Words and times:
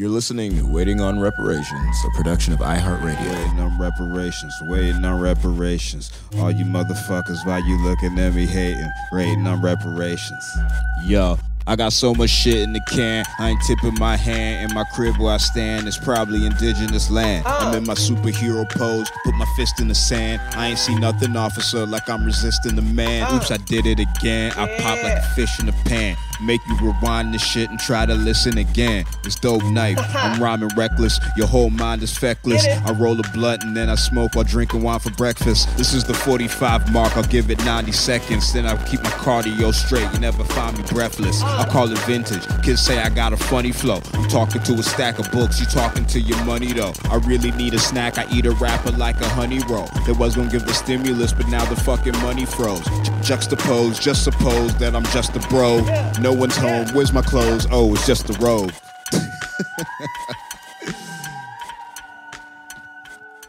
You're 0.00 0.08
listening 0.08 0.56
to 0.56 0.62
Waiting 0.62 1.02
on 1.02 1.20
Reparations, 1.20 2.04
a 2.06 2.16
production 2.16 2.54
of 2.54 2.60
iHeartRadio. 2.60 3.34
Waiting 3.34 3.60
on 3.60 3.78
reparations, 3.78 4.54
waiting 4.62 5.04
on 5.04 5.20
reparations. 5.20 6.10
All 6.38 6.50
you 6.50 6.64
motherfuckers, 6.64 7.46
why 7.46 7.58
you 7.58 7.78
looking 7.84 8.18
at 8.18 8.32
me 8.32 8.46
hating? 8.46 8.90
Waiting 9.12 9.46
on 9.46 9.60
reparations. 9.60 10.56
Yo, 11.04 11.38
I 11.66 11.76
got 11.76 11.92
so 11.92 12.14
much 12.14 12.30
shit 12.30 12.60
in 12.62 12.72
the 12.72 12.80
can, 12.88 13.26
I 13.38 13.50
ain't 13.50 13.60
tipping 13.66 13.92
my 13.98 14.16
hand. 14.16 14.70
In 14.70 14.74
my 14.74 14.84
crib 14.94 15.18
where 15.18 15.34
I 15.34 15.36
stand, 15.36 15.86
it's 15.86 15.98
probably 15.98 16.46
indigenous 16.46 17.10
land. 17.10 17.44
Oh. 17.46 17.68
I'm 17.68 17.74
in 17.74 17.86
my 17.86 17.92
superhero 17.92 18.66
pose, 18.70 19.10
put 19.22 19.34
my 19.34 19.46
fist 19.54 19.80
in 19.80 19.88
the 19.88 19.94
sand. 19.94 20.40
I 20.56 20.68
ain't 20.68 20.78
see 20.78 20.94
nothing, 20.94 21.36
officer, 21.36 21.84
like 21.84 22.08
I'm 22.08 22.24
resisting 22.24 22.74
the 22.74 22.80
man. 22.80 23.26
Oh. 23.28 23.36
Oops, 23.36 23.50
I 23.50 23.58
did 23.58 23.84
it 23.84 24.00
again. 24.00 24.52
I 24.52 24.66
pop 24.78 25.02
like 25.02 25.18
a 25.18 25.22
fish 25.34 25.60
in 25.60 25.68
a 25.68 25.74
pan. 25.84 26.16
Make 26.42 26.60
you 26.66 26.76
rewind 26.80 27.34
this 27.34 27.44
shit 27.44 27.70
and 27.70 27.78
try 27.78 28.06
to 28.06 28.14
listen 28.14 28.58
again. 28.58 29.04
It's 29.24 29.36
Dope 29.36 29.64
Knife. 29.64 29.98
I'm 30.14 30.42
rhyming 30.42 30.70
reckless. 30.76 31.18
Your 31.36 31.46
whole 31.46 31.70
mind 31.70 32.02
is 32.02 32.16
feckless. 32.16 32.66
I 32.66 32.92
roll 32.92 33.18
a 33.18 33.28
blunt 33.32 33.62
and 33.64 33.76
then 33.76 33.88
I 33.88 33.94
smoke 33.94 34.34
while 34.34 34.44
drinking 34.44 34.82
wine 34.82 35.00
for 35.00 35.10
breakfast. 35.10 35.76
This 35.76 35.92
is 35.92 36.04
the 36.04 36.14
45 36.14 36.92
mark. 36.92 37.16
I'll 37.16 37.22
give 37.24 37.50
it 37.50 37.62
90 37.64 37.92
seconds. 37.92 38.52
Then 38.52 38.66
I'll 38.66 38.82
keep 38.86 39.02
my 39.02 39.10
cardio 39.10 39.72
straight. 39.74 40.10
You 40.12 40.20
never 40.20 40.44
find 40.44 40.76
me 40.78 40.84
breathless. 40.90 41.42
I 41.42 41.62
uh. 41.62 41.70
call 41.70 41.90
it 41.90 41.98
vintage. 42.00 42.46
Kids 42.62 42.80
say 42.80 42.98
I 42.98 43.10
got 43.10 43.32
a 43.32 43.36
funny 43.36 43.72
flow. 43.72 44.00
I'm 44.14 44.28
talking 44.28 44.62
to 44.62 44.72
a 44.74 44.82
stack 44.82 45.18
of 45.18 45.30
books. 45.32 45.60
You 45.60 45.66
talking 45.66 46.06
to 46.06 46.20
your 46.20 46.42
money 46.44 46.72
though. 46.72 46.92
I 47.10 47.16
really 47.16 47.50
need 47.52 47.74
a 47.74 47.78
snack. 47.78 48.18
I 48.18 48.26
eat 48.32 48.46
a 48.46 48.52
rapper 48.52 48.92
like 48.92 49.20
a 49.20 49.28
honey 49.28 49.60
roll. 49.68 49.88
They 50.06 50.12
was 50.12 50.36
gonna 50.36 50.50
give 50.50 50.66
the 50.66 50.74
stimulus, 50.74 51.32
but 51.32 51.48
now 51.48 51.64
the 51.66 51.76
fucking 51.76 52.16
money 52.22 52.46
froze. 52.46 52.84
Ju- 53.22 53.30
Juxtapose, 53.40 54.00
just 54.00 54.24
suppose 54.24 54.76
that 54.76 54.94
I'm 54.94 55.04
just 55.06 55.34
a 55.36 55.40
bro. 55.48 55.80
No 56.20 56.29
one's 56.32 56.56
home. 56.56 56.86
Where's 56.94 57.12
my 57.12 57.22
clothes? 57.22 57.66
Oh, 57.70 57.92
it's 57.94 58.06
just 58.06 58.26
the 58.26 58.32
robe. 58.34 58.72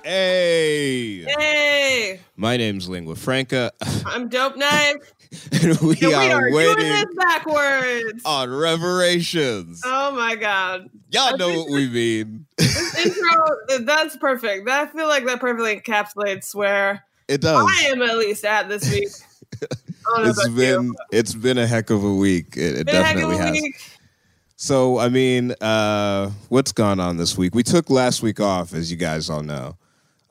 hey, 0.04 1.24
Hey, 1.24 2.20
my 2.36 2.58
name's 2.58 2.90
Lingua 2.90 3.16
Franca, 3.16 3.72
I'm 4.06 4.28
Dope 4.30 4.58
Knife. 4.58 5.14
and 5.52 5.78
we, 5.80 5.92
And 5.92 6.00
we 6.02 6.14
are, 6.14 6.48
are 6.48 6.50
doing 6.50 6.78
this 6.78 7.06
backwards. 7.16 8.22
on 8.26 8.50
Reparations. 8.50 9.82
Oh 9.86 10.12
my 10.12 10.36
god. 10.36 10.90
Y'all 11.12 11.34
I 11.34 11.38
know 11.38 11.50
what 11.50 11.70
we 11.72 11.88
mean. 11.90 12.46
This 12.58 13.06
intro, 13.06 13.86
that's 13.86 14.18
perfect. 14.18 14.68
I 14.70 14.88
feel 14.88 15.08
like 15.08 15.26
that 15.26 15.40
perfectly 15.40 15.80
encapsulates 15.80 16.54
where 16.56 17.06
It 17.28 17.42
does. 17.42 17.66
I 17.70 17.88
am 17.90 18.02
at 18.02 18.18
least 18.18 18.44
at 18.46 18.70
this 18.70 18.90
week. 18.92 19.10
I 20.08 20.18
don't 20.18 20.24
know 20.24 20.30
It's 20.30 20.50
been 20.50 20.84
you. 20.86 20.96
it's 21.12 21.34
been 21.34 21.58
a 21.58 21.68
heck 21.68 21.90
of 21.90 22.04
a 22.04 22.14
week. 22.16 22.56
It, 22.58 22.80
it 22.80 22.86
Been 22.88 22.96
a 22.96 23.04
heck 23.04 23.16
of 23.18 23.22
definitely 23.22 23.38
has. 23.38 23.52
week. 23.62 23.76
So 24.56 25.00
I 25.00 25.10
mean, 25.10 25.52
uh, 25.62 26.32
what's 26.50 26.72
gone 26.72 27.00
on 27.00 27.18
this 27.18 27.38
week? 27.38 27.56
We 27.56 27.64
took 27.64 27.90
last 27.90 28.22
week 28.22 28.40
off, 28.40 28.74
as 28.74 28.92
you 28.92 28.98
guys 28.98 29.30
all 29.30 29.44
know. 29.44 29.78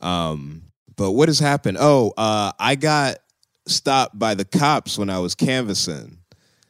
Um, 0.00 0.62
but 0.96 1.12
what 1.12 1.28
has 1.28 1.38
happened? 1.38 1.78
Oh, 1.80 2.12
uh, 2.16 2.52
I 2.58 2.74
got 2.76 3.18
stopped 3.66 4.18
by 4.18 4.34
the 4.34 4.44
cops 4.44 4.98
when 4.98 5.10
I 5.10 5.18
was 5.18 5.34
canvassing. 5.34 6.18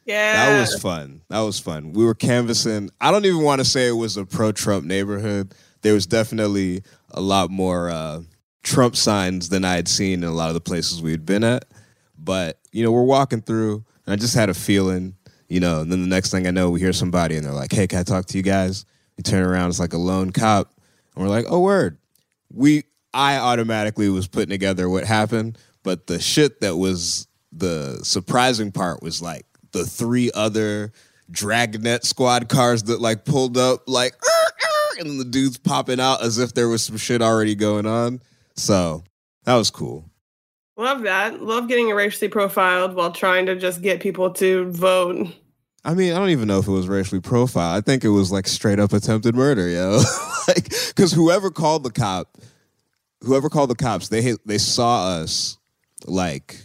Yeah. 0.05 0.33
That 0.49 0.59
was 0.61 0.81
fun. 0.81 1.21
That 1.29 1.39
was 1.41 1.59
fun. 1.59 1.93
We 1.93 2.03
were 2.03 2.15
canvassing. 2.15 2.89
I 2.99 3.11
don't 3.11 3.25
even 3.25 3.43
want 3.43 3.59
to 3.59 3.65
say 3.65 3.87
it 3.87 3.91
was 3.93 4.17
a 4.17 4.25
pro-Trump 4.25 4.83
neighborhood. 4.85 5.53
There 5.83 5.93
was 5.93 6.05
definitely 6.07 6.83
a 7.11 7.21
lot 7.21 7.49
more 7.51 7.89
uh, 7.89 8.21
Trump 8.63 8.95
signs 8.95 9.49
than 9.49 9.63
I 9.63 9.75
had 9.75 9.87
seen 9.87 10.23
in 10.23 10.29
a 10.29 10.33
lot 10.33 10.49
of 10.49 10.53
the 10.55 10.61
places 10.61 11.01
we 11.01 11.11
had 11.11 11.25
been 11.25 11.43
at. 11.43 11.65
But 12.23 12.59
you 12.71 12.83
know, 12.83 12.91
we're 12.91 13.03
walking 13.03 13.41
through, 13.41 13.83
and 14.05 14.13
I 14.13 14.15
just 14.15 14.35
had 14.35 14.49
a 14.49 14.53
feeling. 14.53 15.15
You 15.47 15.59
know, 15.59 15.81
and 15.81 15.91
then 15.91 16.01
the 16.01 16.07
next 16.07 16.31
thing 16.31 16.47
I 16.47 16.51
know, 16.51 16.69
we 16.69 16.79
hear 16.79 16.93
somebody, 16.93 17.35
and 17.35 17.45
they're 17.45 17.51
like, 17.51 17.73
"Hey, 17.73 17.87
can 17.87 17.99
I 17.99 18.03
talk 18.03 18.25
to 18.27 18.37
you 18.37 18.43
guys?" 18.43 18.85
We 19.17 19.23
turn 19.23 19.43
around, 19.43 19.69
it's 19.69 19.79
like 19.79 19.93
a 19.93 19.97
lone 19.97 20.31
cop, 20.31 20.73
and 21.15 21.23
we're 21.23 21.29
like, 21.29 21.45
"Oh, 21.49 21.59
word." 21.59 21.97
We, 22.53 22.83
I 23.13 23.37
automatically 23.37 24.09
was 24.09 24.27
putting 24.27 24.49
together 24.49 24.89
what 24.89 25.05
happened, 25.05 25.57
but 25.83 26.07
the 26.07 26.19
shit 26.19 26.61
that 26.61 26.77
was 26.77 27.27
the 27.51 27.99
surprising 28.03 28.71
part 28.71 29.01
was 29.01 29.21
like 29.21 29.45
the 29.71 29.85
three 29.85 30.31
other 30.33 30.91
dragnet 31.29 32.05
squad 32.05 32.49
cars 32.49 32.83
that 32.83 33.01
like 33.01 33.25
pulled 33.25 33.57
up 33.57 33.83
like 33.87 34.13
and 34.99 35.09
then 35.09 35.17
the 35.17 35.25
dudes 35.25 35.57
popping 35.57 35.99
out 35.99 36.23
as 36.23 36.37
if 36.37 36.53
there 36.53 36.67
was 36.69 36.83
some 36.83 36.97
shit 36.97 37.21
already 37.21 37.55
going 37.55 37.85
on. 37.85 38.21
So 38.55 39.03
that 39.45 39.55
was 39.55 39.69
cool. 39.69 40.10
Love 40.81 41.03
that. 41.03 41.43
Love 41.43 41.67
getting 41.67 41.89
racially 41.89 42.27
profiled 42.27 42.95
while 42.95 43.11
trying 43.11 43.45
to 43.45 43.55
just 43.55 43.83
get 43.83 43.99
people 43.99 44.31
to 44.31 44.71
vote. 44.71 45.27
I 45.85 45.93
mean, 45.93 46.11
I 46.11 46.17
don't 46.17 46.31
even 46.31 46.47
know 46.47 46.57
if 46.57 46.67
it 46.67 46.71
was 46.71 46.87
racially 46.87 47.21
profiled. 47.21 47.77
I 47.77 47.81
think 47.81 48.03
it 48.03 48.09
was 48.09 48.31
like 48.31 48.47
straight 48.47 48.79
up 48.79 48.91
attempted 48.91 49.35
murder, 49.35 49.69
yo. 49.69 50.01
like, 50.47 50.69
because 50.87 51.11
whoever 51.11 51.51
called 51.51 51.83
the 51.83 51.91
cop, 51.91 52.35
whoever 53.21 53.47
called 53.47 53.69
the 53.69 53.75
cops, 53.75 54.09
they 54.09 54.33
they 54.43 54.57
saw 54.57 55.05
us 55.07 55.59
like 56.07 56.57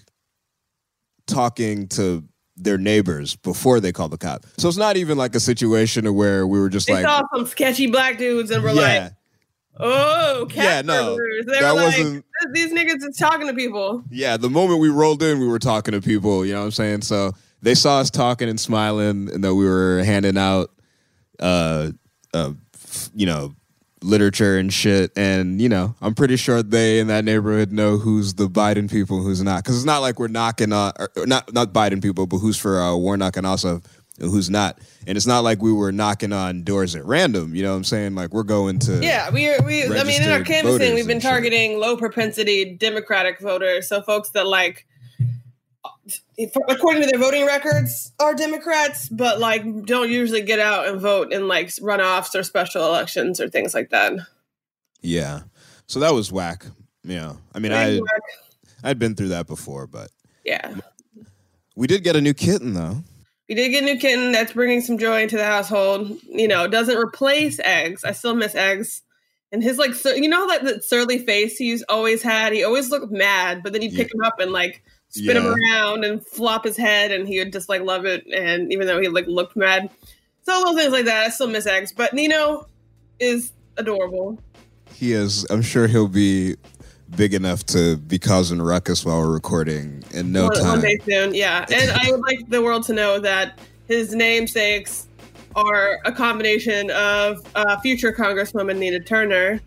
talking 1.27 1.87
to 1.89 2.25
their 2.57 2.79
neighbors 2.79 3.37
before 3.37 3.81
they 3.81 3.93
called 3.93 4.12
the 4.12 4.19
cop. 4.19 4.47
So 4.57 4.67
it's 4.67 4.79
not 4.79 4.97
even 4.97 5.19
like 5.19 5.35
a 5.35 5.41
situation 5.41 6.12
where 6.15 6.47
we 6.47 6.59
were 6.59 6.71
just 6.71 6.87
They 6.87 6.95
like, 6.95 7.05
saw 7.05 7.21
some 7.35 7.45
sketchy 7.45 7.91
black 7.91 8.17
dudes 8.17 8.51
and 8.51 8.62
were 8.62 8.71
yeah, 8.71 8.81
like, 8.81 9.12
"Oh, 9.78 10.46
cat 10.50 10.64
Yeah, 10.64 10.82
no. 10.82 11.17
They 11.46 11.61
that 11.61 11.75
were 11.75 11.81
like, 11.82 11.99
wasn't- 11.99 12.25
"These 12.52 12.73
niggas 12.73 13.08
is 13.08 13.17
talking 13.17 13.46
to 13.46 13.55
people." 13.55 14.05
yeah. 14.11 14.37
The 14.37 14.50
moment 14.50 14.81
we 14.81 14.88
rolled 14.88 15.23
in, 15.23 15.38
we 15.40 15.46
were 15.49 15.58
talking 15.58 15.93
to 15.93 16.00
people. 16.00 16.44
You 16.44 16.52
know 16.55 16.61
what 16.61 16.64
I'm 16.67 16.70
saying? 16.73 17.02
So 17.02 17.32
they 17.62 17.75
saw 17.75 18.00
us 18.00 18.11
talking 18.11 18.49
and 18.49 18.58
smiling, 18.61 19.28
and 19.32 19.43
that 19.44 19.55
we 19.55 19.64
were 19.67 20.02
handing 20.05 20.37
out, 20.38 20.70
uh, 21.40 21.90
uh, 22.34 22.52
you 23.14 23.26
know, 23.26 23.55
literature 24.02 24.58
and 24.58 24.73
shit. 24.73 25.11
And 25.17 25.61
you 25.61 25.69
know, 25.69 25.94
I'm 26.00 26.14
pretty 26.14 26.37
sure 26.37 26.62
they 26.62 26.99
in 27.00 27.06
that 27.08 27.25
neighborhood 27.25 27.73
know 27.73 27.96
who's 27.99 28.34
the 28.34 28.49
Biden 28.49 28.90
people, 28.90 29.23
who's 29.23 29.43
not. 29.43 29.64
Because 29.64 29.76
it's 29.76 29.87
not 29.87 29.99
like 29.99 30.19
we're 30.19 30.28
knocking 30.28 30.73
on, 30.73 30.93
or 30.99 31.26
not 31.26 31.52
not 31.52 31.73
Biden 31.73 32.02
people, 32.02 32.26
but 32.26 32.38
who's 32.38 32.56
for 32.56 32.81
uh, 32.81 32.94
Warnock 32.96 33.37
and 33.37 33.46
also 33.46 33.82
who's 34.19 34.51
not. 34.51 34.79
And 35.07 35.17
it's 35.17 35.27
not 35.27 35.41
like 35.41 35.63
we 35.63 35.73
were 35.73 35.93
knocking 35.93 36.33
on 36.33 36.63
doors 36.63 36.95
at 36.97 37.05
random. 37.05 37.55
You 37.55 37.63
know 37.63 37.71
what 37.71 37.77
I'm 37.77 37.85
saying? 37.85 38.15
Like 38.15 38.33
we're 38.33 38.43
going 38.43 38.79
to 38.81 39.03
Yeah, 39.03 39.31
we 39.31 39.49
are. 39.49 39.63
We, 39.65 39.85
I 39.85 40.05
mean, 40.05 40.23
in 40.23 40.31
our 40.31 40.43
canvassing, 40.43 40.95
we've 40.95 41.07
been 41.07 41.17
and 41.17 41.23
shit. 41.23 41.31
targeting 41.31 41.79
low 41.79 41.97
propensity 41.97 42.65
Democratic 42.75 43.41
voters. 43.41 43.89
So 43.89 44.03
folks 44.03 44.31
that 44.31 44.47
like, 44.47 44.87
according 46.69 47.03
to 47.03 47.09
their 47.09 47.19
voting 47.19 47.47
records, 47.47 48.13
are 48.21 48.35
Democrats, 48.35 49.09
but 49.09 49.39
like 49.39 49.85
don't 49.85 50.11
usually 50.11 50.43
get 50.43 50.61
out 50.61 50.87
and 50.89 51.01
vote 51.01 51.33
in 51.33 51.49
like 51.49 51.69
runoffs 51.69 52.35
or 52.35 52.43
special 52.43 52.87
elections 52.87 53.41
or 53.41 53.49
things 53.49 53.75
like 53.75 53.91
that. 53.91 54.15
Yeah. 55.03 55.43
So 55.87 56.01
that 56.01 56.15
was 56.15 56.33
whack. 56.33 56.67
Yeah. 57.05 57.35
I 57.55 57.59
mean, 57.59 57.73
I 57.73 58.01
I'd 58.83 58.99
been 58.99 59.15
through 59.15 59.29
that 59.29 59.47
before, 59.47 59.87
but 59.87 60.11
yeah. 60.45 60.75
we 61.77 61.87
did 61.87 62.03
get 62.03 62.17
a 62.17 62.21
new 62.21 62.35
kitten 62.35 62.75
though. 62.75 63.05
We 63.49 63.55
did 63.55 63.71
get 63.71 63.83
a 63.83 63.87
new 63.87 63.99
kitten 63.99 64.33
that's 64.33 64.53
bringing 64.53 64.81
some 64.81 64.99
joy 64.99 65.23
into 65.23 65.37
the 65.37 65.45
household. 65.45 66.19
You 66.29 66.49
know, 66.49 66.67
doesn't 66.67 66.97
replace 66.97 67.61
eggs. 67.61 68.05
I 68.05 68.13
still 68.13 68.35
miss 68.35 68.55
eggs. 68.55 69.03
And 69.53 69.63
his 69.63 69.79
like, 69.79 69.95
sur- 69.95 70.17
you 70.17 70.29
know, 70.29 70.49
that, 70.49 70.65
that 70.65 70.85
surly 70.85 71.19
face 71.19 71.57
he's 71.57 71.83
always 71.89 72.23
had. 72.23 72.53
He 72.53 72.65
always 72.65 72.91
looked 72.91 73.13
mad, 73.13 73.63
but 73.63 73.73
then 73.73 73.83
he'd 73.83 73.95
pick 73.95 74.13
him 74.13 74.23
up 74.25 74.41
and 74.41 74.51
like 74.51 74.83
spin 75.09 75.37
him 75.37 75.47
around 75.47 76.05
and 76.05 76.27
flop 76.27 76.65
his 76.65 76.77
head, 76.77 77.13
and 77.13 77.29
he 77.29 77.39
would 77.39 77.53
just 77.53 77.69
like 77.69 77.83
love 77.83 78.05
it. 78.05 78.27
And 78.27 78.73
even 78.73 78.87
though 78.87 79.01
he 79.01 79.09
like 79.09 79.27
looked 79.29 79.57
mad, 79.57 79.91
so 80.43 80.59
little 80.59 80.77
things 80.77 80.93
like 80.93 81.05
that. 81.07 81.27
I 81.27 81.29
still 81.31 81.49
miss 81.49 81.67
eggs, 81.67 81.93
but 81.93 82.13
Nino 82.13 82.67
is 83.19 83.53
adorable. 83.77 84.39
He 84.93 85.13
is. 85.13 85.45
I'm 85.51 85.63
sure 85.63 85.87
he'll 85.87 86.09
be 86.09 86.57
big 87.14 87.35
enough 87.35 87.64
to 87.67 87.97
be 87.97 88.19
causing 88.19 88.61
ruckus 88.61 89.05
while 89.05 89.19
we're 89.20 89.32
recording 89.32 90.03
in 90.12 90.32
no 90.32 90.44
one, 90.44 90.55
time. 90.55 90.67
one 90.67 90.81
day 90.81 90.99
soon. 91.05 91.35
Yeah, 91.35 91.64
and 91.73 91.91
I 91.91 92.11
would 92.11 92.20
like 92.20 92.49
the 92.49 92.62
world 92.62 92.85
to 92.85 92.93
know 92.93 93.20
that 93.20 93.58
his 93.88 94.14
namesakes 94.14 95.06
are 95.55 95.99
a 96.05 96.12
combination 96.12 96.91
of 96.91 97.41
uh, 97.55 97.79
future 97.81 98.12
Congresswoman 98.12 98.79
Nina 98.79 99.00
Turner. 99.00 99.61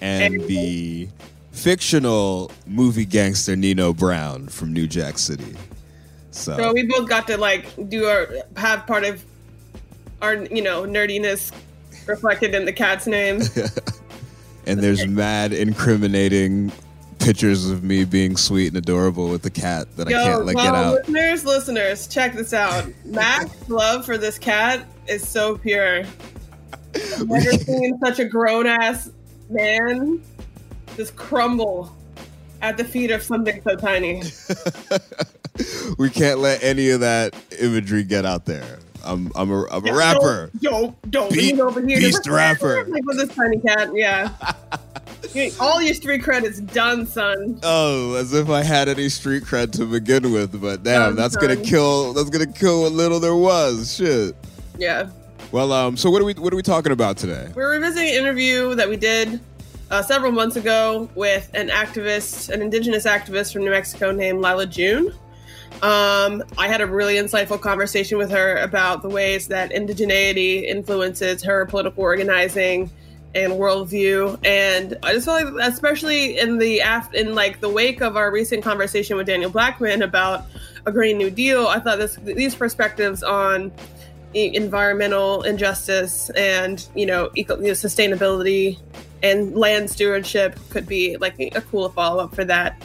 and 0.00 0.40
the 0.42 1.08
fictional 1.52 2.50
movie 2.66 3.04
gangster 3.04 3.54
Nino 3.56 3.92
Brown 3.92 4.48
from 4.48 4.72
New 4.72 4.86
Jack 4.86 5.18
City. 5.18 5.54
So, 6.30 6.56
So 6.56 6.72
we 6.72 6.84
both 6.84 7.08
got 7.08 7.26
to 7.28 7.36
like 7.36 7.66
do 7.88 8.06
our 8.06 8.28
have 8.56 8.86
part 8.86 9.04
of 9.04 9.24
our 10.22 10.34
you 10.34 10.62
know 10.62 10.82
nerdiness 10.82 11.52
reflected 12.06 12.54
in 12.54 12.64
the 12.64 12.72
cat's 12.72 13.06
name. 13.06 13.40
and 14.66 14.80
there's 14.80 15.06
mad 15.06 15.52
incriminating 15.52 16.72
pictures 17.18 17.70
of 17.70 17.82
me 17.82 18.04
being 18.04 18.36
sweet 18.36 18.68
and 18.68 18.76
adorable 18.76 19.28
with 19.28 19.42
the 19.42 19.50
cat 19.50 19.94
that 19.96 20.08
I 20.08 20.12
can't 20.12 20.44
let 20.44 20.56
well, 20.56 20.64
get 20.64 20.74
out. 20.74 20.94
listeners, 20.94 21.44
listeners, 21.44 22.06
check 22.06 22.34
this 22.34 22.52
out. 22.52 22.86
Mac's 23.04 23.68
love 23.68 24.04
for 24.04 24.18
this 24.18 24.38
cat 24.38 24.86
is 25.08 25.26
so 25.26 25.56
pure. 25.58 26.04
I've 26.94 27.28
never 27.28 27.52
seen 27.58 27.98
such 28.04 28.18
a 28.18 28.24
grown 28.24 28.66
ass 28.66 29.10
man 29.48 30.22
just 30.96 31.16
crumble 31.16 31.94
at 32.62 32.76
the 32.76 32.84
feet 32.84 33.10
of 33.10 33.22
something 33.22 33.60
so 33.62 33.76
tiny. 33.76 34.22
we 35.98 36.10
can't 36.10 36.40
let 36.40 36.62
any 36.62 36.90
of 36.90 37.00
that 37.00 37.34
imagery 37.60 38.04
get 38.04 38.24
out 38.24 38.44
there. 38.46 38.78
I'm 39.04 39.30
I'm 39.34 39.50
a 39.50 39.66
I'm 39.70 39.86
a 39.86 39.94
rapper. 39.94 40.50
Don't, 40.60 41.10
don't, 41.10 41.32
Beat- 41.32 41.60
over 41.60 41.80
here. 41.80 41.98
beast 41.98 42.26
rapper. 42.26 42.84
Like 42.86 43.04
with 43.04 43.18
this 43.18 43.34
tiny 43.34 43.58
cat, 43.60 43.90
yeah. 43.94 44.30
All 45.60 45.82
your 45.82 45.94
street 45.94 46.22
credits 46.22 46.60
done, 46.60 47.06
son. 47.06 47.58
Oh, 47.62 48.14
as 48.14 48.32
if 48.32 48.48
I 48.50 48.62
had 48.62 48.88
any 48.88 49.08
street 49.08 49.42
cred 49.42 49.72
to 49.72 49.84
begin 49.84 50.32
with, 50.32 50.60
but 50.60 50.82
damn, 50.82 51.00
Done, 51.00 51.16
that's 51.16 51.36
gonna 51.36 51.56
kill 51.56 52.12
that's 52.12 52.30
gonna 52.30 52.46
kill 52.46 52.82
what 52.82 52.92
little 52.92 53.18
there 53.20 53.34
was. 53.34 53.96
Shit. 53.96 54.36
Yeah. 54.78 55.10
Well, 55.50 55.72
um, 55.72 55.96
so 55.96 56.10
what 56.10 56.20
are 56.22 56.24
we 56.24 56.34
what 56.34 56.52
are 56.52 56.56
we 56.56 56.62
talking 56.62 56.92
about 56.92 57.16
today? 57.16 57.48
We're 57.54 57.70
revisiting 57.72 58.10
an 58.10 58.14
interview 58.14 58.74
that 58.74 58.88
we 58.88 58.96
did 58.96 59.40
uh, 59.90 60.02
several 60.02 60.32
months 60.32 60.56
ago 60.56 61.08
with 61.14 61.50
an 61.54 61.68
activist, 61.68 62.50
an 62.50 62.60
indigenous 62.62 63.04
activist 63.04 63.52
from 63.52 63.64
New 63.64 63.70
Mexico 63.70 64.12
named 64.12 64.40
Lyla 64.40 64.66
June. 64.66 65.12
Um, 65.82 66.42
I 66.56 66.68
had 66.68 66.80
a 66.80 66.86
really 66.86 67.16
insightful 67.16 67.60
conversation 67.60 68.16
with 68.16 68.30
her 68.30 68.56
about 68.58 69.02
the 69.02 69.08
ways 69.08 69.48
that 69.48 69.70
indigeneity 69.70 70.62
influences 70.64 71.42
her 71.42 71.66
political 71.66 72.02
organizing 72.02 72.90
and 73.34 73.54
worldview. 73.54 74.38
And 74.44 74.96
I 75.02 75.12
just 75.12 75.26
felt 75.26 75.44
like, 75.44 75.68
especially 75.68 76.38
in 76.38 76.58
the 76.58 76.78
af- 76.80 77.12
in 77.14 77.34
like 77.34 77.60
the 77.60 77.68
wake 77.68 78.00
of 78.00 78.16
our 78.16 78.30
recent 78.30 78.62
conversation 78.62 79.16
with 79.16 79.26
Daniel 79.26 79.50
Blackman 79.50 80.02
about 80.02 80.44
a 80.86 80.92
Green 80.92 81.18
New 81.18 81.30
Deal, 81.30 81.66
I 81.66 81.80
thought 81.80 81.98
this 81.98 82.16
these 82.16 82.54
perspectives 82.54 83.22
on 83.22 83.72
environmental 84.34 85.42
injustice 85.42 86.30
and 86.30 86.86
you 86.94 87.06
know, 87.06 87.30
eco- 87.34 87.56
you 87.56 87.66
know 87.66 87.72
sustainability 87.72 88.78
and 89.22 89.56
land 89.56 89.90
stewardship 89.90 90.58
could 90.70 90.86
be 90.86 91.16
like 91.16 91.34
a 91.38 91.60
cool 91.62 91.88
follow 91.88 92.24
up 92.24 92.34
for 92.34 92.44
that. 92.44 92.80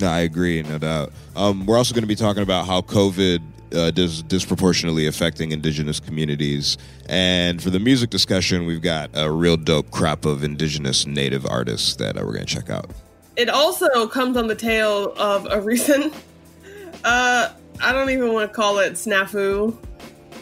No, 0.00 0.08
I 0.08 0.20
agree, 0.20 0.62
no 0.62 0.78
doubt. 0.78 1.12
Um, 1.34 1.66
we're 1.66 1.76
also 1.76 1.92
going 1.94 2.02
to 2.02 2.08
be 2.08 2.14
talking 2.14 2.42
about 2.42 2.66
how 2.66 2.82
COVID 2.82 3.42
uh, 3.74 3.92
is 3.96 4.22
disproportionately 4.22 5.06
affecting 5.06 5.52
indigenous 5.52 6.00
communities. 6.00 6.78
And 7.08 7.62
for 7.62 7.70
the 7.70 7.80
music 7.80 8.10
discussion, 8.10 8.64
we've 8.66 8.82
got 8.82 9.10
a 9.14 9.30
real 9.30 9.56
dope 9.56 9.90
crop 9.90 10.24
of 10.24 10.44
indigenous 10.44 11.06
native 11.06 11.46
artists 11.46 11.96
that 11.96 12.16
uh, 12.16 12.22
we're 12.24 12.34
going 12.34 12.46
to 12.46 12.54
check 12.54 12.70
out. 12.70 12.90
It 13.36 13.48
also 13.48 14.06
comes 14.08 14.36
on 14.36 14.46
the 14.46 14.54
tail 14.54 15.12
of 15.16 15.46
a 15.50 15.60
recent, 15.60 16.14
uh, 17.04 17.50
I 17.82 17.92
don't 17.92 18.10
even 18.10 18.32
want 18.32 18.50
to 18.50 18.54
call 18.54 18.78
it 18.78 18.94
snafu, 18.94 19.76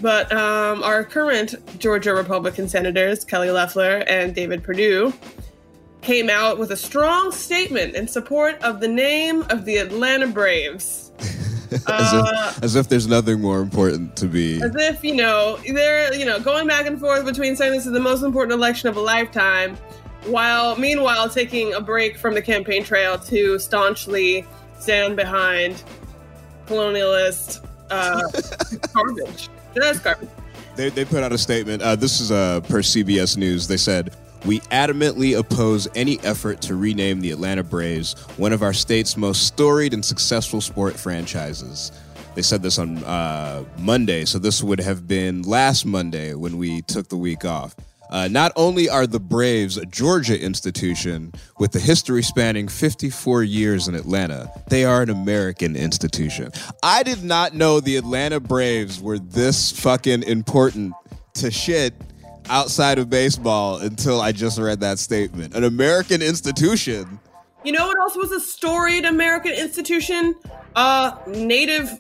but 0.01 0.31
um, 0.33 0.83
our 0.83 1.05
current 1.05 1.55
Georgia 1.79 2.15
Republican 2.15 2.69
senators, 2.69 3.25
Kelly 3.25 3.51
Loeffler 3.51 4.05
and 4.07 4.35
David 4.35 4.63
Perdue, 4.63 5.13
came 6.07 6.31
out 6.31 6.57
with 6.57 6.71
a 6.71 6.77
strong 6.77 7.33
statement 7.33 7.97
in 7.97 8.07
support 8.07 8.63
of 8.63 8.79
the 8.79 8.87
name 8.87 9.43
of 9.51 9.65
the 9.65 9.77
Atlanta 9.79 10.29
Braves. 10.29 11.11
as, 11.73 11.83
Uh, 11.89 12.53
if, 12.57 12.63
as 12.63 12.77
if 12.77 12.89
there's 12.89 13.09
nothing 13.09 13.41
more 13.41 13.59
important 13.59 14.15
to 14.15 14.27
be. 14.29 14.63
as 14.63 14.73
if 14.77 15.03
you 15.03 15.17
know 15.17 15.59
they're 15.75 16.15
you 16.15 16.25
know 16.25 16.39
going 16.39 16.65
back 16.69 16.87
and 16.87 17.01
forth 17.01 17.25
between 17.25 17.57
saying 17.57 17.73
this 17.73 17.87
is 17.87 17.93
the 17.93 17.99
most 17.99 18.23
important 18.23 18.53
election 18.53 18.89
of 18.89 18.97
a 18.97 19.01
lifetime 19.01 19.77
while 20.27 20.77
meanwhile 20.77 21.29
taking 21.29 21.75
a 21.75 21.81
break 21.81 22.17
from 22.17 22.35
the 22.35 22.43
campaign 22.43 22.85
trail 22.85 23.19
to 23.19 23.59
staunchly 23.59 24.47
stand 24.79 25.17
behind 25.17 25.83
colonialist 26.67 27.67
uh, 27.91 28.23
garbage 28.95 29.49
just 29.75 30.05
garbage 30.05 30.29
They, 30.77 30.91
they 30.91 31.05
put 31.05 31.25
out 31.25 31.33
a 31.33 31.39
statement. 31.39 31.83
Uh, 31.83 31.97
this 31.97 32.21
is 32.21 32.31
uh, 32.31 32.61
per 32.61 32.81
CBS 32.83 33.37
News. 33.37 33.67
They 33.67 33.79
said, 33.79 34.15
We 34.45 34.61
adamantly 34.61 35.39
oppose 35.39 35.89
any 35.95 36.21
effort 36.21 36.61
to 36.63 36.77
rename 36.77 37.21
the 37.21 37.31
Atlanta 37.31 37.65
Braves 37.65 38.15
one 38.37 38.53
of 38.53 38.63
our 38.63 38.73
state's 38.73 39.17
most 39.17 39.47
storied 39.47 39.95
and 39.95 40.05
successful 40.05 40.61
sport 40.61 40.95
franchises. 40.95 41.93
They 42.35 42.43
said 42.43 42.63
this 42.63 42.79
on 42.79 42.99
uh, 42.99 43.65
Monday, 43.79 44.27
so 44.27 44.39
this 44.39 44.63
would 44.63 44.81
have 44.81 45.09
been 45.09 45.43
last 45.43 45.87
Monday 45.87 46.35
when 46.35 46.59
we 46.59 46.83
took 46.83 47.09
the 47.09 47.17
week 47.17 47.45
off. 47.45 47.75
Uh, 48.11 48.29
not 48.29 48.53
only 48.57 48.89
are 48.89 49.07
the 49.07 49.19
Braves 49.19 49.77
a 49.77 49.87
Georgia 49.87 50.41
institution 50.41 51.33
with 51.59 51.75
a 51.75 51.81
history 51.81 52.23
spanning 52.23 52.69
54 52.69 53.43
years 53.43 53.89
in 53.89 53.95
Atlanta, 53.95 54.51
they 54.69 54.85
are 54.85 55.03
an 55.03 55.11
American 55.11 55.75
institution. 55.77 56.53
I 56.83 57.03
did 57.03 57.25
not 57.25 57.55
know 57.55 57.81
the 57.81 57.97
Atlanta 57.97 58.39
Braves 58.39 59.01
were 59.01 59.19
this 59.19 59.73
fucking 59.73 60.23
important 60.23 60.95
to 61.35 61.51
shit 61.51 61.95
outside 62.49 62.99
of 62.99 63.09
baseball 63.11 63.79
until 63.79 64.21
I 64.21 64.33
just 64.33 64.59
read 64.59 64.81
that 64.81 64.99
statement. 64.99 65.55
An 65.55 65.65
American 65.65 66.23
institution. 66.23 67.19
you 67.65 67.73
know 67.73 67.87
what 67.87 67.99
else 67.99 68.15
was 68.17 68.31
a 68.31 68.39
storied 68.39 69.05
american 69.05 69.53
institution 69.53 70.35
uh 70.77 71.17
native 71.27 71.91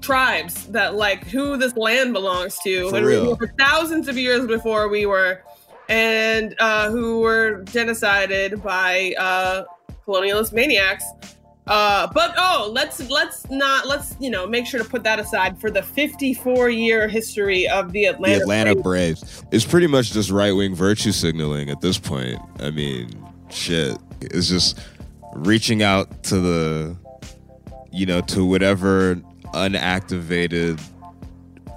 tribes 0.00 0.66
that 0.68 0.94
like 0.94 1.24
who 1.24 1.56
this 1.56 1.76
land 1.76 2.12
belongs 2.12 2.56
to 2.60 2.88
For 2.90 2.96
and 2.98 3.06
we- 3.06 3.12
real. 3.12 3.34
for 3.36 3.48
thousands 3.58 4.06
of 4.08 4.16
years 4.16 4.46
before 4.46 4.88
we 4.88 5.06
were 5.06 5.42
and 5.88 6.54
uh 6.60 6.90
who 6.90 7.18
were 7.20 7.62
genocided 7.64 8.62
by 8.62 9.14
uh 9.18 9.64
colonialist 10.06 10.52
maniacs 10.52 11.04
uh 11.66 12.06
but 12.14 12.34
oh 12.38 12.70
let's 12.72 13.08
let's 13.10 13.48
not 13.50 13.86
let's 13.86 14.16
you 14.18 14.30
know 14.30 14.46
make 14.46 14.66
sure 14.66 14.82
to 14.82 14.88
put 14.88 15.02
that 15.04 15.18
aside 15.18 15.60
for 15.60 15.70
the 15.70 15.82
54 15.82 16.70
year 16.70 17.06
history 17.06 17.68
of 17.68 17.92
the 17.92 18.06
atlanta, 18.06 18.36
the 18.36 18.42
Atlanta 18.42 18.74
Braves. 18.74 19.20
Braves. 19.20 19.44
It's 19.50 19.64
pretty 19.64 19.86
much 19.86 20.12
just 20.12 20.30
right 20.30 20.52
wing 20.52 20.74
virtue 20.74 21.12
signaling 21.12 21.70
at 21.70 21.80
this 21.80 21.98
point. 21.98 22.40
I 22.60 22.70
mean, 22.70 23.10
shit. 23.50 23.96
It's 24.20 24.48
just 24.48 24.78
reaching 25.34 25.82
out 25.82 26.22
to 26.24 26.40
the, 26.40 26.96
you 27.92 28.06
know, 28.06 28.20
to 28.22 28.44
whatever 28.44 29.16
unactivated 29.54 30.80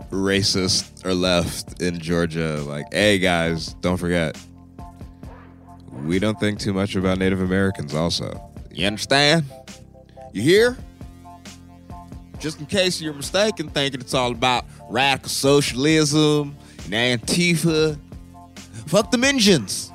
racist 0.09 1.05
or 1.05 1.13
left 1.13 1.81
in 1.81 1.99
Georgia. 1.99 2.61
Like, 2.61 2.85
hey 2.93 3.19
guys, 3.19 3.73
don't 3.75 3.97
forget, 3.97 4.37
we 6.03 6.19
don't 6.19 6.39
think 6.39 6.59
too 6.59 6.73
much 6.73 6.95
about 6.95 7.17
Native 7.17 7.41
Americans, 7.41 7.93
also. 7.93 8.51
You 8.71 8.87
understand? 8.87 9.45
You 10.33 10.41
hear? 10.41 10.77
Just 12.39 12.59
in 12.59 12.65
case 12.65 12.99
you're 12.99 13.13
mistaken 13.13 13.69
thinking 13.69 14.01
it's 14.01 14.15
all 14.15 14.31
about 14.31 14.65
radical 14.89 15.29
socialism 15.29 16.57
and 16.91 17.21
Antifa. 17.21 17.97
Fuck 18.87 19.11
them 19.11 19.23
engines. 19.23 19.91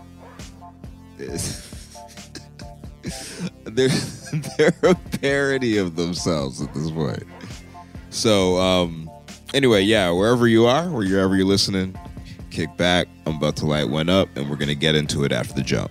they're 3.65 3.89
they're 4.57 4.73
a 4.85 4.95
parody 5.21 5.77
of 5.79 5.97
themselves 5.97 6.63
at 6.63 6.73
this 6.73 6.91
point. 6.91 7.25
So 8.11 8.57
um 8.59 9.11
anyway, 9.53 9.83
yeah, 9.83 10.11
wherever 10.11 10.47
you 10.47 10.67
are, 10.67 10.89
wherever 10.89 11.37
you're 11.37 11.45
listening, 11.45 11.99
kick 12.51 12.77
back. 12.77 13.09
I'm 13.27 13.37
about 13.37 13.57
to 13.57 13.67
light 13.67 13.89
one 13.89 14.09
up 14.09 14.29
and 14.37 14.49
we're 14.49 14.57
gonna 14.57 14.77
get 14.77 14.95
into 14.95 15.25
it 15.25 15.33
after 15.33 15.55
the 15.55 15.63
jump. 15.63 15.91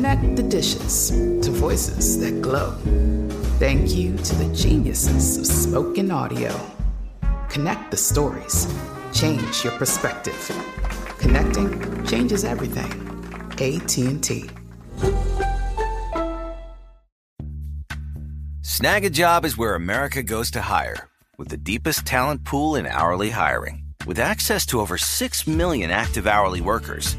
Connect 0.00 0.34
the 0.34 0.42
dishes 0.42 1.10
to 1.10 1.50
voices 1.50 2.18
that 2.20 2.40
glow. 2.40 2.70
Thank 3.58 3.94
you 3.94 4.16
to 4.16 4.34
the 4.36 4.50
geniuses 4.54 5.36
of 5.36 5.44
spoken 5.44 6.10
audio. 6.10 6.58
Connect 7.50 7.90
the 7.90 7.98
stories. 7.98 8.66
Change 9.12 9.62
your 9.62 9.74
perspective. 9.74 10.40
Connecting 11.18 12.06
changes 12.06 12.46
everything. 12.46 12.90
AT&T. 13.60 14.48
Snag 18.62 19.04
a 19.04 19.10
job 19.10 19.44
is 19.44 19.58
where 19.58 19.74
America 19.74 20.22
goes 20.22 20.50
to 20.52 20.62
hire, 20.62 21.10
with 21.36 21.48
the 21.48 21.58
deepest 21.58 22.06
talent 22.06 22.44
pool 22.44 22.74
in 22.74 22.86
hourly 22.86 23.28
hiring. 23.28 23.84
With 24.06 24.18
access 24.18 24.64
to 24.66 24.80
over 24.80 24.96
6 24.96 25.46
million 25.46 25.90
active 25.90 26.26
hourly 26.26 26.62
workers, 26.62 27.18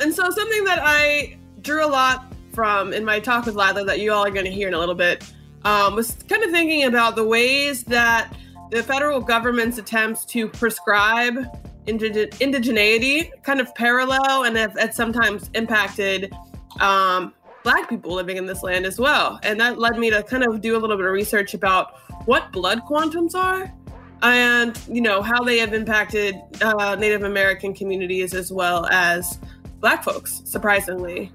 And 0.00 0.14
so 0.14 0.30
something 0.30 0.64
that 0.64 0.80
I 0.82 1.38
drew 1.60 1.84
a 1.84 1.88
lot 1.88 2.32
from 2.52 2.92
in 2.92 3.04
my 3.04 3.20
talk 3.20 3.46
with 3.46 3.54
Lyla 3.54 3.84
that 3.84 4.00
you 4.00 4.12
all 4.12 4.26
are 4.26 4.30
going 4.30 4.44
to 4.44 4.50
hear 4.50 4.68
in 4.68 4.74
a 4.74 4.78
little 4.78 4.94
bit 4.94 5.30
um, 5.64 5.94
was 5.94 6.16
kind 6.28 6.42
of 6.42 6.50
thinking 6.50 6.84
about 6.84 7.16
the 7.16 7.24
ways 7.24 7.84
that 7.84 8.34
the 8.70 8.82
federal 8.82 9.20
government's 9.20 9.78
attempts 9.78 10.24
to 10.24 10.48
prescribe 10.48 11.44
indig- 11.86 12.30
indigeneity 12.38 13.30
kind 13.42 13.60
of 13.60 13.74
parallel 13.74 14.44
and 14.44 14.56
have, 14.56 14.78
have 14.78 14.94
sometimes 14.94 15.50
impacted 15.54 16.32
um, 16.80 17.34
black 17.62 17.88
people 17.88 18.14
living 18.14 18.36
in 18.36 18.46
this 18.46 18.62
land 18.62 18.86
as 18.86 18.98
well. 18.98 19.38
And 19.42 19.60
that 19.60 19.78
led 19.78 19.98
me 19.98 20.10
to 20.10 20.22
kind 20.22 20.44
of 20.44 20.60
do 20.60 20.76
a 20.76 20.78
little 20.78 20.96
bit 20.96 21.06
of 21.06 21.12
research 21.12 21.54
about 21.54 21.98
what 22.26 22.52
blood 22.52 22.80
quantums 22.88 23.34
are 23.34 23.72
and 24.22 24.78
you 24.88 25.00
know 25.00 25.22
how 25.22 25.42
they 25.42 25.58
have 25.58 25.72
impacted 25.72 26.36
uh, 26.60 26.94
Native 26.96 27.22
American 27.22 27.72
communities 27.74 28.34
as 28.34 28.52
well 28.52 28.86
as 28.86 29.38
black 29.80 30.04
folks, 30.04 30.42
surprisingly. 30.44 31.32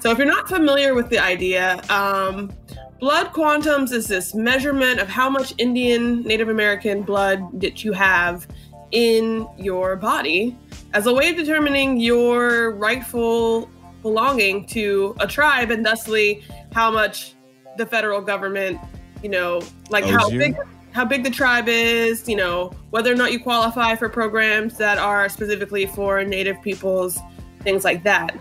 So, 0.00 0.10
if 0.10 0.18
you're 0.18 0.26
not 0.26 0.48
familiar 0.48 0.94
with 0.94 1.08
the 1.08 1.18
idea, 1.18 1.82
um, 1.90 2.52
blood 3.00 3.28
quantums 3.32 3.92
is 3.92 4.06
this 4.06 4.34
measurement 4.34 5.00
of 5.00 5.08
how 5.08 5.28
much 5.28 5.54
Indian 5.58 6.22
Native 6.22 6.48
American 6.48 7.02
blood 7.02 7.60
that 7.60 7.84
you 7.84 7.92
have 7.92 8.46
in 8.92 9.46
your 9.58 9.96
body 9.96 10.56
as 10.94 11.06
a 11.06 11.12
way 11.12 11.30
of 11.30 11.36
determining 11.36 11.98
your 11.98 12.72
rightful 12.72 13.68
belonging 14.02 14.64
to 14.66 15.14
a 15.20 15.26
tribe 15.26 15.70
and 15.70 15.84
thusly 15.84 16.42
how 16.72 16.90
much 16.90 17.34
the 17.76 17.84
federal 17.84 18.20
government, 18.20 18.78
you 19.22 19.28
know, 19.28 19.60
like 19.90 20.04
Owes 20.04 20.12
how 20.12 20.28
you? 20.28 20.38
big 20.38 20.56
how 20.92 21.04
big 21.04 21.22
the 21.22 21.30
tribe 21.30 21.68
is, 21.68 22.28
you 22.28 22.36
know, 22.36 22.72
whether 22.90 23.12
or 23.12 23.14
not 23.14 23.30
you 23.30 23.38
qualify 23.38 23.94
for 23.94 24.08
programs 24.08 24.76
that 24.78 24.98
are 24.98 25.28
specifically 25.28 25.86
for 25.86 26.24
native 26.24 26.60
peoples, 26.62 27.20
things 27.60 27.84
like 27.84 28.02
that. 28.04 28.38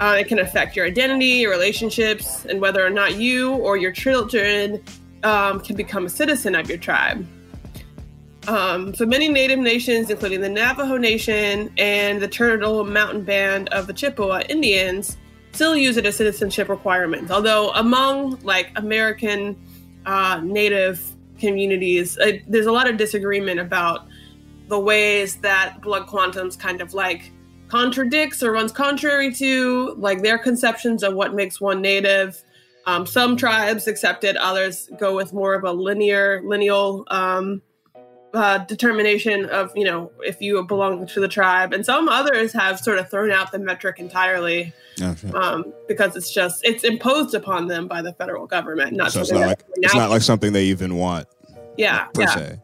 Uh, 0.00 0.16
it 0.18 0.26
can 0.26 0.38
affect 0.38 0.74
your 0.74 0.86
identity, 0.86 1.26
your 1.26 1.50
relationships, 1.50 2.44
and 2.46 2.60
whether 2.60 2.84
or 2.84 2.90
not 2.90 3.16
you 3.16 3.52
or 3.52 3.76
your 3.76 3.92
children 3.92 4.82
um, 5.22 5.60
can 5.60 5.76
become 5.76 6.06
a 6.06 6.08
citizen 6.08 6.54
of 6.54 6.68
your 6.68 6.78
tribe. 6.78 7.26
Um, 8.48 8.92
so 8.94 9.06
many 9.06 9.28
native 9.28 9.60
nations, 9.60 10.10
including 10.10 10.40
the 10.40 10.48
Navajo 10.48 10.96
Nation 10.96 11.72
and 11.78 12.20
the 12.20 12.26
Turtle 12.26 12.84
Mountain 12.84 13.22
Band 13.22 13.68
of 13.68 13.86
the 13.86 13.92
Chippewa 13.92 14.42
Indians, 14.48 15.16
still 15.52 15.76
use 15.76 15.96
it 15.96 16.06
as 16.06 16.16
citizenship 16.16 16.68
requirements. 16.68 17.30
Although 17.30 17.70
among 17.70 18.40
like 18.40 18.72
American 18.76 19.56
uh, 20.06 20.40
native 20.42 21.00
communities, 21.38 22.18
uh, 22.18 22.32
there's 22.48 22.66
a 22.66 22.72
lot 22.72 22.88
of 22.88 22.96
disagreement 22.96 23.60
about 23.60 24.08
the 24.68 24.78
ways 24.78 25.36
that 25.36 25.80
blood 25.80 26.08
quantums 26.08 26.58
kind 26.58 26.80
of 26.80 26.94
like 26.94 27.30
contradicts 27.72 28.42
or 28.42 28.52
runs 28.52 28.70
contrary 28.70 29.32
to 29.32 29.94
like 29.96 30.22
their 30.22 30.36
conceptions 30.36 31.02
of 31.02 31.14
what 31.14 31.32
makes 31.32 31.58
one 31.58 31.80
native. 31.80 32.38
Um, 32.84 33.06
some 33.06 33.34
tribes 33.34 33.86
accept 33.86 34.24
it, 34.24 34.36
others 34.36 34.90
go 34.98 35.16
with 35.16 35.32
more 35.32 35.54
of 35.54 35.64
a 35.64 35.72
linear, 35.72 36.42
lineal 36.44 37.06
um, 37.08 37.62
uh, 38.34 38.58
determination 38.58 39.46
of 39.46 39.72
you 39.74 39.84
know 39.84 40.12
if 40.20 40.42
you 40.42 40.62
belong 40.64 41.06
to 41.06 41.20
the 41.20 41.28
tribe, 41.28 41.72
and 41.72 41.86
some 41.86 42.10
others 42.10 42.52
have 42.52 42.78
sort 42.78 42.98
of 42.98 43.10
thrown 43.10 43.30
out 43.30 43.52
the 43.52 43.58
metric 43.58 43.98
entirely 43.98 44.74
Okay. 45.00 45.30
um, 45.30 45.72
because 45.88 46.14
it's 46.14 46.30
just 46.30 46.62
it's 46.64 46.84
imposed 46.84 47.34
upon 47.34 47.68
them 47.68 47.88
by 47.88 48.02
the 48.02 48.12
federal 48.12 48.46
government. 48.46 48.92
Not 48.92 49.12
so 49.12 49.20
it's 49.20 49.32
not 49.32 49.46
like 49.46 49.64
it's 49.76 49.94
not 49.94 50.10
like 50.10 50.20
something 50.20 50.52
they 50.52 50.64
even 50.64 50.96
want 50.96 51.26
yeah, 51.78 52.04
per 52.12 52.20
yeah. 52.20 52.34
se. 52.34 52.60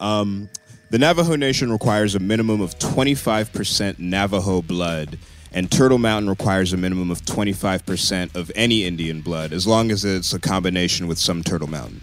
Um, 0.00 0.50
the 0.90 0.98
Navajo 0.98 1.36
Nation 1.36 1.70
requires 1.70 2.14
a 2.14 2.18
minimum 2.18 2.60
of 2.60 2.78
25% 2.78 3.98
Navajo 3.98 4.62
blood, 4.62 5.18
and 5.52 5.70
Turtle 5.70 5.98
Mountain 5.98 6.30
requires 6.30 6.72
a 6.72 6.76
minimum 6.76 7.10
of 7.10 7.20
25% 7.22 8.34
of 8.34 8.50
any 8.54 8.84
Indian 8.84 9.20
blood, 9.20 9.52
as 9.52 9.66
long 9.66 9.90
as 9.90 10.04
it's 10.04 10.32
a 10.32 10.38
combination 10.38 11.06
with 11.06 11.18
some 11.18 11.42
Turtle 11.42 11.68
Mountain. 11.68 12.00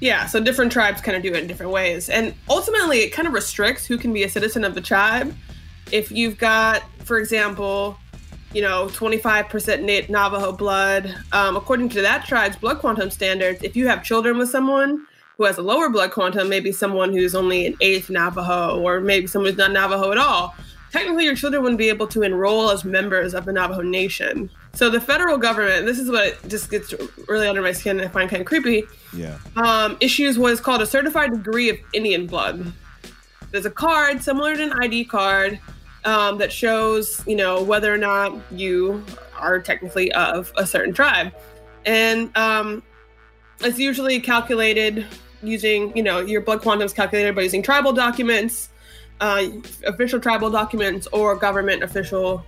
Yeah, 0.00 0.26
so 0.26 0.40
different 0.40 0.70
tribes 0.70 1.00
kind 1.00 1.16
of 1.16 1.22
do 1.22 1.32
it 1.34 1.40
in 1.40 1.46
different 1.46 1.72
ways. 1.72 2.08
And 2.08 2.34
ultimately, 2.48 3.00
it 3.00 3.10
kind 3.10 3.26
of 3.26 3.34
restricts 3.34 3.86
who 3.86 3.98
can 3.98 4.12
be 4.12 4.22
a 4.22 4.28
citizen 4.28 4.62
of 4.62 4.74
the 4.74 4.80
tribe. 4.80 5.34
If 5.90 6.12
you've 6.12 6.38
got, 6.38 6.82
for 7.00 7.18
example, 7.18 7.98
you 8.52 8.62
know, 8.62 8.88
25% 8.88 10.08
Navajo 10.08 10.52
blood, 10.52 11.14
um, 11.32 11.56
according 11.56 11.88
to 11.90 12.02
that 12.02 12.26
tribe's 12.26 12.56
blood 12.56 12.78
quantum 12.78 13.10
standards, 13.10 13.62
if 13.62 13.74
you 13.74 13.88
have 13.88 14.04
children 14.04 14.38
with 14.38 14.50
someone 14.50 15.06
who 15.38 15.44
has 15.44 15.56
a 15.56 15.62
lower 15.62 15.88
blood 15.88 16.10
quantum, 16.10 16.48
maybe 16.48 16.72
someone 16.72 17.12
who's 17.12 17.34
only 17.34 17.64
an 17.64 17.76
eighth 17.80 18.10
Navajo, 18.10 18.80
or 18.80 19.00
maybe 19.00 19.28
someone 19.28 19.50
who's 19.50 19.58
not 19.58 19.70
Navajo 19.70 20.10
at 20.10 20.18
all, 20.18 20.54
technically 20.90 21.24
your 21.24 21.36
children 21.36 21.62
wouldn't 21.62 21.78
be 21.78 21.88
able 21.88 22.08
to 22.08 22.22
enroll 22.22 22.70
as 22.70 22.84
members 22.84 23.34
of 23.34 23.44
the 23.44 23.52
Navajo 23.52 23.82
Nation. 23.82 24.50
So 24.74 24.90
the 24.90 25.00
federal 25.00 25.38
government, 25.38 25.86
this 25.86 26.00
is 26.00 26.10
what 26.10 26.36
just 26.48 26.70
gets 26.70 26.92
really 27.28 27.46
under 27.46 27.62
my 27.62 27.70
skin 27.70 28.00
and 28.00 28.08
I 28.08 28.10
find 28.10 28.28
kind 28.28 28.40
of 28.40 28.46
creepy. 28.46 28.82
Yeah. 29.12 29.38
Um, 29.56 29.96
issues 30.00 30.40
what 30.40 30.52
is 30.52 30.60
called 30.60 30.82
a 30.82 30.86
certified 30.86 31.30
degree 31.30 31.70
of 31.70 31.78
Indian 31.94 32.26
blood. 32.26 32.72
There's 33.52 33.64
a 33.64 33.70
card 33.70 34.20
similar 34.20 34.56
to 34.56 34.62
an 34.62 34.72
ID 34.82 35.04
card 35.04 35.60
um, 36.04 36.38
that 36.38 36.52
shows, 36.52 37.22
you 37.28 37.36
know, 37.36 37.62
whether 37.62 37.94
or 37.94 37.98
not 37.98 38.36
you 38.50 39.04
are 39.38 39.60
technically 39.60 40.10
of 40.12 40.52
a 40.56 40.66
certain 40.66 40.92
tribe, 40.92 41.32
and 41.86 42.36
um, 42.36 42.82
it's 43.60 43.78
usually 43.78 44.20
calculated 44.20 45.06
using, 45.42 45.96
you 45.96 46.02
know, 46.02 46.20
your 46.20 46.40
blood 46.40 46.62
quantum 46.62 46.86
is 46.86 46.92
calculated 46.92 47.34
by 47.34 47.42
using 47.42 47.62
tribal 47.62 47.92
documents 47.92 48.70
uh, 49.20 49.46
official 49.86 50.20
tribal 50.20 50.50
documents 50.50 51.06
or 51.12 51.34
government 51.34 51.82
official, 51.82 52.44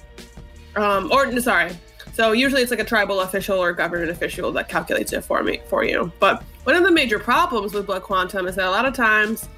um, 0.77 1.11
or 1.13 1.39
sorry. 1.41 1.73
So 2.13 2.33
usually 2.33 2.63
it's 2.63 2.71
like 2.71 2.81
a 2.81 2.85
tribal 2.85 3.21
official 3.21 3.59
or 3.59 3.73
government 3.73 4.11
official 4.11 4.53
that 4.53 4.69
calculates 4.69 5.13
it 5.13 5.23
for 5.23 5.43
me 5.43 5.61
for 5.67 5.85
you. 5.85 6.13
But 6.19 6.43
one 6.65 6.77
of 6.77 6.83
the 6.83 6.91
major 6.91 7.19
problems 7.19 7.73
with 7.73 7.87
blood 7.87 8.03
quantum 8.03 8.47
is 8.47 8.57
that 8.57 8.67
a 8.67 8.71
lot 8.71 8.85
of 8.85 8.95
times 8.95 9.49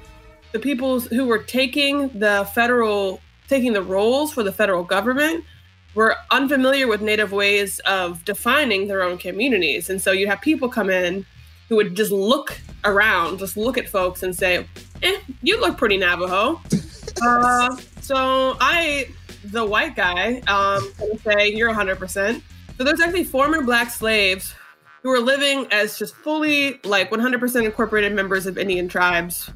the 0.51 0.59
people 0.59 0.99
who 0.99 1.25
were 1.25 1.39
taking 1.39 2.09
the 2.19 2.49
federal 2.53 3.19
taking 3.47 3.73
the 3.73 3.83
rolls 3.83 4.33
for 4.33 4.41
the 4.41 4.51
federal 4.51 4.83
government 4.83 5.43
were 5.95 6.15
unfamiliar 6.31 6.87
with 6.87 7.01
native 7.01 7.31
ways 7.31 7.79
of 7.79 8.23
defining 8.25 8.87
their 8.87 9.03
own 9.03 9.17
communities. 9.17 9.89
And 9.89 10.01
so 10.01 10.11
you 10.11 10.27
have 10.27 10.41
people 10.41 10.69
come 10.69 10.89
in 10.89 11.25
who 11.73 11.77
would 11.77 11.95
just 11.95 12.11
look 12.11 12.55
around, 12.85 13.39
just 13.39 13.57
look 13.57 13.79
at 13.79 13.89
folks 13.89 14.21
and 14.21 14.35
say, 14.35 14.67
eh, 15.01 15.17
you 15.41 15.59
look 15.59 15.75
pretty 15.75 15.97
Navajo. 15.97 16.61
Uh, 17.21 17.77
so 18.01 18.57
I, 18.59 19.07
the 19.45 19.63
white 19.63 19.95
guy, 19.95 20.41
um, 20.47 20.91
say 21.23 21.53
you're 21.53 21.71
100%. 21.71 22.41
So 22.75 22.83
there's 22.83 22.99
actually 22.99 23.23
former 23.23 23.61
black 23.61 23.91
slaves 23.91 24.55
who 25.03 25.11
are 25.11 25.19
living 25.19 25.67
as 25.71 25.97
just 25.97 26.15
fully 26.15 26.79
like 26.83 27.11
100% 27.11 27.63
incorporated 27.63 28.13
members 28.13 28.47
of 28.47 28.57
Indian 28.57 28.87
tribes, 28.87 29.51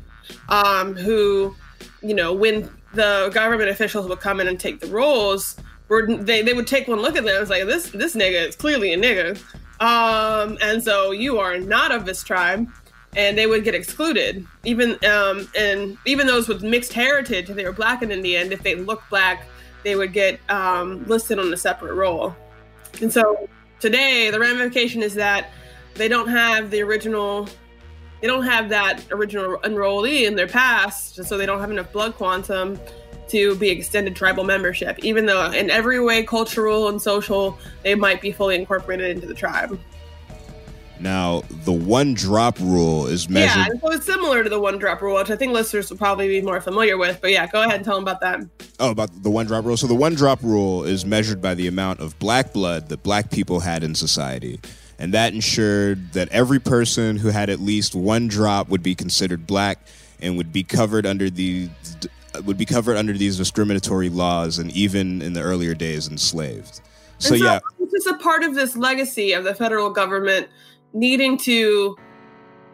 um, 0.50 0.96
who, 0.96 1.56
you 2.02 2.14
know, 2.14 2.32
when 2.32 2.70
the 2.94 3.32
government 3.34 3.70
officials 3.70 4.08
would 4.08 4.20
come 4.20 4.40
in 4.40 4.48
and 4.48 4.60
take 4.60 4.80
the 4.80 4.88
rolls, 4.88 5.58
were 5.90 6.06
they, 6.16 6.44
they 6.44 6.54
would 6.54 6.68
take 6.68 6.88
one 6.88 7.02
look 7.02 7.18
at 7.18 7.24
them 7.24 7.34
and 7.34 7.40
was 7.40 7.50
like, 7.50 7.66
this 7.66 7.90
this 7.90 8.16
nigga 8.16 8.50
is 8.50 8.56
clearly 8.56 8.94
a 8.94 8.98
nigga. 8.98 9.42
Um, 9.80 10.58
and 10.62 10.84
so 10.84 11.12
you 11.12 11.40
are 11.40 11.58
not 11.58 11.92
of 11.92 12.06
this 12.06 12.24
tribe 12.24 12.68
and 13.16 13.38
they 13.38 13.48
would 13.48 13.64
get 13.64 13.76
excluded. 13.76 14.46
Even 14.64 14.92
um, 15.06 15.48
and 15.58 15.98
even 16.06 16.28
those 16.28 16.48
with 16.48 16.64
mixed 16.64 16.94
heritage, 16.94 17.50
if 17.50 17.56
they 17.56 17.66
were 17.66 17.72
black 17.72 18.02
and 18.02 18.12
Indian, 18.12 18.52
if 18.52 18.64
they 18.64 18.76
looked 18.76 19.10
black, 19.10 19.48
they 19.84 19.96
would 19.96 20.14
get 20.14 20.40
um, 20.50 21.06
listed 21.06 21.40
on 21.40 21.52
a 21.54 21.58
separate 21.58 21.94
roll. 21.94 22.36
And 23.02 23.12
so 23.12 23.50
today, 23.80 24.30
the 24.30 24.40
ramification 24.40 25.02
is 25.02 25.14
that 25.16 25.52
they 25.96 26.08
don't 26.08 26.28
have 26.28 26.70
the 26.70 26.82
original, 26.82 27.48
they 28.22 28.28
don't 28.28 28.44
have 28.44 28.70
that 28.70 29.04
original 29.12 29.58
enrollee 29.60 30.28
in 30.28 30.36
their 30.36 30.48
past, 30.48 31.24
so 31.26 31.38
they 31.38 31.46
don't 31.46 31.60
have 31.60 31.72
enough 31.72 31.92
blood 31.92 32.16
quantum 32.16 32.80
to 33.30 33.56
be 33.56 33.70
extended 33.70 34.16
tribal 34.16 34.44
membership, 34.44 35.00
even 35.00 35.26
though 35.26 35.52
in 35.52 35.70
every 35.70 36.00
way, 36.00 36.24
cultural 36.24 36.90
and 36.90 37.02
social, 37.02 37.58
they 37.84 37.96
might 37.96 38.22
be 38.22 38.32
fully 38.32 38.56
incorporated 38.56 39.16
into 39.16 39.28
the 39.28 39.34
tribe. 39.34 39.80
Now, 41.00 41.44
the 41.64 41.72
one 41.72 42.16
drop 42.16 42.60
rule 42.60 43.06
is 43.06 43.30
measured. 43.30 43.68
Yeah, 43.74 43.80
so 43.82 43.92
it's 43.92 44.06
similar 44.06 44.44
to 44.44 44.50
the 44.50 44.60
one 44.60 44.80
drop 44.80 45.02
rule, 45.02 45.16
which 45.16 45.30
I 45.30 45.36
think 45.36 45.54
listeners 45.54 45.90
will 45.90 45.98
probably 45.98 46.28
be 46.28 46.42
more 46.42 46.60
familiar 46.60 46.98
with. 46.98 47.22
But 47.22 47.32
yeah, 47.32 47.46
go 47.48 47.62
ahead 47.62 47.76
and 47.76 47.86
tell 47.86 47.96
them 47.96 48.04
about 48.04 48.20
that. 48.22 48.42
Oh, 48.80 48.92
about 48.92 49.22
the 49.22 49.30
one 49.30 49.46
drop 49.46 49.66
rule. 49.66 49.78
So 49.78 49.86
the 49.86 49.96
one 49.96 50.16
drop 50.16 50.42
rule 50.42 50.84
is 50.84 51.06
measured 51.06 51.42
by 51.42 51.54
the 51.54 51.68
amount 51.68 52.00
of 52.00 52.18
black 52.18 52.52
blood 52.52 52.90
that 52.90 53.04
black 53.04 53.30
people 53.30 53.60
had 53.60 53.84
in 53.84 53.94
society. 53.94 54.60
And 54.98 55.14
that 55.14 55.34
ensured 55.34 56.14
that 56.14 56.30
every 56.30 56.60
person 56.60 57.18
who 57.18 57.28
had 57.28 57.52
at 57.52 57.60
least 57.60 57.94
one 57.94 58.28
drop 58.28 58.70
would 58.70 58.82
be 58.82 58.96
considered 58.96 59.46
black 59.46 59.80
and 60.20 60.36
would 60.38 60.52
be 60.52 60.64
covered 60.64 61.06
under 61.06 61.30
the 61.30 61.70
would 62.46 62.58
be 62.58 62.66
covered 62.66 62.98
under 62.98 63.14
these 63.14 63.38
discriminatory 63.38 64.10
laws 64.10 64.60
and 64.60 64.72
even 64.72 65.22
in 65.22 65.34
the 65.34 65.42
earlier 65.42 65.74
days 65.74 66.08
enslaved. 66.08 66.82
So, 67.20 67.30
so 67.30 67.36
yeah, 67.36 67.60
this 67.80 67.94
is 67.94 68.08
a 68.08 68.16
part 68.16 68.44
of 68.44 68.56
this 68.56 68.76
legacy 68.76 69.34
of 69.34 69.44
the 69.44 69.56
federal 69.56 69.90
government 69.90 70.48
needing 70.94 71.38
to 71.40 71.98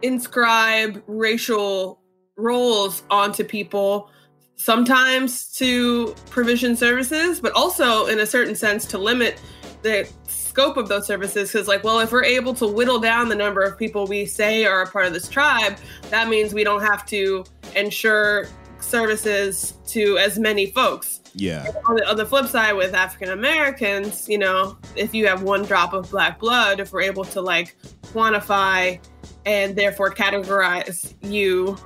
inscribe 0.01 1.01
racial 1.07 1.99
roles 2.35 3.03
onto 3.09 3.43
people 3.43 4.09
sometimes 4.55 5.51
to 5.53 6.13
provision 6.29 6.75
services 6.75 7.39
but 7.39 7.51
also 7.53 8.05
in 8.07 8.19
a 8.19 8.25
certain 8.25 8.55
sense 8.55 8.85
to 8.85 8.97
limit 8.97 9.39
the 9.81 10.07
scope 10.27 10.77
of 10.77 10.87
those 10.87 11.07
services 11.07 11.51
because 11.51 11.67
like 11.67 11.83
well 11.83 11.99
if 11.99 12.11
we're 12.11 12.23
able 12.23 12.53
to 12.53 12.67
whittle 12.67 12.99
down 12.99 13.29
the 13.29 13.35
number 13.35 13.61
of 13.61 13.77
people 13.77 14.05
we 14.05 14.25
say 14.25 14.65
are 14.65 14.83
a 14.83 14.87
part 14.87 15.05
of 15.05 15.13
this 15.13 15.27
tribe 15.27 15.75
that 16.09 16.27
means 16.29 16.53
we 16.53 16.63
don't 16.63 16.81
have 16.81 17.05
to 17.05 17.43
ensure 17.75 18.47
services 18.83 19.73
to 19.87 20.17
as 20.17 20.37
many 20.37 20.67
folks 20.67 21.21
yeah. 21.35 21.71
On 21.87 21.95
the, 21.95 22.09
on 22.09 22.17
the, 22.17 22.25
flip 22.25 22.45
side, 22.45 22.73
with 22.73 22.93
African 22.93 23.31
Americans, 23.31 24.29
you 24.29 24.37
know, 24.37 24.77
if 24.95 25.13
you 25.13 25.27
have 25.27 25.41
one 25.41 25.63
drop 25.63 25.93
of 25.93 26.09
black 26.11 26.39
blood, 26.39 26.79
if 26.79 26.93
we're 26.93 27.01
able 27.01 27.23
to 27.25 27.41
like 27.41 27.75
quantify 28.13 28.99
and 29.45 29.75
therefore 29.75 30.11
categorize 30.11 31.13
you 31.21 31.77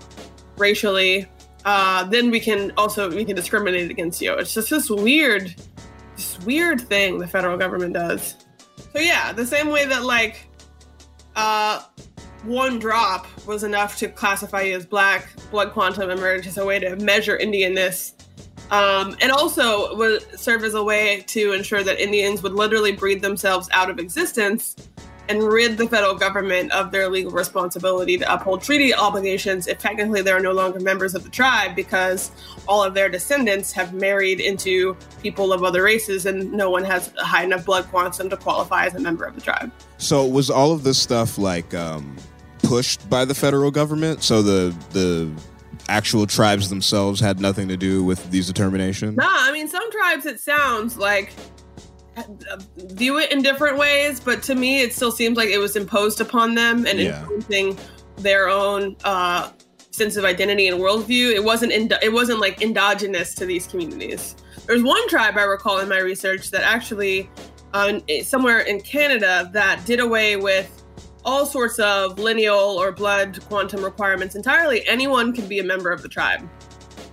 racially, 0.58 1.28
uh, 1.64 2.04
then 2.06 2.30
we 2.30 2.40
can 2.40 2.72
also 2.78 3.10
we 3.10 3.24
can 3.24 3.36
discriminate 3.36 3.90
against 3.90 4.22
you. 4.22 4.34
It's 4.34 4.54
just 4.54 4.70
this 4.70 4.90
weird, 4.90 5.56
this 6.16 6.40
weird 6.42 6.82
thing 6.82 7.18
the 7.18 7.28
federal 7.28 7.58
government 7.58 7.94
does. 7.94 8.36
So 8.94 9.00
yeah, 9.00 9.32
the 9.32 9.46
same 9.46 9.70
way 9.70 9.86
that 9.86 10.04
like 10.04 10.50
uh, 11.38 11.84
one 12.44 12.80
drop 12.80 13.28
was 13.46 13.64
enough 13.64 13.98
to 13.98 14.08
classify 14.08 14.62
you 14.62 14.76
as 14.76 14.86
black, 14.86 15.30
blood 15.52 15.72
quantum 15.72 16.10
emerged 16.10 16.48
as 16.48 16.58
a 16.58 16.66
way 16.66 16.80
to 16.80 16.96
measure 16.98 17.38
Indianness 17.38 18.14
um, 18.72 19.16
and 19.22 19.32
also 19.32 19.96
would 19.96 20.40
serve 20.40 20.64
as 20.64 20.74
a 20.74 20.84
way 20.84 21.24
to 21.28 21.54
ensure 21.54 21.84
that 21.84 22.00
Indians 22.00 22.44
would 22.44 22.54
literally 22.54 22.92
breed 22.92 23.22
themselves 23.22 23.70
out 23.72 23.90
of 23.90 24.00
existence 24.00 24.76
and 25.30 25.44
rid 25.44 25.78
the 25.78 25.88
federal 25.88 26.16
government 26.16 26.72
of 26.72 26.92
their 26.92 27.10
legal 27.10 27.32
responsibility 27.32 28.18
to 28.18 28.34
uphold 28.34 28.62
treaty 28.62 28.94
obligations 28.94 29.68
if 29.68 29.78
technically 29.78 30.22
they 30.22 30.32
are 30.32 30.40
no 30.40 30.52
longer 30.52 30.80
members 30.80 31.16
of 31.16 31.24
the 31.24 31.30
tribe 31.30 31.76
because 31.76 32.32
all 32.68 32.84
of 32.84 32.94
their 32.94 33.10
descendants 33.10 33.72
have 33.72 33.94
married 33.94 34.40
into 34.40 34.96
people 35.22 35.52
of 35.54 35.64
other 35.64 35.84
races 35.84 36.26
and 36.26 36.52
no 36.52 36.70
one 36.70 36.84
has 36.84 37.14
a 37.18 37.24
high 37.24 37.44
enough 37.44 37.66
blood 37.66 37.86
quantum 37.90 38.30
to 38.30 38.38
qualify 38.38 38.86
as 38.86 38.96
a 38.96 39.00
member 39.00 39.26
of 39.26 39.36
the 39.36 39.42
tribe. 39.42 39.72
So 39.98 40.26
was 40.26 40.50
all 40.50 40.72
of 40.72 40.84
this 40.84 40.98
stuff 40.98 41.38
like 41.38 41.74
um, 41.74 42.16
pushed 42.60 43.10
by 43.10 43.26
the 43.26 43.36
federal 43.36 43.72
government? 43.72 44.24
So 44.24 44.42
the 44.42 44.76
the 44.92 45.32
actual 45.90 46.28
tribes 46.28 46.70
themselves 46.70 47.20
had 47.20 47.40
nothing 47.40 47.68
to 47.70 47.78
do 47.78 48.04
with 48.04 48.30
these 48.32 48.48
determinations? 48.48 49.18
Nah, 49.18 49.26
I 49.28 49.52
mean, 49.52 49.68
some 49.68 49.90
tribes 49.92 50.26
it 50.26 50.40
sounds 50.40 50.98
like 50.98 51.34
view 52.78 53.20
it 53.20 53.32
in 53.32 53.42
different 53.42 53.78
ways, 53.78 54.20
but 54.20 54.42
to 54.44 54.56
me, 54.56 54.82
it 54.82 54.94
still 54.94 55.12
seems 55.12 55.38
like 55.38 55.50
it 55.50 55.58
was 55.60 55.76
imposed 55.76 56.22
upon 56.22 56.56
them 56.56 56.86
and 56.86 57.00
yeah. 57.00 57.20
influencing 57.22 57.78
their 58.18 58.50
own 58.50 58.96
uh, 59.04 59.52
sense 59.92 60.16
of 60.16 60.26
identity 60.26 60.68
and 60.68 60.80
worldview. 60.80 61.34
It 61.34 61.44
wasn't 61.44 61.72
in, 61.72 61.92
it 62.02 62.14
wasn't 62.14 62.40
like 62.40 62.62
endogenous 62.62 63.34
to 63.36 63.46
these 63.46 63.68
communities. 63.68 64.36
There's 64.66 64.84
one 64.84 65.08
tribe 65.10 65.38
I 65.38 65.44
recall 65.44 65.80
in 65.80 65.90
my 65.90 66.00
research 66.00 66.52
that 66.52 66.64
actually, 66.64 67.30
uh, 67.74 68.00
somewhere 68.24 68.62
in 68.62 68.82
Canada, 68.82 69.50
that 69.54 69.86
did 69.86 70.00
away 70.00 70.36
with 70.36 70.84
all 71.24 71.46
sorts 71.46 71.78
of 71.80 72.18
lineal 72.20 72.54
or 72.54 72.92
blood 72.92 73.44
quantum 73.46 73.84
requirements 73.84 74.36
entirely. 74.36 74.88
Anyone 74.88 75.34
can 75.34 75.48
be 75.48 75.60
a 75.60 75.64
member 75.64 75.92
of 75.92 76.02
the 76.02 76.10
tribe. 76.10 76.48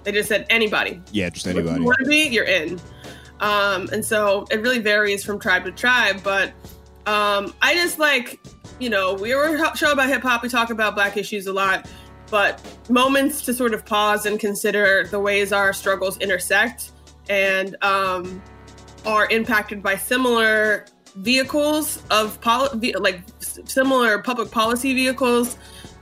They 0.05 0.13
just 0.13 0.29
said 0.29 0.47
anybody. 0.51 1.01
Yeah, 1.13 1.31
just 1.31 1.47
anybody. 1.47 1.71
If 1.71 1.79
you 1.79 1.85
want 1.85 1.99
to 2.01 2.07
be, 2.07 2.29
you're 2.29 2.45
in. 2.45 2.81
Um, 3.41 3.89
and 3.93 4.05
so 4.05 4.47
it 4.51 4.61
really 4.61 4.79
varies 4.79 5.25
from 5.25 5.39
tribe 5.39 5.65
to 5.65 5.73
tribe. 5.73 6.23
But 6.23 6.51
um, 7.07 7.55
I 7.61 7.75
just 7.75 7.99
like, 7.99 8.41
you 8.79 8.89
know, 8.91 9.15
we 9.15 9.35
were 9.35 9.57
a 9.57 9.77
show 9.77 9.93
about 9.93 10.09
hip 10.09 10.23
hop. 10.23 10.43
We 10.43 10.49
talk 10.49 10.71
about 10.71 10.95
black 10.95 11.17
issues 11.17 11.47
a 11.47 11.53
lot, 11.53 11.89
but 12.31 12.61
moments 12.89 13.43
to 13.43 13.55
sort 13.55 13.75
of 13.75 13.85
pause 13.85 14.27
and 14.27 14.39
consider 14.39 15.07
the 15.11 15.21
ways 15.21 15.53
our 15.53 15.73
struggles 15.73 16.19
intersect 16.19 16.93
and 17.29 17.77
um, 17.83 18.43
are 19.07 19.29
impacted 19.31 19.83
by 19.83 19.97
similar 19.97 20.87
vehicles 21.17 22.03
of 22.11 22.41
poli- 22.41 22.93
like 22.95 23.23
similar 23.41 24.19
public 24.19 24.51
policy 24.51 24.95
vehicles 24.95 25.57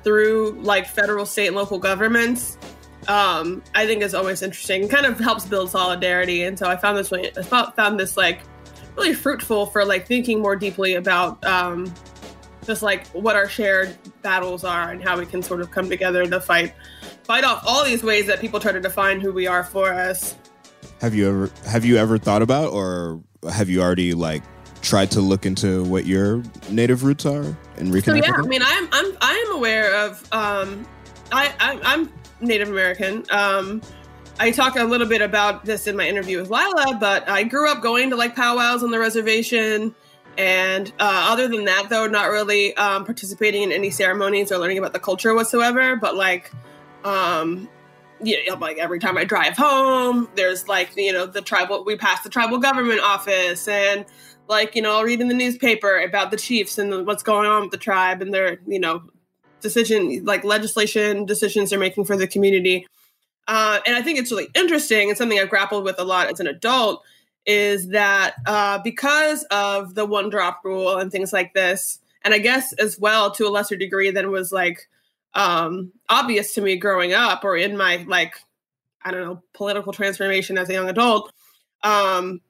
through 0.05 0.53
like 0.63 0.87
federal, 0.87 1.27
state, 1.27 1.49
and 1.49 1.57
local 1.57 1.79
governments, 1.79 2.57
um, 3.09 3.63
I 3.75 3.87
think 3.87 4.03
is 4.03 4.15
always 4.15 4.43
interesting. 4.43 4.89
kind 4.89 5.07
of 5.07 5.19
helps 5.19 5.45
build 5.45 5.71
solidarity. 5.71 6.45
And 6.45 6.59
so 6.59 6.69
I 6.69 6.77
found 6.77 6.97
this 6.97 7.11
really, 7.11 7.31
I 7.37 7.43
found 7.43 7.99
this 7.99 8.17
like 8.17 8.41
really 8.97 9.15
fruitful 9.15 9.67
for 9.67 9.85
like 9.85 10.07
thinking 10.07 10.41
more 10.41 10.57
deeply 10.57 10.95
about 10.95 11.45
um, 11.45 11.93
just 12.65 12.83
like 12.83 13.07
what 13.09 13.37
our 13.37 13.49
shared 13.49 13.97
battles 14.23 14.65
are 14.65 14.91
and 14.91 15.03
how 15.03 15.19
we 15.19 15.27
can 15.27 15.43
sort 15.43 15.61
of 15.61 15.71
come 15.71 15.89
together 15.89 16.25
to 16.27 16.41
fight 16.41 16.75
fight 17.25 17.45
off 17.45 17.63
all 17.67 17.85
these 17.85 18.03
ways 18.03 18.27
that 18.27 18.41
people 18.41 18.61
try 18.61 18.73
to 18.73 18.81
define 18.81 19.21
who 19.21 19.33
we 19.33 19.47
are 19.47 19.65
for 19.65 19.93
us. 19.93 20.37
Have 21.01 21.15
you 21.15 21.29
ever 21.29 21.51
have 21.67 21.85
you 21.85 21.97
ever 21.97 22.19
thought 22.19 22.43
about 22.43 22.73
or 22.73 23.21
have 23.51 23.69
you 23.69 23.81
already 23.81 24.15
like 24.15 24.43
tried 24.83 25.11
to 25.13 25.21
look 25.21 25.47
into 25.47 25.85
what 25.85 26.07
your 26.07 26.43
native 26.71 27.05
roots 27.05 27.27
are 27.27 27.57
and 27.77 27.93
reconnect? 27.93 28.05
So 28.05 28.15
yeah, 28.15 28.33
I 28.37 28.43
mean, 28.43 28.63
I'm 28.65 28.89
I'm 28.93 29.17
I 29.21 29.45
am 29.47 29.57
aware 29.57 29.95
of 29.95 30.33
um, 30.33 30.87
I, 31.33 31.53
I 31.59 31.95
am 31.95 32.13
Native 32.43 32.69
American. 32.69 33.25
Um, 33.31 33.81
I 34.39 34.51
talk 34.51 34.77
a 34.77 34.85
little 34.85 35.07
bit 35.07 35.23
about 35.23 35.65
this 35.65 35.87
in 35.87 35.97
my 35.97 36.07
interview 36.07 36.39
with 36.39 36.51
Lyla, 36.51 36.99
but 36.99 37.29
I 37.29 37.45
grew 37.45 37.71
up 37.71 37.83
going 37.83 38.11
to 38.11 38.17
like 38.17 38.35
powwows 38.35 38.83
on 38.83 38.91
the 38.91 38.99
reservation. 38.99 39.95
And 40.39 40.89
uh, 40.99 41.29
other 41.31 41.47
than 41.49 41.67
that, 41.67 41.89
though, 41.91 42.07
not 42.07 42.31
really 42.31 42.75
um, 42.77 43.05
participating 43.05 43.63
in 43.63 43.73
any 43.73 43.91
ceremonies 43.91 44.51
or 44.51 44.59
learning 44.59 44.79
about 44.79 44.95
the 44.95 44.99
culture 44.99 45.35
whatsoever. 45.35 45.97
But 45.97 46.17
like, 46.17 46.51
um, 47.05 47.69
know, 48.21 48.55
like 48.55 48.79
every 48.79 48.99
time 48.99 49.19
I 49.19 49.25
drive 49.25 49.57
home, 49.57 50.29
there's 50.35 50.69
like 50.69 50.97
you 50.97 51.13
know 51.13 51.27
the 51.27 51.43
tribal. 51.43 51.85
We 51.85 51.97
pass 51.97 52.23
the 52.23 52.31
tribal 52.31 52.59
government 52.59 53.01
office, 53.01 53.69
and 53.69 54.07
like 54.49 54.75
you 54.75 54.83
know, 54.83 54.97
I'll 54.97 55.05
read 55.05 55.21
in 55.21 55.29
the 55.29 55.35
newspaper 55.35 55.99
about 55.99 56.31
the 56.31 56.37
chiefs 56.37 56.79
and 56.79 57.07
what's 57.07 57.23
going 57.23 57.47
on 57.49 57.63
with 57.63 57.71
the 57.71 57.79
tribe 57.79 58.23
and 58.23 58.33
their 58.33 58.59
you 58.67 58.81
know 58.81 59.03
decision, 59.63 60.25
like 60.25 60.45
legislation 60.45 61.25
decisions 61.25 61.71
they're 61.71 61.79
making 61.79 62.05
for 62.05 62.17
the 62.17 62.27
community. 62.27 62.87
Uh, 63.49 63.81
and 63.87 63.97
I 63.97 64.03
think 64.03 64.19
it's 64.19 64.31
really 64.31 64.49
interesting 64.55 65.09
and 65.09 65.19
something 65.19 65.39
I've 65.39 65.51
grappled 65.51 65.85
with 65.85 65.99
a 65.99 66.05
lot 66.05 66.31
as 66.31 66.41
an 66.41 66.47
adult 66.47 67.03
is 67.45 67.89
that 67.89 68.35
uh, 68.47 68.79
because 68.79 69.45
of 69.45 69.95
the 69.95 70.07
one 70.07 70.31
drop 70.31 70.61
rule 70.65 70.99
and 70.99 71.11
things 71.11 71.33
like 71.33 71.55
this, 71.55 71.99
and 72.25 72.33
I 72.33 72.39
guess 72.39 72.73
as 72.75 72.99
well 72.99 73.31
to 73.33 73.47
a 73.47 73.51
lesser 73.51 73.77
degree 73.77 74.11
than 74.11 74.31
was 74.31 74.53
like 74.53 74.89
um, 75.35 75.93
obvious 76.09 76.55
to 76.55 76.61
me 76.61 76.77
growing 76.77 77.13
up 77.13 77.43
or 77.45 77.57
in 77.57 77.77
my 77.77 78.05
like 78.07 78.35
I 79.05 79.11
don't 79.11 79.25
know 79.25 79.43
political 79.55 79.93
transformation 79.93 80.57
as 80.57 80.69
a 80.69 80.75
young 80.75 80.89
adult. 80.89 81.33
Um, 81.83 82.41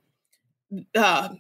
uh, 0.95 1.31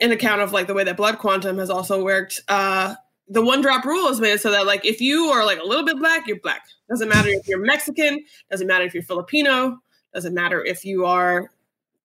in 0.00 0.12
account 0.12 0.42
of 0.42 0.52
like 0.52 0.66
the 0.66 0.74
way 0.74 0.84
that 0.84 0.96
blood 0.96 1.18
quantum 1.18 1.58
has 1.58 1.70
also 1.70 2.04
worked, 2.04 2.40
uh, 2.48 2.94
the 3.28 3.44
one 3.44 3.60
drop 3.60 3.84
rule 3.84 4.08
is 4.08 4.20
made 4.20 4.40
so 4.40 4.50
that 4.50 4.66
like 4.66 4.84
if 4.84 5.00
you 5.00 5.26
are 5.26 5.44
like 5.44 5.60
a 5.60 5.64
little 5.64 5.84
bit 5.84 5.98
black, 5.98 6.26
you're 6.26 6.40
black. 6.40 6.62
Doesn't 6.88 7.08
matter 7.08 7.28
if 7.30 7.48
you're 7.48 7.64
Mexican. 7.64 8.24
Doesn't 8.50 8.66
matter 8.66 8.84
if 8.84 8.94
you're 8.94 9.02
Filipino. 9.02 9.78
Doesn't 10.12 10.34
matter 10.34 10.62
if 10.62 10.84
you 10.84 11.06
are 11.06 11.50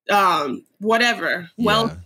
um, 0.09 0.65
whatever. 0.79 1.49
Yeah. 1.57 1.65
Well, 1.65 1.97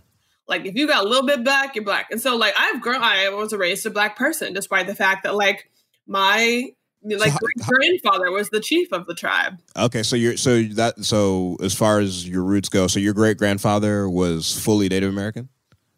like 0.48 0.66
if 0.66 0.74
you 0.74 0.86
got 0.86 1.04
a 1.04 1.08
little 1.08 1.26
bit 1.26 1.44
black, 1.44 1.74
you're 1.76 1.84
black. 1.84 2.08
And 2.10 2.20
so 2.20 2.36
like 2.36 2.54
I've 2.58 2.80
grown. 2.80 3.02
I 3.02 3.28
was 3.30 3.52
raised 3.52 3.86
a 3.86 3.90
black 3.90 4.16
person, 4.16 4.52
despite 4.52 4.86
the 4.86 4.94
fact 4.94 5.22
that 5.22 5.34
like 5.34 5.70
my 6.06 6.70
like 7.04 7.32
so 7.32 7.38
how, 7.60 7.68
grandfather 7.68 8.30
was 8.30 8.48
the 8.50 8.60
chief 8.60 8.92
of 8.92 9.06
the 9.06 9.14
tribe. 9.14 9.58
Okay, 9.76 10.02
so 10.02 10.16
you're 10.16 10.36
so 10.36 10.62
that 10.62 11.04
so 11.04 11.56
as 11.62 11.74
far 11.74 12.00
as 12.00 12.28
your 12.28 12.42
roots 12.42 12.68
go, 12.68 12.86
so 12.86 12.98
your 12.98 13.14
great 13.14 13.38
grandfather 13.38 14.08
was 14.08 14.58
fully 14.58 14.88
Native 14.88 15.10
American. 15.10 15.48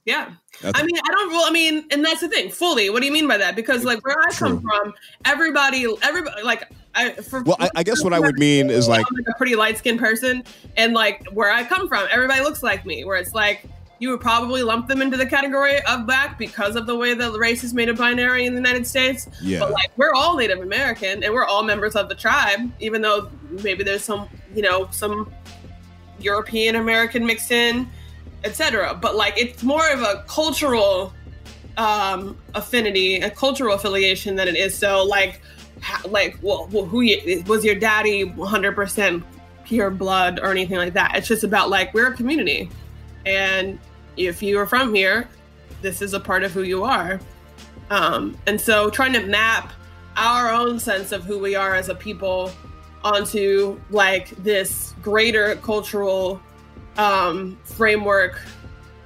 Yeah. 0.05 0.33
Okay. 0.63 0.73
I 0.75 0.83
mean, 0.85 0.97
I 0.97 1.13
don't. 1.13 1.33
Well, 1.33 1.47
I 1.47 1.51
mean, 1.51 1.87
and 1.91 2.05
that's 2.05 2.21
the 2.21 2.29
thing. 2.29 2.51
Fully. 2.51 2.91
What 2.91 3.01
do 3.01 3.07
you 3.07 3.13
mean 3.13 3.27
by 3.27 3.39
that? 3.39 3.57
Because 3.57 3.85
like 3.85 4.05
where 4.05 4.19
I 4.21 4.31
come 4.33 4.61
from, 4.61 4.93
everybody, 5.25 5.87
everybody, 6.03 6.43
like 6.43 6.71
I. 6.95 7.11
For, 7.13 7.43
well, 7.43 7.57
I, 7.59 7.71
I 7.77 7.83
guess 7.83 8.05
what 8.05 8.13
I 8.13 8.21
would 8.21 8.39
mean 8.39 8.69
is 8.69 8.87
like, 8.87 9.11
like 9.11 9.27
a 9.29 9.35
pretty 9.39 9.57
light 9.57 9.79
skinned 9.79 9.99
person, 9.99 10.45
and 10.77 10.93
like 10.93 11.27
where 11.33 11.51
I 11.51 11.65
come 11.65 11.89
from, 11.89 12.07
everybody 12.11 12.43
looks 12.43 12.63
like 12.63 12.85
me. 12.85 13.05
Where 13.05 13.17
it's 13.17 13.35
like 13.35 13.67
you 13.99 14.11
would 14.11 14.21
probably 14.21 14.63
lump 14.63 14.89
them 14.89 15.01
into 15.01 15.17
the 15.17 15.25
category 15.25 15.81
of 15.83 16.05
black 16.05 16.39
because 16.39 16.77
of 16.77 16.87
the 16.87 16.95
way 16.95 17.15
the 17.15 17.33
race 17.39 17.65
is 17.65 17.73
made 17.73 17.89
a 17.89 17.95
binary 17.95 18.45
in 18.45 18.53
the 18.53 18.61
United 18.61 18.87
States. 18.87 19.27
Yeah. 19.41 19.61
But 19.61 19.71
like 19.71 19.91
we're 19.97 20.13
all 20.13 20.37
Native 20.37 20.61
American 20.61 21.25
and 21.25 21.33
we're 21.33 21.47
all 21.47 21.63
members 21.63 21.97
of 21.97 22.11
the 22.11 22.15
tribe, 22.15 22.71
even 22.81 23.01
though 23.01 23.31
maybe 23.63 23.85
there's 23.85 24.05
some, 24.05 24.29
you 24.55 24.61
know, 24.61 24.89
some 24.91 25.33
European 26.19 26.77
American 26.77 27.25
mixed 27.25 27.51
in 27.51 27.89
etc. 28.45 28.99
But 29.01 29.17
like 29.17 29.35
it's 29.37 29.63
more 29.63 29.89
of 29.91 30.01
a 30.01 30.25
cultural 30.29 31.13
um, 31.77 32.39
affinity, 32.55 33.17
a 33.17 33.31
cultural 33.31 33.75
affiliation 33.75 34.37
than 34.37 34.49
it 34.49 34.57
is 34.57 34.77
so 34.77 35.05
like 35.05 35.41
like 36.07 36.39
well, 36.43 36.69
well 36.73 36.85
who 36.85 37.01
you, 37.01 37.43
was 37.47 37.65
your 37.65 37.75
daddy 37.75 38.25
100% 38.25 39.23
pure 39.65 39.91
blood 39.91 40.39
or 40.41 40.51
anything 40.51 40.77
like 40.77 40.95
that. 40.95 41.17
It's 41.17 41.29
just 41.29 41.45
about 41.45 41.71
like 41.71 41.93
we're 41.95 42.09
a 42.09 42.15
community, 42.15 42.71
and 43.27 43.79
if 44.17 44.43
you 44.43 44.59
are 44.59 44.67
from 44.67 44.95
here, 44.95 45.29
this 45.83 46.03
is 46.03 46.15
a 46.15 46.21
part 46.21 46.45
of 46.45 46.53
who 46.53 46.63
you 46.63 46.85
are. 46.85 47.21
Um, 47.91 48.39
and 48.47 48.61
so 48.61 48.91
trying 48.91 49.13
to 49.15 49.21
map 49.27 49.73
our 50.17 50.53
own 50.53 50.79
sense 50.79 51.13
of 51.13 51.25
who 51.25 51.39
we 51.39 51.55
are 51.55 51.75
as 51.75 51.89
a 51.89 51.95
people 51.95 52.51
onto 53.03 53.79
like 53.91 54.31
this 54.43 54.95
greater 55.03 55.57
cultural 55.57 56.41
um, 56.97 57.59
framework 57.65 58.41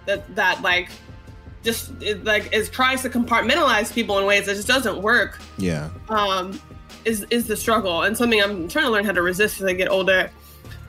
that 0.07 0.35
that 0.37 0.63
like 0.63 0.91
just 1.63 1.91
it, 2.03 2.25
like 2.25 2.53
is 2.53 2.71
tries 2.71 3.03
to 3.03 3.11
compartmentalize 3.11 3.93
people 3.93 4.19
in 4.19 4.27
ways 4.27 4.47
that 4.47 4.55
just 4.55 4.69
doesn't 4.69 5.03
work. 5.03 5.39
Yeah. 5.59 5.91
Um, 6.09 6.61
is 7.05 7.27
is 7.31 7.47
the 7.47 7.57
struggle 7.57 8.03
and 8.03 8.17
something 8.17 8.43
I'm 8.43 8.69
trying 8.69 8.87
to 8.87 8.91
learn 8.91 9.05
how 9.05 9.13
to 9.13 9.23
resist 9.23 9.61
as 9.61 9.67
I 9.67 9.73
get 9.73 9.89
older. 9.89 10.31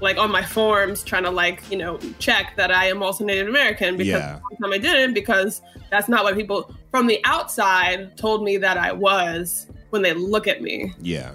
Like 0.02 0.18
on 0.18 0.32
my 0.32 0.44
forms, 0.44 1.04
trying 1.04 1.24
to 1.24 1.30
like 1.30 1.70
you 1.70 1.78
know 1.78 2.00
check 2.20 2.54
that 2.56 2.72
I 2.72 2.86
am 2.86 3.04
also 3.04 3.26
Native 3.26 3.48
American 3.48 3.98
because 3.98 4.08
yeah. 4.08 4.40
time 4.62 4.72
I 4.72 4.78
didn't 4.78 5.14
because 5.14 5.62
that's 5.92 6.08
not 6.08 6.24
what 6.24 6.36
people 6.36 6.74
from 6.92 7.08
the 7.08 7.20
outside 7.26 8.18
told 8.18 8.44
me 8.44 8.58
that 8.58 8.78
I 8.78 8.94
was 8.94 9.68
when 9.90 10.02
they 10.02 10.14
look 10.14 10.48
at 10.48 10.62
me. 10.62 10.94
Yeah. 11.02 11.34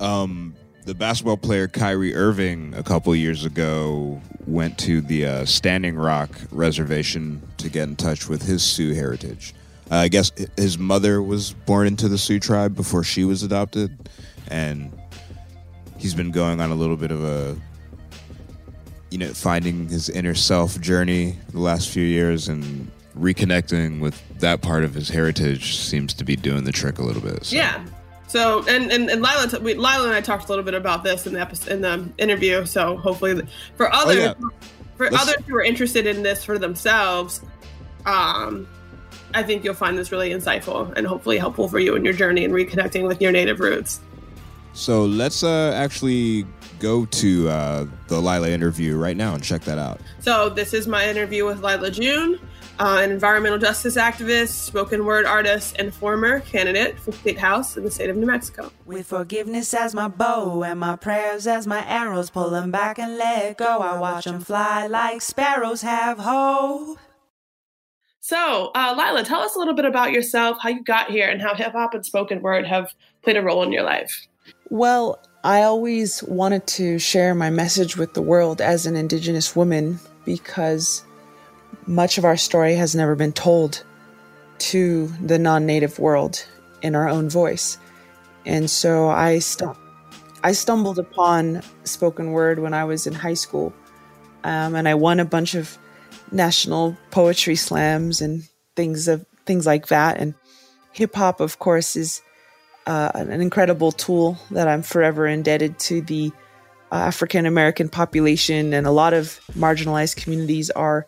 Um, 0.00 0.54
the 0.90 0.94
basketball 0.96 1.36
player 1.36 1.68
Kyrie 1.68 2.16
Irving 2.16 2.74
a 2.74 2.82
couple 2.82 3.14
years 3.14 3.44
ago 3.44 4.20
went 4.48 4.76
to 4.78 5.00
the 5.00 5.24
uh, 5.24 5.44
Standing 5.44 5.94
Rock 5.94 6.30
Reservation 6.50 7.40
to 7.58 7.70
get 7.70 7.88
in 7.88 7.94
touch 7.94 8.28
with 8.28 8.42
his 8.42 8.64
Sioux 8.64 8.92
heritage. 8.92 9.54
Uh, 9.88 9.98
I 9.98 10.08
guess 10.08 10.32
his 10.56 10.78
mother 10.78 11.22
was 11.22 11.52
born 11.52 11.86
into 11.86 12.08
the 12.08 12.18
Sioux 12.18 12.40
tribe 12.40 12.74
before 12.74 13.04
she 13.04 13.22
was 13.22 13.44
adopted, 13.44 14.10
and 14.48 14.90
he's 15.96 16.12
been 16.12 16.32
going 16.32 16.60
on 16.60 16.72
a 16.72 16.74
little 16.74 16.96
bit 16.96 17.12
of 17.12 17.22
a, 17.22 17.56
you 19.12 19.18
know, 19.18 19.28
finding 19.28 19.88
his 19.88 20.08
inner 20.08 20.34
self 20.34 20.80
journey 20.80 21.38
the 21.52 21.60
last 21.60 21.88
few 21.88 22.04
years, 22.04 22.48
and 22.48 22.90
reconnecting 23.16 24.00
with 24.00 24.20
that 24.40 24.60
part 24.60 24.82
of 24.82 24.94
his 24.94 25.08
heritage 25.08 25.76
seems 25.76 26.12
to 26.14 26.24
be 26.24 26.34
doing 26.34 26.64
the 26.64 26.72
trick 26.72 26.98
a 26.98 27.04
little 27.04 27.22
bit. 27.22 27.44
So. 27.44 27.54
Yeah, 27.54 27.80
so 28.30 28.64
and 28.68 28.92
and, 28.92 29.10
and 29.10 29.20
Lyla, 29.20 29.60
we, 29.60 29.74
Lyla 29.74 30.06
and 30.06 30.14
I 30.14 30.20
talked 30.20 30.44
a 30.44 30.48
little 30.48 30.64
bit 30.64 30.74
about 30.74 31.02
this 31.02 31.26
in 31.26 31.32
the 31.32 31.40
episode, 31.40 31.72
in 31.72 31.80
the 31.80 32.08
interview. 32.16 32.64
So 32.64 32.96
hopefully, 32.96 33.42
for 33.76 33.92
others, 33.92 34.18
oh, 34.18 34.20
yeah. 34.20 34.34
for 34.96 35.10
Let's... 35.10 35.22
others 35.22 35.44
who 35.46 35.56
are 35.56 35.64
interested 35.64 36.06
in 36.06 36.22
this 36.22 36.44
for 36.44 36.56
themselves, 36.56 37.40
um, 38.06 38.68
I 39.34 39.42
think 39.42 39.64
you'll 39.64 39.74
find 39.74 39.98
this 39.98 40.12
really 40.12 40.30
insightful 40.30 40.96
and 40.96 41.08
hopefully 41.08 41.38
helpful 41.38 41.68
for 41.68 41.80
you 41.80 41.96
in 41.96 42.04
your 42.04 42.14
journey 42.14 42.44
and 42.44 42.54
reconnecting 42.54 43.04
with 43.04 43.20
your 43.20 43.32
native 43.32 43.58
roots. 43.58 44.00
So 44.74 45.04
let's 45.04 45.42
uh, 45.42 45.72
actually 45.74 46.46
go 46.78 47.06
to 47.06 47.48
uh, 47.48 47.86
the 48.06 48.20
Lyla 48.20 48.48
interview 48.50 48.96
right 48.96 49.16
now 49.16 49.34
and 49.34 49.42
check 49.42 49.62
that 49.62 49.78
out. 49.78 50.00
So 50.20 50.48
this 50.48 50.72
is 50.72 50.86
my 50.86 51.08
interview 51.08 51.44
with 51.44 51.62
Lyla 51.62 51.90
June 51.90 52.38
uh, 52.80 52.98
an 53.02 53.12
environmental 53.12 53.58
justice 53.58 53.96
activist, 53.96 54.48
spoken 54.48 55.04
word 55.04 55.26
artist, 55.26 55.76
and 55.78 55.92
former 55.92 56.40
candidate 56.40 56.98
for 56.98 57.12
state 57.12 57.38
house 57.38 57.76
in 57.76 57.84
the 57.84 57.90
state 57.90 58.08
of 58.08 58.16
New 58.16 58.26
Mexico. 58.26 58.72
With 58.86 59.06
forgiveness 59.06 59.74
as 59.74 59.94
my 59.94 60.08
bow 60.08 60.62
and 60.64 60.80
my 60.80 60.96
prayers 60.96 61.46
as 61.46 61.66
my 61.66 61.86
arrows, 61.86 62.30
pull 62.30 62.48
them 62.48 62.70
back 62.70 62.98
and 62.98 63.18
let 63.18 63.58
go. 63.58 63.80
I 63.80 63.98
watch 63.98 64.24
them 64.24 64.40
fly 64.40 64.86
like 64.86 65.20
sparrows 65.20 65.82
have 65.82 66.18
hope. 66.18 66.98
So, 68.20 68.70
uh, 68.74 68.94
Lyla, 68.96 69.24
tell 69.24 69.40
us 69.40 69.56
a 69.56 69.58
little 69.58 69.74
bit 69.74 69.84
about 69.84 70.12
yourself, 70.12 70.56
how 70.62 70.70
you 70.70 70.82
got 70.82 71.10
here, 71.10 71.28
and 71.28 71.42
how 71.42 71.54
hip 71.54 71.72
hop 71.72 71.92
and 71.92 72.04
spoken 72.04 72.40
word 72.40 72.66
have 72.66 72.94
played 73.22 73.36
a 73.36 73.42
role 73.42 73.62
in 73.62 73.72
your 73.72 73.82
life. 73.82 74.26
Well, 74.70 75.18
I 75.44 75.62
always 75.62 76.22
wanted 76.22 76.66
to 76.68 76.98
share 76.98 77.34
my 77.34 77.50
message 77.50 77.98
with 77.98 78.14
the 78.14 78.22
world 78.22 78.62
as 78.62 78.86
an 78.86 78.96
Indigenous 78.96 79.54
woman 79.54 80.00
because 80.24 81.04
much 81.86 82.18
of 82.18 82.24
our 82.24 82.36
story 82.36 82.74
has 82.74 82.94
never 82.94 83.14
been 83.14 83.32
told 83.32 83.84
to 84.58 85.08
the 85.24 85.38
non 85.38 85.66
native 85.66 85.98
world 85.98 86.44
in 86.82 86.94
our 86.94 87.08
own 87.08 87.28
voice. 87.28 87.78
And 88.46 88.70
so 88.70 89.08
I, 89.08 89.38
st- 89.38 89.76
I 90.42 90.52
stumbled 90.52 90.98
upon 90.98 91.62
spoken 91.84 92.32
word 92.32 92.58
when 92.58 92.74
I 92.74 92.84
was 92.84 93.06
in 93.06 93.14
high 93.14 93.34
school. 93.34 93.72
Um, 94.44 94.74
and 94.74 94.88
I 94.88 94.94
won 94.94 95.20
a 95.20 95.24
bunch 95.24 95.54
of 95.54 95.76
national 96.32 96.96
poetry 97.10 97.56
slams 97.56 98.22
and 98.22 98.48
things 98.74 99.08
of 99.08 99.26
things 99.44 99.66
like 99.66 99.88
that. 99.88 100.18
And 100.18 100.34
hip 100.92 101.14
hop, 101.14 101.40
of 101.40 101.58
course, 101.58 101.96
is 101.96 102.22
uh, 102.86 103.10
an 103.14 103.40
incredible 103.40 103.92
tool 103.92 104.38
that 104.50 104.68
I'm 104.68 104.82
forever 104.82 105.26
indebted 105.26 105.78
to 105.80 106.00
the 106.00 106.32
uh, 106.90 106.96
African 106.96 107.46
American 107.46 107.88
population, 107.88 108.72
and 108.74 108.86
a 108.86 108.90
lot 108.90 109.12
of 109.12 109.40
marginalized 109.52 110.16
communities 110.16 110.70
are 110.70 111.06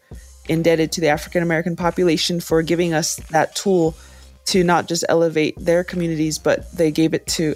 indebted 0.49 0.93
to 0.93 1.01
the 1.01 1.09
African 1.09 1.43
American 1.43 1.77
population 1.77 2.41
for 2.41 2.63
giving 2.63 2.93
us 2.95 3.17
that 3.31 3.55
tool 3.55 3.95
to 4.47 4.65
not 4.65 4.89
just 4.89 5.05
elevate 5.09 5.55
their 5.59 5.85
communities, 5.85 6.39
but 6.39 6.71
they 6.73 6.91
gave 6.91 7.15
it 7.15 7.27
to 7.27 7.55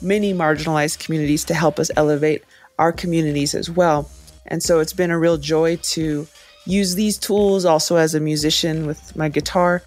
many 0.00 0.32
marginalized 0.32 0.98
communities 0.98 1.44
to 1.44 1.54
help 1.54 1.78
us 1.78 1.90
elevate 1.96 2.42
our 2.78 2.92
communities 2.92 3.54
as 3.54 3.70
well. 3.70 4.10
And 4.46 4.62
so 4.62 4.80
it's 4.80 4.92
been 4.92 5.10
a 5.10 5.18
real 5.18 5.38
joy 5.38 5.76
to 5.76 6.26
use 6.66 6.94
these 6.94 7.18
tools 7.18 7.64
also 7.64 7.96
as 7.96 8.14
a 8.14 8.20
musician 8.20 8.86
with 8.86 9.14
my 9.16 9.28
guitar 9.28 9.82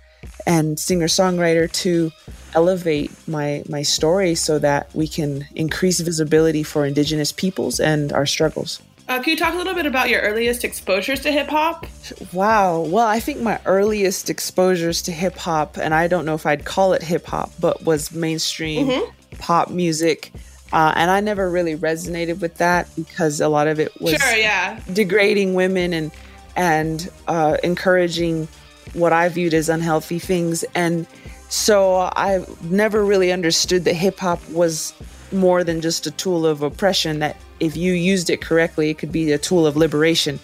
and 0.45 0.79
singer 0.79 1.07
songwriter 1.07 1.71
to 1.71 2.11
elevate 2.53 3.11
my 3.27 3.63
my 3.69 3.83
story 3.83 4.35
so 4.35 4.57
that 4.59 4.93
we 4.95 5.07
can 5.07 5.47
increase 5.55 5.99
visibility 5.99 6.63
for 6.63 6.85
indigenous 6.85 7.31
peoples 7.31 7.79
and 7.79 8.13
our 8.13 8.25
struggles. 8.25 8.81
Uh, 9.07 9.21
can 9.21 9.31
you 9.31 9.37
talk 9.37 9.53
a 9.53 9.57
little 9.57 9.73
bit 9.73 9.85
about 9.85 10.09
your 10.09 10.21
earliest 10.21 10.65
exposures 10.65 11.21
to 11.21 11.31
hip 11.31 11.47
hop? 11.47 11.85
Wow. 12.33 12.81
Well, 12.81 13.07
I 13.07 13.21
think 13.21 13.41
my 13.41 13.59
earliest 13.65 14.29
exposures 14.29 15.01
to 15.03 15.13
hip 15.13 15.37
hop, 15.37 15.77
and 15.77 15.93
I 15.93 16.07
don't 16.07 16.25
know 16.25 16.35
if 16.35 16.45
I'd 16.45 16.65
call 16.65 16.93
it 16.93 17.01
hip 17.01 17.25
hop, 17.25 17.51
but 17.59 17.83
was 17.85 18.11
mainstream 18.11 18.87
mm-hmm. 18.87 19.37
pop 19.39 19.69
music. 19.69 20.33
Uh, 20.73 20.91
and 20.97 21.09
I 21.09 21.21
never 21.21 21.49
really 21.49 21.77
resonated 21.77 22.41
with 22.41 22.55
that 22.55 22.89
because 22.97 23.39
a 23.39 23.47
lot 23.47 23.67
of 23.67 23.79
it 23.79 23.99
was 24.01 24.15
sure, 24.15 24.35
yeah. 24.35 24.81
degrading 24.91 25.53
women 25.53 25.93
and 25.93 26.11
and 26.57 27.09
uh, 27.27 27.55
encouraging 27.63 28.49
what 28.93 29.13
I 29.13 29.29
viewed 29.29 29.53
as 29.53 29.69
unhealthy 29.69 30.19
things. 30.19 30.63
And 30.75 31.07
so 31.49 32.09
I 32.15 32.43
never 32.63 33.05
really 33.05 33.31
understood 33.31 33.85
that 33.85 33.93
hip 33.93 34.17
hop 34.17 34.47
was 34.49 34.91
more 35.31 35.63
than 35.63 35.81
just 35.81 36.07
a 36.07 36.11
tool 36.11 36.45
of 36.45 36.61
oppression, 36.61 37.19
that 37.19 37.37
if 37.59 37.75
you 37.75 37.93
used 37.93 38.29
it 38.29 38.41
correctly, 38.41 38.89
it 38.89 38.97
could 38.97 39.11
be 39.11 39.31
a 39.31 39.37
tool 39.37 39.65
of 39.65 39.75
liberation. 39.75 40.39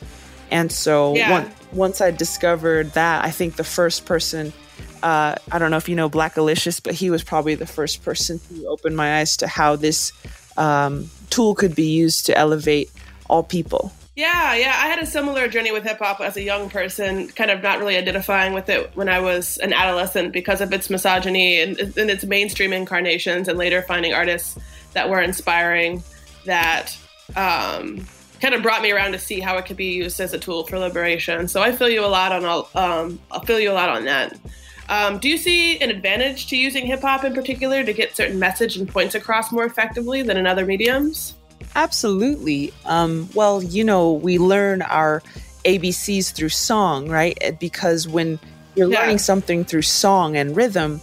And 0.52 0.72
so 0.72 1.15
yeah. 1.15 1.32
one, 1.32 1.52
once 1.72 2.02
I 2.02 2.12
discovered 2.12 2.91
that, 2.93 3.26
I 3.26 3.32
think 3.32 3.56
the 3.56 3.63
first 3.63 4.06
person, 4.06 4.54
uh, 5.02 5.36
I 5.52 5.60
don't 5.60 5.72
know 5.72 5.78
if 5.78 5.89
you 5.89 5.96
know 5.96 6.10
Blackalicious, 6.10 6.82
but 6.82 6.93
he 6.93 7.10
was 7.10 7.24
probably 7.24 7.56
the 7.56 7.65
first 7.65 8.04
person 8.04 8.39
who 8.50 8.67
opened 8.67 8.96
my 8.96 9.19
eyes 9.19 9.38
to 9.38 9.48
how 9.48 9.76
this 9.76 10.12
um, 10.58 11.10
tool 11.30 11.56
could 11.56 11.76
be 11.76 11.88
used 11.88 12.28
to 12.28 12.38
elevate 12.38 12.91
all 13.30 13.43
people. 13.43 13.91
Yeah, 14.15 14.54
yeah. 14.54 14.74
I 14.78 14.89
had 14.89 15.00
a 15.00 15.08
similar 15.08 15.48
journey 15.48 15.72
with 15.72 15.84
hip 15.84 15.98
hop 15.98 16.22
as 16.22 16.38
a 16.38 16.43
young 16.43 16.69
person, 16.69 17.30
kind 17.30 17.50
of 17.50 17.63
not 17.63 17.80
really 17.80 17.98
identifying 17.98 18.54
with 18.54 18.69
it 18.69 18.91
when 18.96 19.10
I 19.10 19.19
was 19.19 19.58
an 19.58 19.74
adolescent 19.74 20.34
because 20.34 20.62
of 20.62 20.72
its 20.72 20.88
misogyny 20.88 21.60
and, 21.60 21.80
and 21.80 22.12
its 22.12 22.24
mainstream 22.24 22.74
incarnations, 22.74 23.48
and 23.48 23.58
later 23.58 23.82
finding 23.82 24.13
artists 24.13 24.60
that 24.93 25.10
were 25.10 25.21
inspiring 25.21 26.03
that 26.45 26.97
um, 27.36 28.06
kind 28.41 28.53
of 28.53 28.62
brought 28.62 28.82
me 28.82 28.91
around 28.91 29.13
to 29.13 29.19
see 29.19 29.39
how 29.39 29.58
it 29.58 29.65
could 29.65 29.77
be 29.77 29.93
used 29.93 30.19
as 30.19 30.34
a 30.34 30.39
tool 30.39 30.65
for 30.65 30.77
liberation. 30.77 31.47
So 31.47 31.62
I 31.62 31.71
feel 31.71 31.89
you 31.89 32.06
a 32.06 32.08
lot 32.08 32.32
on 32.32 32.45
all. 32.45 32.69
Um, 32.75 33.19
I'll 33.32 33.41
feel 33.41 33.60
you 33.60 33.71
a 33.71 33.73
lot 33.73 33.89
on 33.89 34.06
that. 34.06 34.38
Um, 34.89 35.17
do 35.17 35.29
you 35.29 35.38
see 35.38 35.79
an 35.79 35.89
advantage 35.89 36.47
to 36.47 36.58
using 36.58 36.86
hip 36.86 37.01
hop 37.01 37.23
in 37.23 37.34
particular 37.34 37.84
to 37.84 37.93
get 37.93 38.15
certain 38.15 38.38
message 38.38 38.75
and 38.75 38.88
points 38.88 39.15
across 39.15 39.51
more 39.51 39.65
effectively 39.65 40.21
than 40.23 40.36
in 40.36 40.45
other 40.45 40.65
mediums? 40.65 41.36
Absolutely. 41.75 42.73
Um, 42.86 43.29
well, 43.34 43.63
you 43.63 43.84
know, 43.84 44.12
we 44.12 44.38
learn 44.38 44.82
our 44.82 45.23
ABCs 45.65 46.34
through 46.34 46.49
song, 46.49 47.10
right? 47.10 47.58
Because 47.60 48.08
when 48.08 48.39
you're 48.75 48.91
yeah. 48.91 48.99
learning 48.99 49.19
something 49.19 49.63
through 49.63 49.84
song 49.84 50.36
and 50.36 50.56
rhythm, 50.56 50.99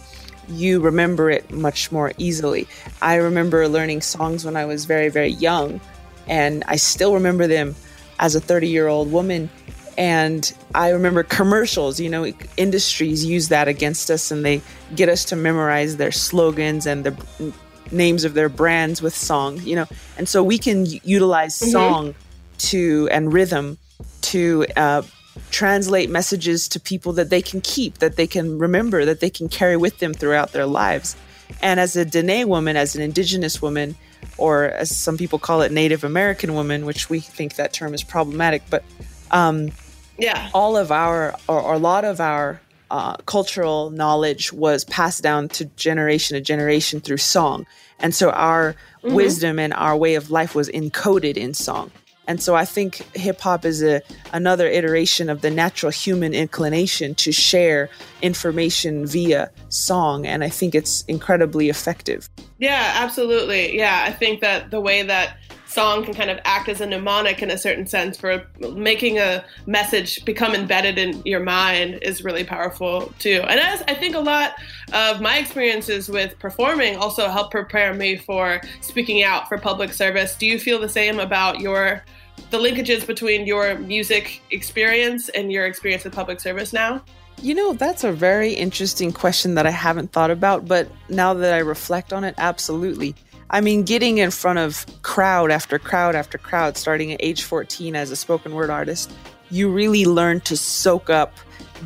you 0.51 0.79
remember 0.79 1.29
it 1.29 1.51
much 1.51 1.91
more 1.91 2.11
easily. 2.17 2.67
I 3.01 3.15
remember 3.15 3.67
learning 3.67 4.01
songs 4.01 4.45
when 4.45 4.55
I 4.55 4.65
was 4.65 4.85
very, 4.85 5.09
very 5.09 5.29
young, 5.31 5.81
and 6.27 6.63
I 6.67 6.75
still 6.75 7.13
remember 7.13 7.47
them 7.47 7.75
as 8.19 8.35
a 8.35 8.39
30 8.39 8.67
year 8.67 8.87
old 8.87 9.11
woman. 9.11 9.49
And 9.97 10.51
I 10.73 10.89
remember 10.89 11.23
commercials, 11.23 11.99
you 11.99 12.09
know, 12.09 12.31
industries 12.55 13.25
use 13.25 13.49
that 13.49 13.67
against 13.67 14.09
us 14.09 14.31
and 14.31 14.45
they 14.45 14.61
get 14.95 15.09
us 15.09 15.25
to 15.25 15.35
memorize 15.35 15.97
their 15.97 16.11
slogans 16.11 16.87
and 16.87 17.03
the 17.03 17.53
names 17.91 18.23
of 18.23 18.33
their 18.33 18.47
brands 18.47 19.01
with 19.01 19.15
song, 19.15 19.59
you 19.63 19.75
know, 19.75 19.85
and 20.17 20.29
so 20.29 20.43
we 20.43 20.57
can 20.57 20.85
utilize 21.03 21.59
mm-hmm. 21.59 21.71
song 21.71 22.15
to 22.57 23.09
and 23.11 23.33
rhythm 23.33 23.77
to 24.21 24.65
uh, 24.77 25.01
translate 25.49 26.09
messages 26.09 26.67
to 26.69 26.79
people 26.79 27.13
that 27.13 27.29
they 27.29 27.41
can 27.41 27.61
keep, 27.61 27.99
that 27.99 28.15
they 28.15 28.27
can 28.27 28.57
remember, 28.57 29.05
that 29.05 29.19
they 29.19 29.29
can 29.29 29.49
carry 29.49 29.77
with 29.77 29.99
them 29.99 30.13
throughout 30.13 30.51
their 30.51 30.65
lives. 30.65 31.15
And 31.61 31.79
as 31.79 31.95
a 31.95 32.05
Dene 32.05 32.47
woman, 32.47 32.77
as 32.77 32.95
an 32.95 33.01
Indigenous 33.01 33.61
woman, 33.61 33.95
or 34.37 34.65
as 34.65 34.95
some 34.95 35.17
people 35.17 35.39
call 35.39 35.61
it, 35.61 35.71
Native 35.71 36.03
American 36.03 36.53
woman, 36.53 36.85
which 36.85 37.09
we 37.09 37.19
think 37.19 37.55
that 37.55 37.73
term 37.73 37.93
is 37.93 38.03
problematic, 38.03 38.63
but 38.69 38.83
um, 39.31 39.71
yeah, 40.17 40.49
all 40.53 40.77
of 40.77 40.91
our 40.91 41.35
or, 41.47 41.61
or 41.61 41.73
a 41.73 41.79
lot 41.79 42.05
of 42.05 42.19
our 42.19 42.61
uh, 42.91 43.15
cultural 43.25 43.89
knowledge 43.89 44.53
was 44.53 44.83
passed 44.85 45.23
down 45.23 45.47
to 45.49 45.65
generation 45.77 46.35
to 46.35 46.41
generation 46.41 46.99
through 46.99 47.17
song. 47.17 47.65
And 47.99 48.13
so 48.13 48.31
our 48.31 48.75
mm-hmm. 49.03 49.15
wisdom 49.15 49.59
and 49.59 49.73
our 49.73 49.95
way 49.95 50.15
of 50.15 50.29
life 50.29 50.53
was 50.53 50.69
encoded 50.69 51.37
in 51.37 51.53
song. 51.53 51.91
And 52.31 52.41
so 52.41 52.55
I 52.55 52.63
think 52.63 52.95
hip 53.13 53.41
hop 53.41 53.65
is 53.65 53.83
a 53.83 54.01
another 54.31 54.65
iteration 54.65 55.29
of 55.29 55.41
the 55.41 55.51
natural 55.51 55.91
human 55.91 56.33
inclination 56.33 57.13
to 57.15 57.33
share 57.33 57.89
information 58.21 59.05
via 59.05 59.51
song 59.67 60.25
and 60.25 60.41
I 60.41 60.47
think 60.47 60.73
it's 60.73 61.01
incredibly 61.09 61.67
effective. 61.67 62.29
Yeah, 62.57 62.93
absolutely. 62.95 63.75
Yeah, 63.77 64.05
I 64.07 64.13
think 64.13 64.39
that 64.39 64.71
the 64.71 64.79
way 64.79 65.03
that 65.03 65.39
song 65.65 66.05
can 66.05 66.13
kind 66.13 66.29
of 66.29 66.39
act 66.45 66.69
as 66.69 66.79
a 66.79 66.85
mnemonic 66.85 67.41
in 67.41 67.51
a 67.51 67.57
certain 67.57 67.85
sense 67.85 68.17
for 68.17 68.47
making 68.75 69.17
a 69.19 69.43
message 69.65 70.23
become 70.23 70.55
embedded 70.55 70.97
in 70.97 71.21
your 71.25 71.41
mind 71.41 71.99
is 72.01 72.23
really 72.23 72.45
powerful 72.45 73.13
too. 73.19 73.43
And 73.49 73.59
as 73.59 73.81
I 73.89 73.93
think 73.93 74.15
a 74.15 74.19
lot 74.19 74.53
of 74.93 75.19
my 75.19 75.37
experiences 75.37 76.07
with 76.07 76.39
performing 76.39 76.95
also 76.95 77.27
help 77.27 77.51
prepare 77.51 77.93
me 77.93 78.15
for 78.15 78.61
speaking 78.79 79.21
out 79.21 79.49
for 79.49 79.57
public 79.57 79.91
service. 79.91 80.35
Do 80.37 80.45
you 80.45 80.59
feel 80.59 80.79
the 80.79 80.89
same 80.89 81.19
about 81.19 81.59
your 81.59 82.03
the 82.51 82.59
linkages 82.59 83.07
between 83.07 83.47
your 83.47 83.77
music 83.79 84.41
experience 84.51 85.29
and 85.29 85.51
your 85.51 85.65
experience 85.65 86.03
with 86.03 86.13
public 86.13 86.39
service 86.39 86.73
now? 86.73 87.01
You 87.41 87.55
know, 87.55 87.73
that's 87.73 88.03
a 88.03 88.11
very 88.11 88.53
interesting 88.53 89.11
question 89.11 89.55
that 89.55 89.65
I 89.65 89.71
haven't 89.71 90.11
thought 90.11 90.29
about, 90.29 90.67
but 90.67 90.89
now 91.09 91.33
that 91.33 91.53
I 91.53 91.59
reflect 91.59 92.13
on 92.13 92.23
it, 92.23 92.35
absolutely. 92.37 93.15
I 93.49 93.61
mean, 93.61 93.83
getting 93.83 94.19
in 94.19 94.31
front 94.31 94.59
of 94.59 94.85
crowd 95.01 95.49
after 95.49 95.79
crowd 95.79 96.15
after 96.15 96.37
crowd, 96.37 96.77
starting 96.77 97.11
at 97.13 97.23
age 97.23 97.43
14 97.43 97.95
as 97.95 98.11
a 98.11 98.15
spoken 98.15 98.53
word 98.53 98.69
artist, 98.69 99.11
you 99.49 99.69
really 99.69 100.05
learn 100.05 100.41
to 100.41 100.55
soak 100.55 101.09
up 101.09 101.33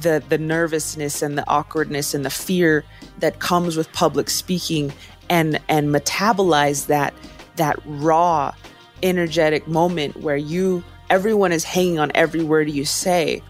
the 0.02 0.22
the 0.28 0.38
nervousness 0.38 1.22
and 1.22 1.38
the 1.38 1.48
awkwardness 1.48 2.14
and 2.14 2.26
the 2.26 2.30
fear 2.30 2.84
that 3.20 3.40
comes 3.40 3.78
with 3.78 3.92
public 3.94 4.30
speaking 4.30 4.92
and 5.30 5.60
and 5.70 5.90
metabolize 5.90 6.88
that 6.88 7.14
that 7.56 7.80
raw 7.86 8.54
energetic 9.04 9.68
moment 9.68 10.18
where 10.18 10.38
you 10.38 10.84
everyone 11.10 11.52
is 11.52 11.64
hanging 11.64 12.00
on 12.00 12.12
every 12.16 12.44
word 12.44 12.70
you 12.70 12.86
say. 12.86 13.42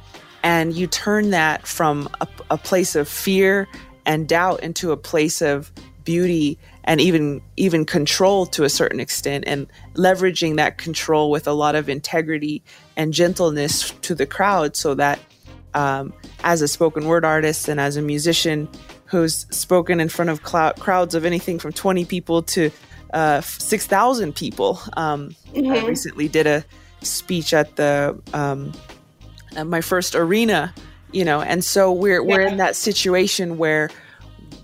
And 0.44 0.74
you 0.74 0.88
turn 0.88 1.32
that 1.32 1.66
from 1.66 2.08
a, 2.22 2.28
a 2.52 2.58
place 2.58 2.96
of 2.96 3.08
fear 3.08 3.68
and 4.06 4.28
doubt 4.28 4.62
into 4.62 4.92
a 4.92 4.98
place 4.98 5.42
of 5.42 5.72
beauty 6.04 6.60
and 6.84 7.02
even 7.02 7.42
even 7.58 7.84
control 7.84 8.46
to 8.46 8.64
a 8.64 8.70
certain 8.70 9.00
extent 9.00 9.44
and 9.48 9.68
leveraging 9.96 10.58
that 10.58 10.78
control 10.78 11.32
with 11.32 11.48
a 11.48 11.52
lot 11.52 11.74
of 11.74 11.90
integrity 11.90 12.64
and 12.96 13.12
gentleness 13.12 13.90
to 14.02 14.14
the 14.14 14.26
crowd 14.28 14.76
so 14.76 14.94
that 14.94 15.20
um, 15.74 16.14
as 16.44 16.62
a 16.62 16.68
spoken 16.68 17.06
word 17.06 17.26
artist 17.26 17.68
and 17.68 17.80
as 17.80 17.98
a 17.98 18.02
musician 18.02 18.70
who's 19.06 19.48
spoken 19.50 20.00
in 20.00 20.10
front 20.10 20.30
of 20.30 20.44
crowds 20.44 21.16
of 21.16 21.26
anything 21.26 21.58
from 21.58 21.74
20 21.74 22.06
people 22.06 22.44
to 22.44 22.72
uh, 23.14 23.42
6,000 23.42 24.36
people. 24.36 24.80
Um, 24.98 25.36
mm-hmm. 25.54 25.72
I 25.72 25.86
recently 25.86 26.28
did 26.28 26.48
a 26.48 26.66
speech 27.02 27.54
at 27.54 27.76
the 27.76 28.20
um, 28.34 28.74
at 29.56 29.68
my 29.68 29.82
first 29.82 30.16
arena, 30.16 30.74
you 31.12 31.24
know, 31.24 31.42
and 31.42 31.64
so 31.64 31.92
we're 31.92 32.24
we're 32.24 32.42
in 32.42 32.58
that 32.58 32.76
situation 32.76 33.58
where 33.58 33.90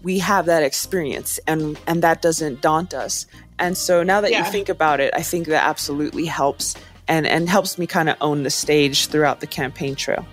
we 0.04 0.20
have 0.20 0.46
that 0.46 0.64
experience 0.64 1.40
and 1.48 1.80
and 1.88 2.02
that 2.02 2.22
doesn't 2.22 2.62
daunt 2.62 2.94
us 2.94 3.26
and 3.60 3.78
so 3.78 4.04
now 4.04 4.20
that 4.22 4.32
yeah. 4.32 4.44
you 4.44 4.52
think 4.52 4.70
about 4.70 5.00
it 5.00 5.14
i 5.16 5.22
think 5.22 5.48
that 5.48 5.64
absolutely 5.64 6.26
helps 6.26 6.76
and 7.08 7.28
and 7.28 7.50
helps 7.50 7.78
me 7.78 7.88
kind 7.88 8.10
of 8.10 8.18
own 8.22 8.44
the 8.44 8.50
stage 8.50 9.08
throughout 9.08 9.40
the 9.40 9.48
campaign 9.48 9.96
trail 9.96 10.26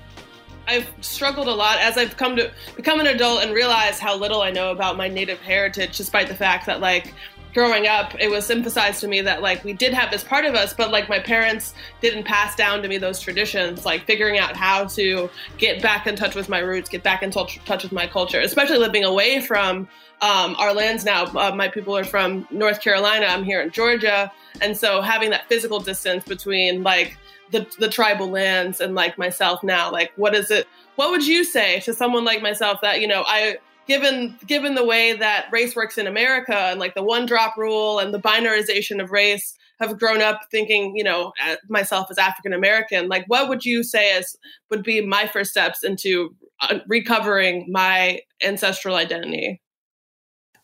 I've 0.67 0.87
struggled 1.01 1.49
a 1.49 1.55
lot 1.55 1.79
as 1.79 1.97
I've 1.97 2.19
come 2.19 2.37
to 2.37 2.53
become 2.77 3.01
an 3.01 3.07
adult 3.07 3.43
and 3.43 3.55
realize 3.55 3.99
how 3.99 4.15
little 4.15 4.43
I 4.43 4.51
know 4.51 4.71
about 4.71 4.99
my 4.99 5.09
native 5.09 5.39
heritage, 5.39 5.97
despite 5.97 6.29
the 6.29 6.35
fact 6.35 6.67
that 6.67 6.81
like 6.81 7.15
growing 7.55 7.87
up, 7.87 8.15
it 8.21 8.31
was 8.31 8.51
emphasized 8.51 9.01
to 9.01 9.09
me 9.09 9.21
that 9.23 9.43
like 9.43 9.65
we 9.65 9.73
did 9.73 9.95
have 9.95 10.11
this 10.11 10.23
part 10.23 10.45
of 10.45 10.55
us, 10.55 10.75
but 10.75 10.91
like 10.91 11.09
my 11.09 11.19
parents 11.19 11.75
didn't 12.01 12.25
pass 12.25 12.55
down 12.57 12.83
to 12.83 12.89
me 12.89 12.99
those 12.99 13.21
traditions, 13.21 13.85
like 13.85 14.05
figuring 14.05 14.39
out 14.39 14.57
how 14.57 14.85
to 14.85 15.29
get 15.57 15.83
back 15.83 16.07
in 16.07 16.17
touch 16.17 16.35
with 16.35 16.49
my 16.49 16.59
roots, 16.59 16.89
get 16.89 17.03
back 17.03 17.23
in 17.23 17.31
touch, 17.31 17.59
touch 17.65 17.83
with 17.83 17.93
my 17.93 18.07
culture, 18.07 18.41
especially 18.41 18.79
living 18.79 19.05
away 19.05 19.41
from 19.41 19.89
um, 20.21 20.57
our 20.59 20.75
lands 20.75 21.05
now. 21.05 21.25
Uh, 21.27 21.55
my 21.55 21.69
people 21.69 21.97
are 21.97 22.05
from 22.05 22.47
North 22.51 22.81
Carolina. 22.81 23.27
I'm 23.27 23.45
here 23.45 23.61
in 23.61 23.71
Georgia, 23.71 24.31
and 24.61 24.77
so 24.77 25.01
having 25.01 25.31
that 25.31 25.49
physical 25.49 25.81
distance 25.81 26.25
between 26.25 26.83
like 26.83 27.17
the 27.51 27.67
the 27.79 27.89
tribal 27.89 28.29
lands 28.29 28.81
and 28.81 28.95
like 28.95 29.17
myself 29.17 29.63
now, 29.63 29.91
like 29.91 30.13
what 30.17 30.35
is 30.35 30.51
it? 30.51 30.67
What 30.97 31.11
would 31.11 31.27
you 31.27 31.45
say 31.45 31.81
to 31.81 31.95
someone 31.95 32.25
like 32.25 32.43
myself 32.43 32.81
that 32.83 33.01
you 33.01 33.07
know 33.07 33.25
I 33.27 33.59
given 33.89 34.39
given 34.47 34.75
the 34.75 34.85
way 34.85 35.15
that 35.15 35.47
race 35.51 35.75
works 35.75 35.99
in 35.99 36.07
America 36.07 36.55
and 36.55 36.79
like 36.79 36.95
the 36.95 37.03
one 37.03 37.27
drop 37.27 37.57
rule 37.57 37.99
and 37.99 38.15
the 38.15 38.21
binarization 38.21 39.03
of 39.03 39.11
race 39.11 39.55
have 39.81 39.99
grown 39.99 40.21
up 40.21 40.41
thinking, 40.51 40.97
you 40.97 41.05
know, 41.05 41.33
myself 41.69 42.09
as 42.11 42.19
African 42.19 42.53
American, 42.53 43.09
like 43.09 43.25
what 43.29 43.49
would 43.49 43.65
you 43.65 43.83
say 43.83 44.17
as 44.17 44.37
would 44.71 44.83
be 44.83 45.01
my 45.01 45.27
first 45.27 45.51
steps 45.51 45.83
into 45.83 46.35
uh, 46.61 46.81
recovering 46.87 47.67
my 47.71 48.21
ancestral 48.45 48.97
identity? 48.97 49.61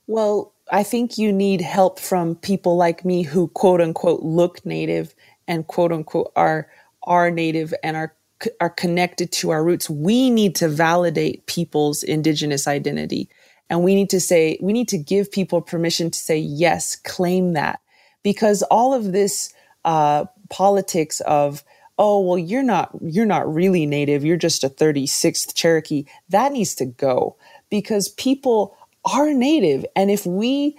Well, 0.06 0.52
I 0.70 0.82
think 0.82 1.16
you 1.16 1.32
need 1.32 1.60
help 1.60 1.98
from 1.98 2.36
people 2.36 2.76
like 2.76 3.04
me 3.04 3.22
who 3.22 3.48
quote 3.48 3.80
unquote 3.80 4.22
look 4.22 4.64
native 4.66 5.14
and 5.48 5.66
quote 5.66 5.92
unquote 5.92 6.32
are 6.36 6.68
are 7.04 7.30
native 7.30 7.72
and 7.82 7.96
are 7.96 8.14
are 8.60 8.70
connected 8.70 9.32
to 9.32 9.50
our 9.50 9.64
roots, 9.64 9.88
we 9.88 10.30
need 10.30 10.54
to 10.56 10.68
validate 10.68 11.46
people's 11.46 12.02
indigenous 12.02 12.66
identity. 12.66 13.28
And 13.70 13.82
we 13.82 13.94
need 13.94 14.10
to 14.10 14.20
say, 14.20 14.58
we 14.60 14.72
need 14.72 14.88
to 14.88 14.98
give 14.98 15.32
people 15.32 15.60
permission 15.60 16.10
to 16.10 16.18
say, 16.18 16.38
yes, 16.38 16.96
claim 16.96 17.54
that. 17.54 17.80
Because 18.22 18.62
all 18.64 18.94
of 18.94 19.12
this 19.12 19.52
uh, 19.84 20.26
politics 20.50 21.20
of, 21.20 21.64
oh, 21.98 22.20
well, 22.20 22.38
you're 22.38 22.62
not, 22.62 22.90
you're 23.02 23.26
not 23.26 23.52
really 23.52 23.86
native, 23.86 24.24
you're 24.24 24.36
just 24.36 24.64
a 24.64 24.68
36th 24.68 25.54
Cherokee, 25.54 26.04
that 26.28 26.52
needs 26.52 26.74
to 26.76 26.86
go 26.86 27.36
because 27.70 28.08
people 28.10 28.76
are 29.04 29.32
native. 29.32 29.84
And 29.94 30.10
if 30.10 30.26
we 30.26 30.78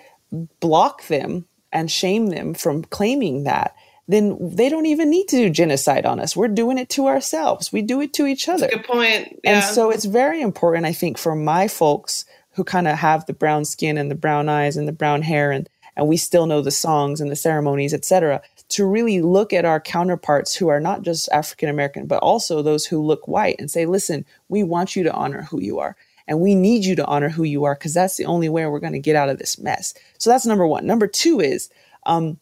block 0.60 1.08
them 1.08 1.46
and 1.72 1.92
shame 1.92 2.28
them 2.28 2.54
from 2.54 2.84
claiming 2.84 3.44
that, 3.44 3.76
then 4.08 4.38
they 4.40 4.70
don't 4.70 4.86
even 4.86 5.10
need 5.10 5.28
to 5.30 5.38
do 5.38 5.50
genocide 5.50 6.06
on 6.06 6.20
us. 6.20 6.36
We're 6.36 6.48
doing 6.48 6.78
it 6.78 6.90
to 6.90 7.08
ourselves. 7.08 7.74
We 7.74 7.82
do 7.82 8.02
it 8.02 8.14
to 8.14 8.28
each 8.28 8.48
other. 8.48 8.68
good 8.68 8.86
point. 8.86 9.40
Yeah. 9.44 9.56
And 9.56 9.64
so 9.64 9.90
it's 9.90 10.06
very 10.06 10.42
important, 10.42 10.86
I 10.86 10.94
think, 10.94 11.18
for 11.18 11.36
my 11.36 11.68
folks 11.68 12.26
who 12.52 12.64
kind 12.64 12.88
of 12.88 12.98
have 12.98 13.26
the 13.26 13.34
brown 13.34 13.66
skin 13.66 13.98
and 13.98 14.10
the 14.10 14.16
brown 14.16 14.48
eyes 14.48 14.78
and 14.78 14.88
the 14.88 14.94
brown 14.94 15.22
hair 15.22 15.52
and 15.52 15.70
and 15.98 16.08
we 16.08 16.18
still 16.18 16.46
know 16.46 16.62
the 16.62 16.72
songs 16.72 17.22
and 17.22 17.32
the 17.32 17.36
ceremonies, 17.36 17.94
etc., 17.94 18.42
to 18.68 18.86
really 18.86 19.22
look 19.22 19.54
at 19.54 19.66
our 19.66 19.80
counterparts 19.80 20.56
who 20.56 20.68
are 20.68 20.80
not 20.80 21.04
just 21.04 21.30
African 21.32 21.70
American, 21.70 22.08
but 22.08 22.22
also 22.22 22.62
those 22.62 22.86
who 22.86 23.02
look 23.02 23.28
white 23.28 23.56
and 23.60 23.70
say, 23.70 23.86
listen, 23.86 24.26
we 24.50 24.64
want 24.64 24.96
you 24.96 25.04
to 25.04 25.14
honor 25.14 25.44
who 25.44 25.62
you 25.62 25.80
are. 25.80 25.96
And 26.28 26.42
we 26.42 26.56
need 26.56 26.84
you 26.84 26.96
to 26.96 27.06
honor 27.06 27.30
who 27.30 27.44
you 27.44 27.66
are 27.66 27.76
because 27.76 27.94
that's 27.94 28.18
the 28.18 28.26
only 28.26 28.50
way 28.50 28.66
we're 28.66 28.80
going 28.80 28.94
to 28.94 29.00
get 29.00 29.16
out 29.16 29.30
of 29.30 29.38
this 29.38 29.60
mess. 29.60 29.94
So 30.18 30.30
that's 30.30 30.46
number 30.46 30.66
one. 30.66 30.88
Number 30.88 31.08
two 31.08 31.40
is 31.40 31.70
um, 32.06 32.40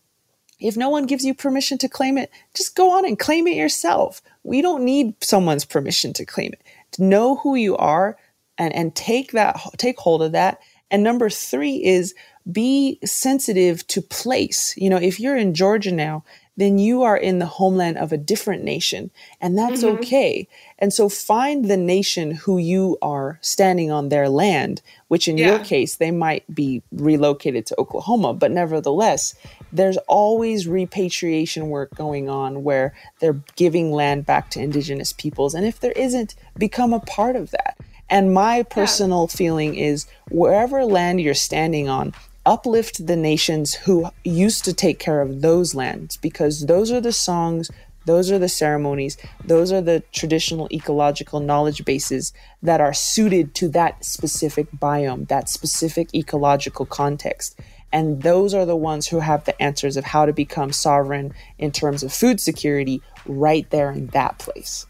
if 0.63 0.78
no 0.78 0.89
one 0.89 1.06
gives 1.06 1.26
you 1.26 1.34
permission 1.34 1.78
to 1.80 1.89
claim 1.89 2.17
it, 2.17 2.32
just 2.56 2.76
go 2.76 2.97
on 2.97 3.06
and 3.06 3.19
claim 3.19 3.47
it 3.47 3.58
yourself. 3.58 4.21
We 4.43 4.62
don't 4.62 4.86
need 4.86 5.21
someone's 5.23 5.65
permission 5.65 6.13
to 6.13 6.26
claim 6.26 6.54
it. 6.54 6.62
Know 6.97 7.36
who 7.38 7.56
you 7.56 7.76
are 7.78 8.17
and, 8.58 8.73
and 8.73 8.95
take 8.95 9.32
that, 9.34 9.58
take 9.78 9.99
hold 9.99 10.21
of 10.21 10.32
that. 10.32 10.60
And 10.89 11.04
number 11.04 11.30
three 11.30 11.84
is 11.84 12.13
be 12.52 12.99
sensitive 13.04 13.86
to 13.88 14.02
place. 14.02 14.76
You 14.78 14.89
know, 14.89 14.97
if 14.97 15.19
you're 15.19 15.38
in 15.38 15.54
Georgia 15.54 15.91
now 15.91 16.23
then 16.56 16.78
you 16.78 17.02
are 17.02 17.18
in 17.18 17.39
the 17.39 17.46
homeland 17.46 17.98
of 17.98 18.12
a 18.12 18.18
different 18.18 18.63
nation, 18.63 19.10
and 19.42 19.58
that's 19.58 19.84
mm-hmm. 19.84 19.98
okay. 19.98 20.48
And 20.78 20.94
so 20.94 21.10
find 21.10 21.66
the 21.66 21.78
nation 21.78 22.32
who 22.32 22.58
you 22.58 22.98
are 23.02 23.39
standing 23.42 23.92
on 23.92 24.10
their 24.10 24.30
land, 24.30 24.82
which 25.08 25.28
in 25.28 25.38
yeah. 25.38 25.48
your 25.50 25.60
case, 25.60 25.96
they 25.96 26.12
might 26.12 26.44
be 26.54 26.84
relocated 26.92 27.66
to 27.68 27.80
Oklahoma, 27.80 28.34
but 28.34 28.52
nevertheless, 28.52 29.34
there's 29.72 29.98
always 30.08 30.68
repatriation 30.68 31.70
work 31.70 31.94
going 31.96 32.30
on 32.30 32.63
where 32.63 32.94
they're 33.20 33.42
giving 33.56 33.92
land 33.92 34.26
back 34.26 34.52
to 34.52 34.62
indigenous 34.62 35.12
peoples. 35.13 35.56
And 35.56 35.66
if 35.66 35.80
there 35.80 35.94
isn't, 35.94 36.36
become 36.58 36.94
a 36.94 37.00
part 37.00 37.36
of 37.36 37.50
that. 37.52 37.78
And 38.10 38.34
my 38.34 38.62
personal 38.62 39.28
yeah. 39.30 39.36
feeling 39.36 39.76
is 39.76 40.06
wherever 40.30 40.86
land 40.86 41.20
you're 41.20 41.34
standing 41.34 41.89
on, 41.89 42.13
uplift 42.45 43.06
the 43.08 43.15
nations 43.15 43.73
who 43.73 44.10
used 44.23 44.65
to 44.65 44.73
take 44.73 44.99
care 44.99 45.21
of 45.21 45.41
those 45.41 45.73
lands 45.73 46.17
because 46.17 46.65
those 46.65 46.91
are 46.91 47.01
the 47.01 47.13
songs, 47.13 47.71
those 48.06 48.32
are 48.32 48.39
the 48.39 48.49
ceremonies, 48.49 49.17
those 49.43 49.71
are 49.71 49.82
the 49.82 50.03
traditional 50.12 50.67
ecological 50.71 51.39
knowledge 51.39 51.86
bases 51.86 52.34
that 52.62 52.82
are 52.82 52.93
suited 52.93 53.56
to 53.56 53.69
that 53.69 54.03
specific 54.03 54.69
biome, 54.71 55.27
that 55.29 55.47
specific 55.47 56.13
ecological 56.13 56.86
context. 56.86 57.58
And 57.93 58.23
those 58.23 58.53
are 58.53 58.65
the 58.65 58.75
ones 58.75 59.08
who 59.08 59.19
have 59.19 59.45
the 59.45 59.62
answers 59.62 59.97
of 59.97 60.03
how 60.03 60.25
to 60.25 60.34
become 60.34 60.73
sovereign 60.73 61.34
in 61.60 61.71
terms 61.71 62.03
of 62.03 62.12
food 62.12 62.41
security 62.41 63.01
right 63.25 63.69
there 63.69 63.91
in 63.91 64.08
that 64.08 64.39
place. 64.39 64.86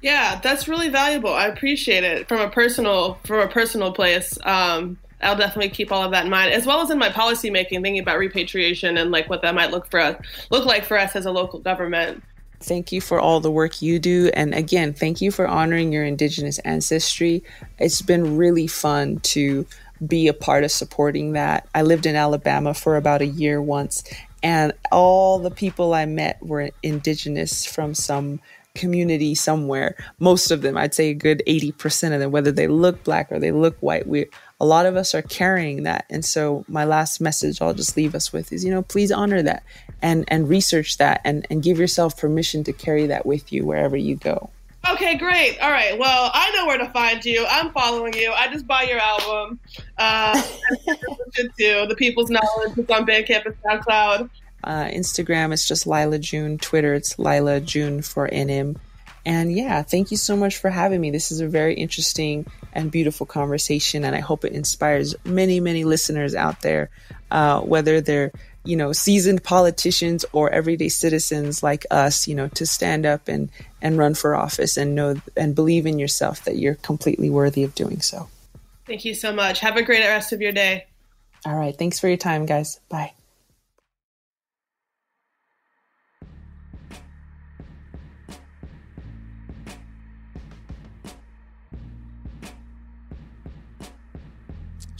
Yeah, 0.00 0.38
that's 0.40 0.68
really 0.68 0.90
valuable. 0.90 1.34
I 1.34 1.46
appreciate 1.46 2.04
it 2.04 2.28
from 2.28 2.40
a 2.40 2.48
personal 2.48 3.18
from 3.24 3.40
a 3.40 3.48
personal 3.48 3.92
place. 3.92 4.38
Um, 4.44 4.96
I'll 5.20 5.36
definitely 5.36 5.70
keep 5.70 5.90
all 5.90 6.02
of 6.02 6.12
that 6.12 6.24
in 6.24 6.30
mind, 6.30 6.52
as 6.52 6.66
well 6.66 6.80
as 6.80 6.90
in 6.90 6.98
my 6.98 7.10
policy 7.10 7.50
making, 7.50 7.82
thinking 7.82 8.00
about 8.00 8.18
repatriation 8.18 8.96
and 8.96 9.10
like 9.10 9.28
what 9.28 9.42
that 9.42 9.54
might 9.54 9.70
look 9.70 9.90
for 9.90 10.00
us, 10.00 10.20
look 10.50 10.64
like 10.64 10.84
for 10.84 10.98
us 10.98 11.16
as 11.16 11.26
a 11.26 11.30
local 11.30 11.58
government. 11.58 12.22
Thank 12.60 12.90
you 12.90 13.00
for 13.00 13.20
all 13.20 13.40
the 13.40 13.50
work 13.50 13.80
you 13.82 13.98
do. 13.98 14.30
And 14.34 14.54
again, 14.54 14.92
thank 14.92 15.20
you 15.20 15.30
for 15.30 15.46
honoring 15.46 15.92
your 15.92 16.04
Indigenous 16.04 16.58
ancestry. 16.60 17.44
It's 17.78 18.02
been 18.02 18.36
really 18.36 18.66
fun 18.66 19.20
to 19.20 19.64
be 20.06 20.28
a 20.28 20.32
part 20.32 20.64
of 20.64 20.70
supporting 20.70 21.32
that. 21.32 21.68
I 21.74 21.82
lived 21.82 22.06
in 22.06 22.16
Alabama 22.16 22.74
for 22.74 22.96
about 22.96 23.20
a 23.20 23.26
year 23.26 23.60
once, 23.60 24.04
and 24.42 24.72
all 24.92 25.38
the 25.38 25.50
people 25.50 25.94
I 25.94 26.06
met 26.06 26.40
were 26.40 26.70
Indigenous 26.82 27.66
from 27.66 27.94
some 27.94 28.40
community 28.74 29.34
somewhere. 29.34 29.96
Most 30.20 30.50
of 30.50 30.62
them, 30.62 30.76
I'd 30.76 30.94
say 30.94 31.10
a 31.10 31.14
good 31.14 31.42
80% 31.46 32.14
of 32.14 32.20
them, 32.20 32.30
whether 32.30 32.52
they 32.52 32.68
look 32.68 33.02
black 33.02 33.32
or 33.32 33.40
they 33.40 33.50
look 33.50 33.76
white, 33.80 34.06
we 34.06 34.26
a 34.60 34.66
lot 34.66 34.86
of 34.86 34.96
us 34.96 35.14
are 35.14 35.22
carrying 35.22 35.84
that. 35.84 36.04
And 36.10 36.24
so 36.24 36.64
my 36.68 36.84
last 36.84 37.20
message 37.20 37.60
I'll 37.60 37.74
just 37.74 37.96
leave 37.96 38.14
us 38.14 38.32
with 38.32 38.52
is, 38.52 38.64
you 38.64 38.70
know, 38.70 38.82
please 38.82 39.12
honor 39.12 39.42
that 39.42 39.62
and 40.02 40.24
and 40.28 40.48
research 40.48 40.98
that 40.98 41.20
and, 41.24 41.46
and 41.50 41.62
give 41.62 41.78
yourself 41.78 42.16
permission 42.16 42.64
to 42.64 42.72
carry 42.72 43.06
that 43.06 43.26
with 43.26 43.52
you 43.52 43.64
wherever 43.64 43.96
you 43.96 44.16
go. 44.16 44.50
Okay, 44.88 45.16
great. 45.16 45.58
All 45.60 45.70
right. 45.70 45.98
Well, 45.98 46.30
I 46.32 46.50
know 46.56 46.66
where 46.66 46.78
to 46.78 46.88
find 46.90 47.24
you. 47.24 47.44
I'm 47.48 47.72
following 47.72 48.14
you. 48.14 48.32
I 48.32 48.48
just 48.48 48.66
buy 48.66 48.82
your 48.82 49.00
album. 49.00 49.58
Uh, 49.98 50.40
too. 51.36 51.86
The 51.88 51.96
People's 51.96 52.30
Knowledge 52.30 52.78
is 52.78 52.88
on 52.88 53.04
Bandcamp 53.04 53.46
and 53.46 53.54
SoundCloud. 53.62 54.30
Uh, 54.64 54.84
Instagram 54.86 55.52
it's 55.52 55.68
just 55.68 55.86
Lyla 55.86 56.18
June. 56.18 56.58
Twitter 56.58 56.94
it's 56.94 57.18
Lyla 57.18 57.60
June 57.60 58.02
for 58.02 58.28
NM. 58.28 58.76
And 59.26 59.52
yeah, 59.52 59.82
thank 59.82 60.10
you 60.10 60.16
so 60.16 60.36
much 60.36 60.56
for 60.56 60.70
having 60.70 61.00
me. 61.00 61.10
This 61.10 61.30
is 61.30 61.40
a 61.40 61.48
very 61.48 61.74
interesting 61.74 62.46
and 62.72 62.90
beautiful 62.90 63.26
conversation, 63.26 64.04
and 64.04 64.14
I 64.14 64.20
hope 64.20 64.44
it 64.44 64.52
inspires 64.52 65.14
many, 65.24 65.60
many 65.60 65.84
listeners 65.84 66.34
out 66.34 66.62
there, 66.62 66.90
uh, 67.30 67.60
whether 67.60 68.00
they're 68.00 68.32
you 68.64 68.76
know 68.76 68.92
seasoned 68.92 69.42
politicians 69.42 70.24
or 70.32 70.50
everyday 70.50 70.88
citizens 70.88 71.62
like 71.62 71.86
us, 71.90 72.28
you 72.28 72.34
know, 72.34 72.48
to 72.48 72.66
stand 72.66 73.06
up 73.06 73.28
and 73.28 73.50
and 73.80 73.98
run 73.98 74.14
for 74.14 74.34
office 74.34 74.76
and 74.76 74.94
know 74.94 75.20
and 75.36 75.54
believe 75.54 75.86
in 75.86 75.98
yourself 75.98 76.44
that 76.44 76.56
you're 76.56 76.74
completely 76.76 77.30
worthy 77.30 77.64
of 77.64 77.74
doing 77.74 78.00
so. 78.00 78.28
Thank 78.86 79.04
you 79.04 79.14
so 79.14 79.32
much. 79.32 79.60
Have 79.60 79.76
a 79.76 79.82
great 79.82 80.00
rest 80.00 80.32
of 80.32 80.40
your 80.40 80.52
day. 80.52 80.86
All 81.44 81.54
right. 81.54 81.76
Thanks 81.76 82.00
for 82.00 82.08
your 82.08 82.16
time, 82.16 82.46
guys. 82.46 82.80
Bye. 82.88 83.12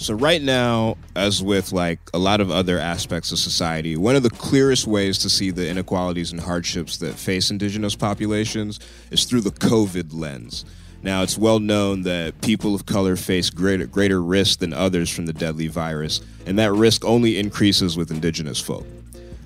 So 0.08 0.14
right 0.14 0.40
now, 0.40 0.96
as 1.14 1.42
with 1.42 1.70
like 1.70 1.98
a 2.14 2.18
lot 2.18 2.40
of 2.40 2.50
other 2.50 2.78
aspects 2.78 3.30
of 3.30 3.38
society, 3.38 3.94
one 3.94 4.16
of 4.16 4.22
the 4.22 4.30
clearest 4.30 4.86
ways 4.86 5.18
to 5.18 5.28
see 5.28 5.50
the 5.50 5.68
inequalities 5.68 6.32
and 6.32 6.40
hardships 6.40 6.96
that 6.96 7.12
face 7.12 7.50
indigenous 7.50 7.94
populations 7.94 8.80
is 9.10 9.24
through 9.24 9.42
the 9.42 9.50
COVID 9.50 10.14
lens. 10.14 10.64
Now, 11.02 11.22
it's 11.22 11.36
well 11.36 11.60
known 11.60 12.04
that 12.04 12.40
people 12.40 12.74
of 12.74 12.86
color 12.86 13.16
face 13.16 13.50
greater, 13.50 13.84
greater 13.84 14.22
risk 14.22 14.60
than 14.60 14.72
others 14.72 15.10
from 15.10 15.26
the 15.26 15.34
deadly 15.34 15.66
virus, 15.66 16.22
and 16.46 16.58
that 16.58 16.72
risk 16.72 17.04
only 17.04 17.38
increases 17.38 17.98
with 17.98 18.10
indigenous 18.10 18.58
folk. 18.58 18.86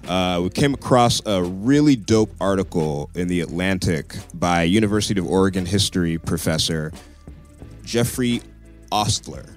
Uh, 0.07 0.43
we 0.45 0.51
came 0.51 0.75
across 0.75 1.21
a 1.27 1.43
really 1.43 1.97
dope 1.97 2.31
article 2.41 3.11
in 3.17 3.27
the 3.27 3.41
Atlantic 3.41 4.15
by 4.35 4.63
University 4.63 5.19
of 5.19 5.27
Oregon 5.27 5.67
history 5.67 6.19
professor 6.19 6.93
Jeffrey 7.85 8.43
Ostler 8.93 9.57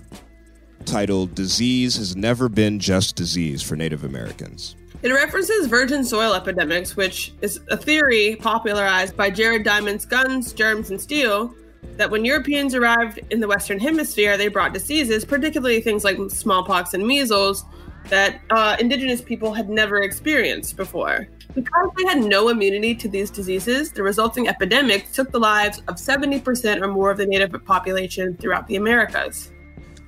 titled 0.86 1.36
Disease 1.36 1.98
Has 1.98 2.16
Never 2.16 2.48
Been 2.48 2.80
Just 2.80 3.16
Disease 3.16 3.62
for 3.62 3.76
Native 3.76 4.04
Americans. 4.04 4.76
It 5.02 5.12
references 5.12 5.68
virgin 5.68 6.04
soil 6.04 6.34
epidemics, 6.34 6.96
which 6.96 7.34
is 7.42 7.60
a 7.70 7.78
theory 7.78 8.38
popularized 8.38 9.16
by 9.16 9.30
Jared 9.30 9.64
Diamond's 9.64 10.06
Guns, 10.06 10.54
Germs, 10.54 10.90
and 10.90 11.00
Steel 11.00 11.54
that 11.98 12.10
when 12.10 12.26
Europeans 12.26 12.74
arrived 12.74 13.20
in 13.30 13.40
the 13.40 13.48
Western 13.48 13.80
Hemisphere, 13.80 14.38
they 14.38 14.48
brought 14.48 14.74
diseases, 14.74 15.24
particularly 15.24 15.82
things 15.82 16.04
like 16.04 16.18
smallpox 16.30 16.94
and 16.94 17.06
measles, 17.06 17.66
that 18.10 18.42
uh, 18.52 18.76
indigenous 18.80 19.22
people 19.22 19.54
had 19.54 19.70
never 19.70 20.02
experienced 20.02 20.78
before. 20.78 21.28
Because 21.54 21.90
they 21.98 22.04
had 22.06 22.24
no 22.24 22.50
immunity 22.50 22.94
to 22.96 23.08
these 23.08 23.30
diseases, 23.32 23.92
the 23.92 24.04
resulting 24.04 24.48
epidemics 24.48 25.12
took 25.14 25.32
the 25.32 25.40
lives 25.40 25.80
of 25.88 25.96
70% 25.96 26.82
or 26.82 26.88
more 26.88 27.12
of 27.12 27.18
the 27.18 27.26
native 27.26 27.54
population 27.66 28.36
throughout 28.38 28.68
the 28.68 28.76
Americas. 28.76 29.52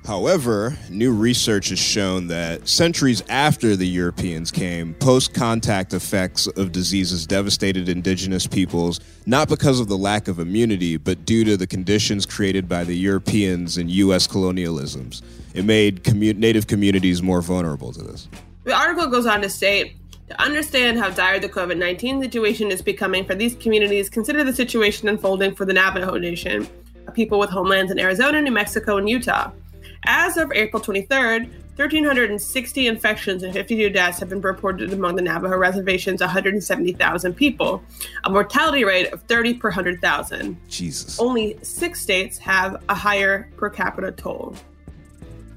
However, 0.08 0.74
new 0.88 1.12
research 1.12 1.68
has 1.68 1.78
shown 1.78 2.28
that 2.28 2.66
centuries 2.66 3.22
after 3.28 3.76
the 3.76 3.86
Europeans 3.86 4.50
came, 4.50 4.94
post 4.94 5.34
contact 5.34 5.92
effects 5.92 6.46
of 6.46 6.72
diseases 6.72 7.26
devastated 7.26 7.90
indigenous 7.90 8.46
peoples, 8.46 9.00
not 9.26 9.50
because 9.50 9.80
of 9.80 9.88
the 9.88 9.98
lack 9.98 10.26
of 10.26 10.38
immunity, 10.38 10.96
but 10.96 11.26
due 11.26 11.44
to 11.44 11.58
the 11.58 11.66
conditions 11.66 12.24
created 12.24 12.66
by 12.66 12.84
the 12.84 12.96
Europeans 12.96 13.76
and 13.76 13.90
U.S. 13.90 14.26
colonialisms. 14.26 15.20
It 15.52 15.66
made 15.66 16.06
native 16.38 16.68
communities 16.68 17.22
more 17.22 17.42
vulnerable 17.42 17.92
to 17.92 18.02
this. 18.02 18.28
The 18.64 18.72
article 18.72 19.08
goes 19.08 19.26
on 19.26 19.42
to 19.42 19.50
state 19.50 19.94
to 20.30 20.40
understand 20.40 20.98
how 20.98 21.10
dire 21.10 21.38
the 21.38 21.50
COVID 21.50 21.76
19 21.76 22.22
situation 22.22 22.70
is 22.70 22.80
becoming 22.80 23.26
for 23.26 23.34
these 23.34 23.56
communities, 23.56 24.08
consider 24.08 24.42
the 24.42 24.54
situation 24.54 25.06
unfolding 25.06 25.54
for 25.54 25.66
the 25.66 25.74
Navajo 25.74 26.16
Nation, 26.16 26.66
a 27.06 27.12
people 27.12 27.38
with 27.38 27.50
homelands 27.50 27.92
in 27.92 27.98
Arizona, 27.98 28.40
New 28.40 28.52
Mexico, 28.52 28.96
and 28.96 29.06
Utah. 29.06 29.50
As 30.04 30.36
of 30.36 30.52
April 30.52 30.82
23rd, 30.82 31.50
1,360 31.78 32.86
infections 32.88 33.42
and 33.44 33.52
52 33.52 33.90
deaths 33.90 34.18
have 34.18 34.28
been 34.28 34.40
reported 34.40 34.92
among 34.92 35.14
the 35.14 35.22
Navajo 35.22 35.56
reservation's 35.56 36.20
170,000 36.20 37.34
people, 37.34 37.82
a 38.24 38.30
mortality 38.30 38.84
rate 38.84 39.12
of 39.12 39.22
30 39.22 39.54
per 39.54 39.68
100,000. 39.68 40.56
Jesus. 40.68 41.20
Only 41.20 41.56
six 41.62 42.00
states 42.00 42.36
have 42.38 42.82
a 42.88 42.94
higher 42.94 43.48
per 43.56 43.70
capita 43.70 44.10
toll. 44.10 44.56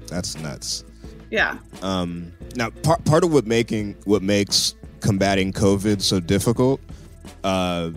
That's 0.06 0.38
nuts. 0.38 0.84
Yeah. 1.30 1.58
Um, 1.80 2.32
now, 2.54 2.70
part 2.70 3.04
part 3.04 3.24
of 3.24 3.32
what 3.32 3.46
making 3.46 3.96
what 4.04 4.22
makes 4.22 4.74
combating 5.00 5.52
COVID 5.52 6.02
so 6.02 6.20
difficult 6.20 6.80
uh, 7.42 7.90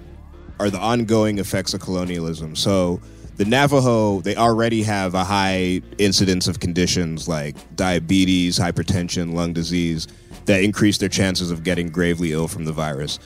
are 0.59 0.69
the 0.69 0.79
ongoing 0.79 1.37
effects 1.37 1.73
of 1.73 1.81
colonialism. 1.81 2.55
So 2.55 3.01
the 3.37 3.45
Navajo, 3.45 4.21
they 4.21 4.35
already 4.35 4.81
have 4.83 5.13
a 5.13 5.23
high 5.23 5.81
incidence 5.97 6.47
of 6.47 6.59
conditions 6.59 7.27
like 7.27 7.55
diabetes, 7.75 8.57
hypertension, 8.57 9.33
lung 9.33 9.51
disease 9.51 10.07
that 10.45 10.63
increase 10.63 10.97
their 10.97 11.09
chances 11.09 11.51
of 11.51 11.63
getting 11.63 11.89
gravely 11.89 12.31
ill 12.31 12.47
from 12.47 12.65
the 12.65 12.71
virus. 12.71 13.19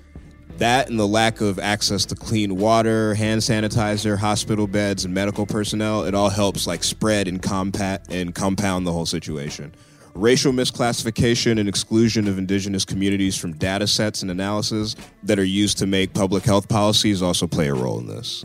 That 0.57 0.89
and 0.89 0.99
the 0.99 1.07
lack 1.07 1.41
of 1.41 1.59
access 1.59 2.05
to 2.05 2.15
clean 2.15 2.57
water, 2.57 3.13
hand 3.13 3.41
sanitizer, 3.41 4.17
hospital 4.17 4.67
beds, 4.67 5.05
and 5.05 5.13
medical 5.13 5.45
personnel, 5.45 6.03
it 6.03 6.15
all 6.15 6.29
helps 6.29 6.67
like 6.67 6.83
spread 6.83 7.27
and 7.27 7.41
compat 7.41 8.09
and 8.09 8.33
compound 8.33 8.85
the 8.85 8.91
whole 8.91 9.05
situation. 9.05 9.73
Racial 10.15 10.51
misclassification 10.51 11.59
and 11.59 11.69
exclusion 11.69 12.27
of 12.27 12.37
indigenous 12.37 12.83
communities 12.83 13.37
from 13.37 13.53
data 13.53 13.87
sets 13.87 14.21
and 14.21 14.31
analysis 14.31 14.95
that 15.23 15.39
are 15.39 15.45
used 15.45 15.77
to 15.77 15.85
make 15.85 16.13
public 16.13 16.43
health 16.43 16.67
policies 16.67 17.21
also 17.21 17.47
play 17.47 17.67
a 17.67 17.73
role 17.73 17.99
in 17.99 18.07
this. 18.07 18.43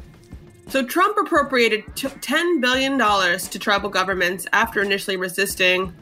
So 0.69 0.85
Trump 0.85 1.17
appropriated 1.19 1.87
$10 1.95 2.61
billion 2.61 2.99
to 2.99 3.59
tribal 3.59 3.91
governments 3.91 4.47
after 4.53 4.83
initially 4.83 5.17
resisting. 5.17 5.95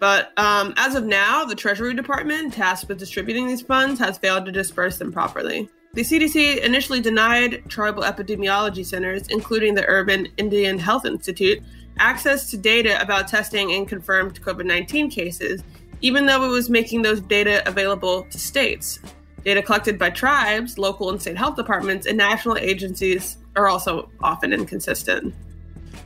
But 0.00 0.32
um, 0.38 0.74
as 0.76 0.94
of 0.94 1.04
now, 1.04 1.44
the 1.44 1.54
Treasury 1.54 1.94
Department, 1.94 2.54
tasked 2.54 2.88
with 2.88 2.98
distributing 2.98 3.46
these 3.46 3.62
funds, 3.62 3.98
has 4.00 4.18
failed 4.18 4.46
to 4.46 4.52
disperse 4.52 4.98
them 4.98 5.12
properly. 5.12 5.68
The 5.94 6.02
CDC 6.02 6.58
initially 6.58 7.00
denied 7.00 7.62
tribal 7.68 8.02
epidemiology 8.04 8.84
centers, 8.84 9.26
including 9.28 9.74
the 9.74 9.86
Urban 9.88 10.28
Indian 10.36 10.78
Health 10.78 11.06
Institute, 11.06 11.62
access 11.98 12.50
to 12.50 12.56
data 12.56 13.00
about 13.00 13.26
testing 13.26 13.72
and 13.72 13.88
confirmed 13.88 14.40
COVID 14.40 14.66
19 14.66 15.10
cases, 15.10 15.62
even 16.00 16.26
though 16.26 16.44
it 16.44 16.48
was 16.48 16.70
making 16.70 17.02
those 17.02 17.20
data 17.20 17.66
available 17.66 18.24
to 18.30 18.38
states. 18.38 19.00
Data 19.44 19.62
collected 19.62 19.98
by 19.98 20.10
tribes, 20.10 20.78
local 20.78 21.10
and 21.10 21.20
state 21.20 21.36
health 21.36 21.56
departments, 21.56 22.06
and 22.06 22.18
national 22.18 22.58
agencies 22.58 23.38
are 23.56 23.68
also 23.68 24.10
often 24.20 24.52
inconsistent. 24.52 25.34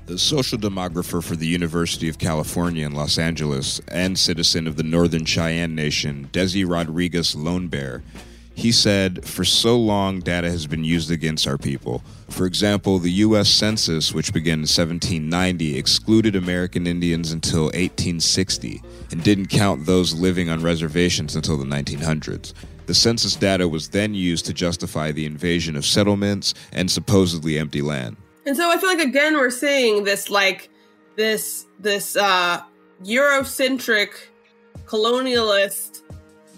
The 0.07 0.18
social 0.18 0.59
demographer 0.59 1.22
for 1.22 1.37
the 1.37 1.47
University 1.47 2.09
of 2.09 2.18
California 2.18 2.85
in 2.85 2.93
Los 2.93 3.18
Angeles 3.18 3.80
and 3.89 4.18
citizen 4.18 4.66
of 4.66 4.76
the 4.76 4.83
Northern 4.83 5.24
Cheyenne 5.24 5.74
Nation, 5.74 6.28
Desi 6.33 6.68
Rodriguez 6.68 7.35
Lone 7.35 7.68
Bear, 7.68 8.03
he 8.55 8.72
said, 8.72 9.24
For 9.24 9.45
so 9.45 9.78
long, 9.78 10.20
data 10.20 10.51
has 10.51 10.66
been 10.66 10.85
used 10.85 11.11
against 11.11 11.47
our 11.47 11.57
people. 11.57 12.03
For 12.28 12.47
example, 12.47 12.99
the 12.99 13.11
U.S. 13.12 13.49
Census, 13.49 14.12
which 14.12 14.33
began 14.33 14.55
in 14.55 14.61
1790, 14.61 15.78
excluded 15.78 16.37
American 16.37 16.87
Indians 16.87 17.33
until 17.33 17.64
1860 17.64 18.83
and 19.11 19.22
didn't 19.22 19.47
count 19.47 19.87
those 19.87 20.14
living 20.14 20.51
on 20.51 20.62
reservations 20.62 21.35
until 21.35 21.57
the 21.57 21.64
1900s. 21.64 22.53
The 22.93 22.97
census 22.97 23.36
data 23.36 23.68
was 23.68 23.88
then 23.88 24.12
used 24.12 24.45
to 24.45 24.53
justify 24.53 25.12
the 25.12 25.24
invasion 25.24 25.76
of 25.76 25.86
settlements 25.86 26.53
and 26.74 26.90
supposedly 26.90 27.59
empty 27.59 27.80
land. 27.80 28.18
And 28.45 28.55
so 28.55 28.70
I 28.70 28.76
feel 28.76 28.90
like 28.90 28.99
again 28.99 29.32
we're 29.32 29.49
seeing 29.49 30.05
this 30.05 30.28
like 30.28 30.68
this 31.16 31.64
this 31.78 32.16
uh 32.16 32.61
Eurocentric 33.03 34.11
colonialist 34.84 36.03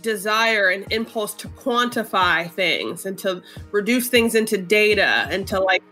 desire 0.02 0.70
and 0.70 0.92
impulse 0.92 1.34
to 1.34 1.46
quantify 1.50 2.50
things 2.50 3.06
and 3.06 3.16
to 3.20 3.40
reduce 3.70 4.08
things 4.08 4.34
into 4.34 4.58
data 4.58 5.28
and 5.30 5.46
to 5.46 5.60
like 5.60 5.84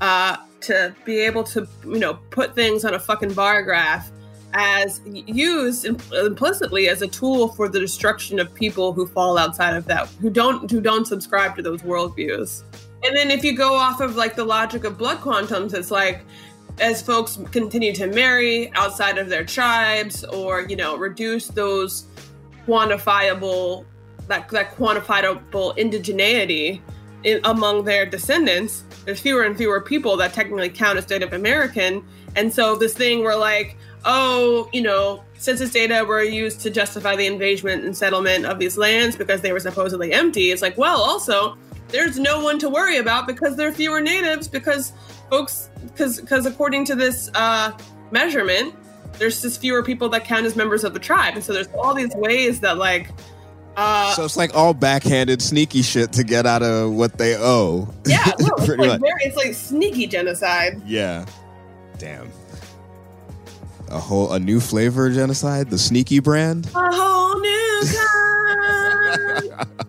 uh 0.00 0.38
to 0.62 0.96
be 1.04 1.18
able 1.18 1.44
to 1.44 1.68
you 1.84 1.98
know 1.98 2.14
put 2.30 2.54
things 2.54 2.86
on 2.86 2.94
a 2.94 2.98
fucking 2.98 3.34
bar 3.34 3.62
graph 3.62 4.10
as 4.52 5.00
used 5.04 5.84
implicitly 5.84 6.88
as 6.88 7.02
a 7.02 7.06
tool 7.06 7.48
for 7.48 7.68
the 7.68 7.78
destruction 7.78 8.40
of 8.40 8.52
people 8.54 8.92
who 8.92 9.06
fall 9.06 9.38
outside 9.38 9.76
of 9.76 9.84
that 9.86 10.08
who 10.20 10.30
don't 10.30 10.70
who 10.70 10.80
don't 10.80 11.06
subscribe 11.06 11.56
to 11.56 11.62
those 11.62 11.82
worldviews. 11.82 12.62
And 13.04 13.16
then 13.16 13.30
if 13.30 13.44
you 13.44 13.56
go 13.56 13.74
off 13.74 14.00
of 14.00 14.16
like 14.16 14.36
the 14.36 14.44
logic 14.44 14.84
of 14.84 14.98
blood 14.98 15.18
quantums 15.18 15.74
it's 15.74 15.90
like 15.90 16.22
as 16.80 17.02
folks 17.02 17.38
continue 17.52 17.94
to 17.94 18.06
marry 18.06 18.72
outside 18.74 19.18
of 19.18 19.28
their 19.28 19.44
tribes 19.44 20.24
or 20.24 20.62
you 20.62 20.76
know 20.76 20.96
reduce 20.96 21.48
those 21.48 22.06
quantifiable 22.66 23.84
that 24.26 24.48
that 24.48 24.74
quantifiable 24.76 25.76
indigeneity 25.76 26.80
in, 27.22 27.40
among 27.44 27.84
their 27.84 28.06
descendants 28.06 28.84
there's 29.04 29.20
fewer 29.20 29.42
and 29.42 29.56
fewer 29.56 29.80
people 29.80 30.16
that 30.16 30.32
technically 30.32 30.68
count 30.68 30.98
as 30.98 31.08
native 31.08 31.32
american. 31.32 32.04
And 32.36 32.52
so 32.52 32.76
this 32.76 32.94
thing 32.94 33.24
where 33.24 33.36
like 33.36 33.76
oh, 34.04 34.68
you 34.72 34.82
know, 34.82 35.22
census 35.38 35.72
data 35.72 36.04
were 36.06 36.22
used 36.22 36.60
to 36.60 36.70
justify 36.70 37.16
the 37.16 37.26
invasion 37.26 37.68
and 37.68 37.96
settlement 37.96 38.46
of 38.46 38.58
these 38.58 38.76
lands 38.76 39.16
because 39.16 39.40
they 39.40 39.52
were 39.52 39.60
supposedly 39.60 40.12
empty. 40.12 40.50
It's 40.50 40.62
like, 40.62 40.76
well, 40.76 41.00
also, 41.00 41.56
there's 41.88 42.18
no 42.18 42.42
one 42.42 42.58
to 42.60 42.68
worry 42.68 42.98
about 42.98 43.26
because 43.26 43.56
there 43.56 43.68
are 43.68 43.72
fewer 43.72 44.00
natives 44.00 44.48
because 44.48 44.92
folks, 45.28 45.70
because 45.82 46.20
because 46.20 46.46
according 46.46 46.84
to 46.86 46.94
this 46.94 47.30
uh, 47.34 47.72
measurement, 48.10 48.74
there's 49.18 49.42
just 49.42 49.60
fewer 49.60 49.82
people 49.82 50.08
that 50.10 50.24
count 50.24 50.46
as 50.46 50.56
members 50.56 50.84
of 50.84 50.94
the 50.94 51.00
tribe, 51.00 51.34
and 51.34 51.44
so 51.44 51.52
there's 51.52 51.68
all 51.78 51.94
these 51.94 52.14
ways 52.14 52.60
that 52.60 52.78
like. 52.78 53.10
Uh, 53.76 54.12
so 54.14 54.24
it's 54.24 54.36
like 54.36 54.54
all 54.54 54.74
backhanded, 54.74 55.40
sneaky 55.40 55.80
shit 55.80 56.12
to 56.12 56.24
get 56.24 56.44
out 56.44 56.62
of 56.62 56.92
what 56.92 57.18
they 57.18 57.36
owe. 57.36 57.88
Yeah, 58.04 58.24
no, 58.40 58.54
it's, 58.58 58.68
like 58.68 59.00
very, 59.00 59.12
it's 59.20 59.36
like 59.36 59.54
sneaky 59.54 60.06
genocide. 60.06 60.82
Yeah, 60.86 61.24
damn 61.98 62.30
a 63.90 63.98
whole 63.98 64.32
a 64.32 64.38
new 64.38 64.60
flavor 64.60 65.10
genocide, 65.10 65.70
the 65.70 65.78
sneaky 65.78 66.20
brand. 66.20 66.66
A 66.74 66.92
whole 66.92 67.38
new 67.38 67.82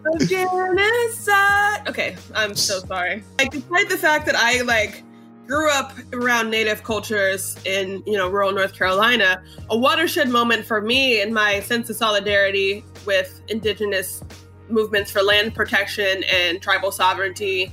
kind 0.02 0.22
of 0.22 0.28
genocide. 0.28 1.88
Okay, 1.88 2.16
I'm 2.36 2.56
so 2.56 2.80
sorry. 2.80 3.24
Like, 3.40 3.52
despite 3.52 3.90
the 3.90 3.98
fact 3.98 4.26
that 4.26 4.36
I 4.36 4.62
like 4.62 5.04
grew 5.48 5.70
up 5.72 5.94
around 6.14 6.50
native 6.50 6.84
cultures 6.84 7.58
in 7.66 8.04
you 8.06 8.18
know 8.18 8.30
rural 8.30 8.52
North 8.52 8.74
Carolina, 8.74 9.44
a 9.70 9.78
watershed 9.78 10.30
moment 10.30 10.66
for 10.66 10.82
me 10.82 11.22
and 11.22 11.34
my 11.34 11.60
sense 11.62 11.90
of 11.90 11.96
solidarity 11.96 12.84
with 13.06 13.42
indigenous 13.48 14.24
movements 14.70 15.12
for 15.12 15.22
land 15.22 15.54
protection 15.54 16.24
and 16.32 16.62
tribal 16.62 16.92
sovereignty, 16.92 17.72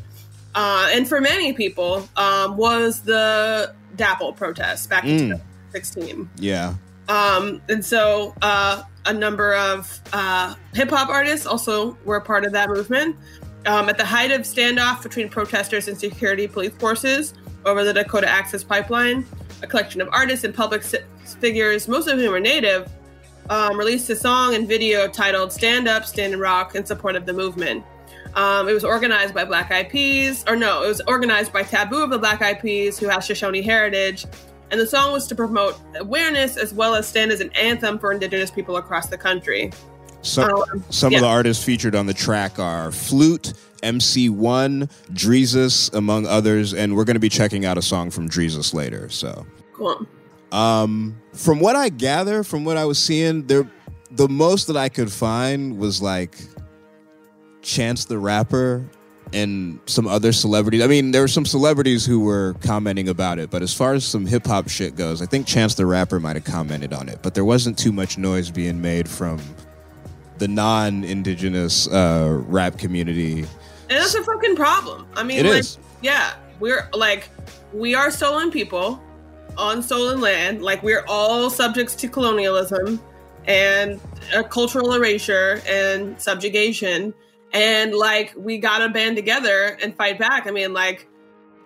uh, 0.55 0.89
and 0.93 1.09
for 1.09 1.20
many 1.20 1.53
people, 1.53 2.09
um, 2.16 2.57
was 2.57 3.03
the 3.03 3.74
DAPL 3.97 4.37
protest 4.37 4.89
back 4.91 5.05
in 5.05 5.31
mm. 5.31 5.41
16. 5.73 6.29
Yeah. 6.37 6.75
Um, 7.09 7.62
and 7.69 7.85
so 7.85 8.35
uh, 8.43 8.83
a 9.07 9.12
number 9.12 9.55
of 9.55 10.01
uh, 10.12 10.55
hip 10.75 10.91
hop 10.91 11.09
artists 11.09 11.47
also 11.47 11.97
were 12.05 12.16
a 12.16 12.21
part 12.21 12.45
of 12.45 12.53
that 12.53 12.69
movement. 12.69 13.16
Um, 13.66 13.89
at 13.89 13.99
the 13.99 14.05
height 14.05 14.31
of 14.31 14.43
standoff 14.43 15.03
between 15.03 15.29
protesters 15.29 15.89
and 15.89 15.99
security 15.99 16.47
police 16.47 16.73
forces 16.75 17.35
over 17.64 17.85
the 17.85 17.93
Dakota 17.93 18.29
Access 18.29 18.62
Pipeline, 18.62 19.27
a 19.62 19.66
collection 19.66 20.01
of 20.01 20.09
artists 20.12 20.45
and 20.45 20.55
public 20.55 20.83
figures, 20.83 21.89
most 21.89 22.09
of 22.09 22.19
whom 22.19 22.33
are 22.35 22.41
native, 22.41 22.91
um, 23.51 23.79
released 23.79 24.09
a 24.11 24.16
song 24.16 24.55
and 24.55 24.69
video 24.69 25.09
titled 25.09 25.53
Stand 25.53 25.89
Up, 25.89 26.05
Stand 26.05 26.35
and 26.35 26.43
Rock 26.43 26.75
in 26.75 26.85
support 26.85 27.16
of 27.16 27.27
the 27.27 27.33
movement. 27.33 27.85
Um, 28.35 28.69
it 28.69 28.73
was 28.73 28.85
organized 28.85 29.35
by 29.35 29.45
Black 29.45 29.71
Eyed 29.71 29.89
Peas, 29.89 30.45
or 30.47 30.55
no, 30.55 30.83
it 30.83 30.89
was 30.89 31.01
organized 31.07 31.53
by 31.53 31.62
Taboo 31.62 32.03
of 32.03 32.11
the 32.11 32.19
Black 32.19 32.43
Eyed 32.43 32.61
Peas, 32.61 32.99
who 32.99 33.09
has 33.09 33.25
Shoshone 33.25 33.62
heritage. 33.62 34.27
And 34.71 34.81
the 34.81 34.87
song 34.87 35.12
was 35.12 35.27
to 35.29 35.35
promote 35.35 35.77
awareness 35.99 36.57
as 36.57 36.75
well 36.75 36.95
as 36.95 37.07
stand 37.09 37.31
as 37.33 37.41
an 37.41 37.51
anthem 37.53 37.99
for 37.99 38.12
Indigenous 38.12 38.51
people 38.51 38.77
across 38.77 39.07
the 39.07 39.16
country. 39.19 39.73
Some, 40.23 40.51
Um, 40.53 40.85
some 40.91 41.12
yeah. 41.12 41.19
of 41.19 41.23
the 41.23 41.29
artists 41.29 41.64
featured 41.64 41.95
on 41.95 42.07
the 42.07 42.12
track 42.14 42.59
are 42.59 42.91
Flute, 42.93 43.53
MC1, 43.83 44.91
Drezus, 45.12 45.95
among 45.95 46.27
others, 46.27 46.75
and 46.75 46.97
we're 46.97 47.05
going 47.05 47.14
to 47.14 47.21
be 47.21 47.29
checking 47.29 47.64
out 47.64 47.79
a 47.79 47.83
song 47.83 48.11
from 48.11 48.29
Drezus 48.29 48.75
later. 48.75 49.09
So, 49.09 49.47
Cool. 49.73 50.07
um, 50.53 51.16
from 51.33 51.61
what 51.61 51.77
I 51.77 51.89
gather, 51.89 52.43
from 52.43 52.64
what 52.64 52.77
I 52.77 52.85
was 52.85 52.99
seeing, 52.99 53.47
there, 53.47 53.71
the 54.11 54.29
most 54.29 54.66
that 54.66 54.77
I 54.77 54.89
could 54.89 55.11
find 55.12 55.79
was 55.79 56.03
like 56.03 56.37
Chance 57.62 58.07
the 58.07 58.19
Rapper 58.19 58.85
and 59.33 59.79
some 59.87 60.07
other 60.07 60.33
celebrities. 60.33 60.83
I 60.83 60.87
mean, 60.87 61.11
there 61.11 61.20
were 61.22 61.29
some 61.29 61.45
celebrities 61.45 62.07
who 62.07 62.20
were 62.20 62.55
commenting 62.62 63.09
about 63.09 63.39
it, 63.39 63.51
but 63.51 63.62
as 63.62 63.74
far 63.74 63.95
as 63.95 64.05
some 64.05 64.26
hip 64.26 64.47
hop 64.47 64.68
shit 64.68 64.97
goes, 64.97 65.20
I 65.20 65.26
think 65.26 65.47
Chance 65.47 65.74
the 65.74 65.87
Rapper 65.87 66.18
might 66.20 66.37
have 66.37 66.45
commented 66.45 66.93
on 66.93 67.09
it, 67.09 67.20
but 67.22 67.35
there 67.35 67.45
wasn't 67.45 67.79
too 67.79 67.93
much 67.93 68.18
noise 68.18 68.51
being 68.51 68.81
made 68.81 69.09
from 69.09 69.41
the 70.39 70.49
non-indigenous 70.49 71.89
uh, 71.89 72.43
rap 72.47 72.79
community. 72.79 73.41
And 73.41 73.99
that's 73.99 74.14
a 74.14 74.22
fucking 74.22 74.57
problem. 74.57 75.07
I 75.14 75.22
mean, 75.24 75.41
It 75.41 75.47
like, 75.47 75.61
is. 75.61 75.79
yeah, 76.03 76.35
we're 76.61 76.89
like, 76.95 77.31
we 77.72 77.95
are 77.95 78.11
stolen 78.11 78.51
people 78.51 79.03
on 79.57 79.83
stolen 79.83 80.20
land. 80.20 80.62
Like, 80.62 80.83
we're 80.83 81.05
all 81.09 81.51
subjects 81.51 81.95
to 81.97 82.09
colonialism 82.09 83.01
and 83.47 84.01
uh, 84.35 84.43
cultural 84.45 84.93
erasure 84.93 85.61
and 85.66 86.20
subjugation. 86.20 87.12
And 87.53 87.94
like, 87.94 88.34
we 88.36 88.59
gotta 88.59 88.88
band 88.88 89.16
together 89.16 89.78
and 89.82 89.96
fight 89.96 90.18
back. 90.18 90.46
I 90.46 90.51
mean, 90.51 90.72
like, 90.72 91.09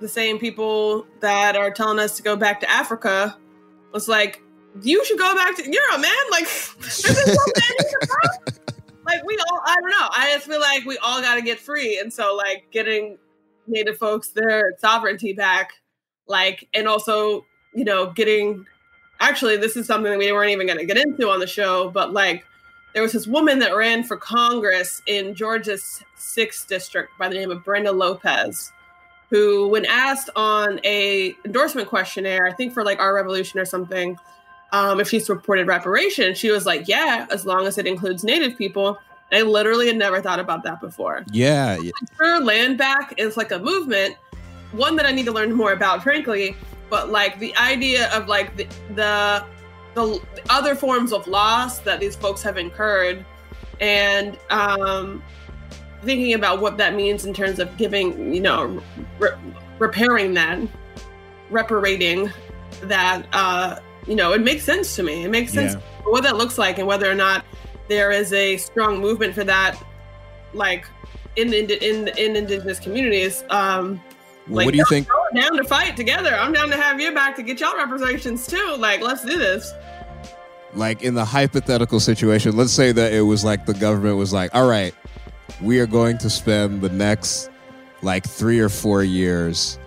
the 0.01 0.09
same 0.09 0.39
people 0.39 1.07
that 1.21 1.57
are 1.57 1.71
telling 1.71 1.99
us 1.99 2.17
to 2.17 2.23
go 2.23 2.37
back 2.37 2.61
to 2.61 2.71
Africa 2.71 3.37
was 3.93 4.09
like, 4.09 4.43
you 4.83 5.05
should 5.05 5.19
go 5.19 5.35
back 5.35 5.57
to 5.57 5.63
Europe, 5.63 6.01
man. 6.01 6.13
Like, 6.31 6.45
this 6.45 7.05
is 7.05 7.35
so 7.35 7.53
bad. 7.55 8.59
like 9.05 9.25
we 9.25 9.37
all 9.37 9.61
i 9.67 9.75
don't 9.81 9.91
know 9.91 10.09
i 10.13 10.31
just 10.33 10.47
feel 10.47 10.61
like 10.61 10.85
we 10.85 10.97
all 10.99 11.21
got 11.21 11.35
to 11.35 11.43
get 11.43 11.59
free 11.59 11.99
and 11.99 12.13
so 12.13 12.35
like 12.35 12.65
getting 12.71 13.19
native 13.67 13.97
folks 13.97 14.29
their 14.29 14.73
sovereignty 14.79 15.33
back 15.33 15.73
like 16.29 16.69
and 16.75 16.87
also 16.87 17.45
you 17.75 17.85
know 17.85 18.11
getting 18.13 18.65
actually 19.21 19.57
this 19.57 19.77
is 19.77 19.87
something 19.87 20.11
that 20.11 20.19
we 20.19 20.33
weren't 20.33 20.51
even 20.51 20.67
going 20.67 20.79
to 20.79 20.87
get 20.87 20.97
into 20.97 21.29
on 21.29 21.41
the 21.41 21.47
show 21.47 21.91
but 21.91 22.13
like 22.13 22.45
there 22.95 23.03
was 23.03 23.13
this 23.13 23.27
woman 23.27 23.59
that 23.59 23.75
ran 23.77 24.03
for 24.05 24.17
congress 24.17 25.03
in 25.07 25.35
georgia's 25.35 26.03
sixth 26.17 26.69
district 26.69 27.17
by 27.19 27.29
the 27.29 27.35
name 27.35 27.51
of 27.51 27.65
brenda 27.65 27.93
lopez 27.93 28.73
who 29.31 29.69
when 29.69 29.85
asked 29.87 30.31
on 30.37 30.81
a 30.85 31.35
endorsement 31.45 31.89
questionnaire 31.89 32.47
i 32.47 32.53
think 32.53 32.73
for 32.73 32.85
like 32.85 32.99
our 33.01 33.15
revolution 33.15 33.59
or 33.59 33.65
something 33.65 34.19
um, 34.73 35.01
if 35.01 35.09
she 35.09 35.21
supported 35.21 35.67
reparations, 35.67 36.39
she 36.39 36.51
was 36.51 36.67
like, 36.67 36.89
"Yeah, 36.89 37.27
as 37.31 37.45
long 37.45 37.67
as 37.67 37.79
it 37.79 37.87
includes 37.87 38.25
Native 38.25 38.57
people." 38.57 38.99
And 39.31 39.39
I 39.39 39.43
literally 39.43 39.87
had 39.87 39.97
never 39.97 40.21
thought 40.21 40.41
about 40.41 40.63
that 40.65 40.81
before. 40.81 41.25
Yeah, 41.31 41.77
yeah. 41.77 41.93
Sure, 42.17 42.43
land 42.43 42.79
back 42.79 43.15
is 43.19 43.37
like 43.37 43.53
a 43.53 43.59
movement, 43.59 44.17
one 44.73 44.97
that 44.97 45.07
I 45.07 45.13
need 45.13 45.27
to 45.27 45.33
learn 45.33 45.53
more 45.53 45.73
about, 45.73 46.03
frankly. 46.03 46.57
But 46.89 47.11
like 47.11 47.39
the 47.39 47.55
idea 47.57 48.11
of 48.13 48.29
like 48.29 48.57
the 48.57 48.67
the, 48.95 49.45
the 49.95 50.21
other 50.49 50.75
forms 50.75 51.13
of 51.13 51.27
loss 51.27 51.79
that 51.81 52.01
these 52.01 52.17
folks 52.17 52.43
have 52.43 52.57
incurred, 52.57 53.25
and 53.81 54.39
um, 54.51 55.23
thinking 56.05 56.35
about 56.35 56.61
what 56.61 56.79
that 56.79 56.95
means 56.95 57.27
in 57.27 57.35
terms 57.35 57.59
of 57.59 57.77
giving, 57.77 58.33
you 58.35 58.41
know, 58.41 58.83
re- 59.19 59.31
repairing 59.79 60.35
that, 60.35 60.59
reparating 61.51 62.31
that. 62.83 63.27
Uh, 63.33 63.77
you 64.07 64.17
know, 64.17 64.33
it 64.33 64.41
makes 64.41 64.65
sense 64.65 64.97
to 64.97 65.03
me. 65.03 65.25
It 65.25 65.31
makes 65.31 65.53
sense 65.53 65.75
Yeah. 65.75 65.81
what 66.05 66.25
that 66.25 66.37
looks 66.37 66.59
like 66.59 66.79
and 66.79 66.87
whether 66.89 67.09
or 67.09 67.15
not 67.15 67.45
there 67.89 68.11
is 68.11 68.33
a 68.33 68.57
strong 68.57 69.01
movement 69.01 69.35
for 69.35 69.45
that, 69.45 69.81
like 70.55 70.87
in 71.37 71.53
in 71.55 71.71
in, 71.71 72.09
in 72.19 72.37
indigenous 72.37 72.81
communities. 72.81 73.45
Um, 73.49 74.03
like, 74.49 74.67
what 74.67 74.73
do 74.73 74.79
you 74.79 74.85
think? 74.89 75.09
I'm 75.33 75.41
down 75.41 75.57
to 75.57 75.65
fight 75.65 75.97
together. 75.97 76.35
I'm 76.35 76.53
down 76.53 76.69
to 76.71 76.77
have 76.77 77.01
you 77.01 77.13
back 77.15 77.37
to 77.37 77.43
get 77.43 77.61
y'all 77.61 77.77
reparations 77.77 78.47
too. 78.47 78.77
Like, 78.79 79.01
let's 79.01 79.25
do 79.25 79.39
this. 79.39 79.73
Like 80.75 81.03
in 81.03 81.15
the 81.15 81.25
hypothetical 81.25 82.01
situation, 82.01 82.57
let's 82.57 82.73
say 82.73 82.93
that 82.93 83.13
it 83.13 83.21
was 83.21 83.45
like 83.45 83.67
the 83.67 83.75
government 83.75 84.17
was 84.17 84.33
like, 84.33 84.55
"All 84.55 84.67
right, 84.67 84.95
we 85.61 85.79
are 85.81 85.87
going 85.87 86.19
to 86.19 86.31
spend 86.31 86.81
the 86.81 86.89
next 86.89 87.51
like 88.01 88.27
three 88.27 88.59
or 88.59 88.69
four 88.69 89.05
years 89.05 89.79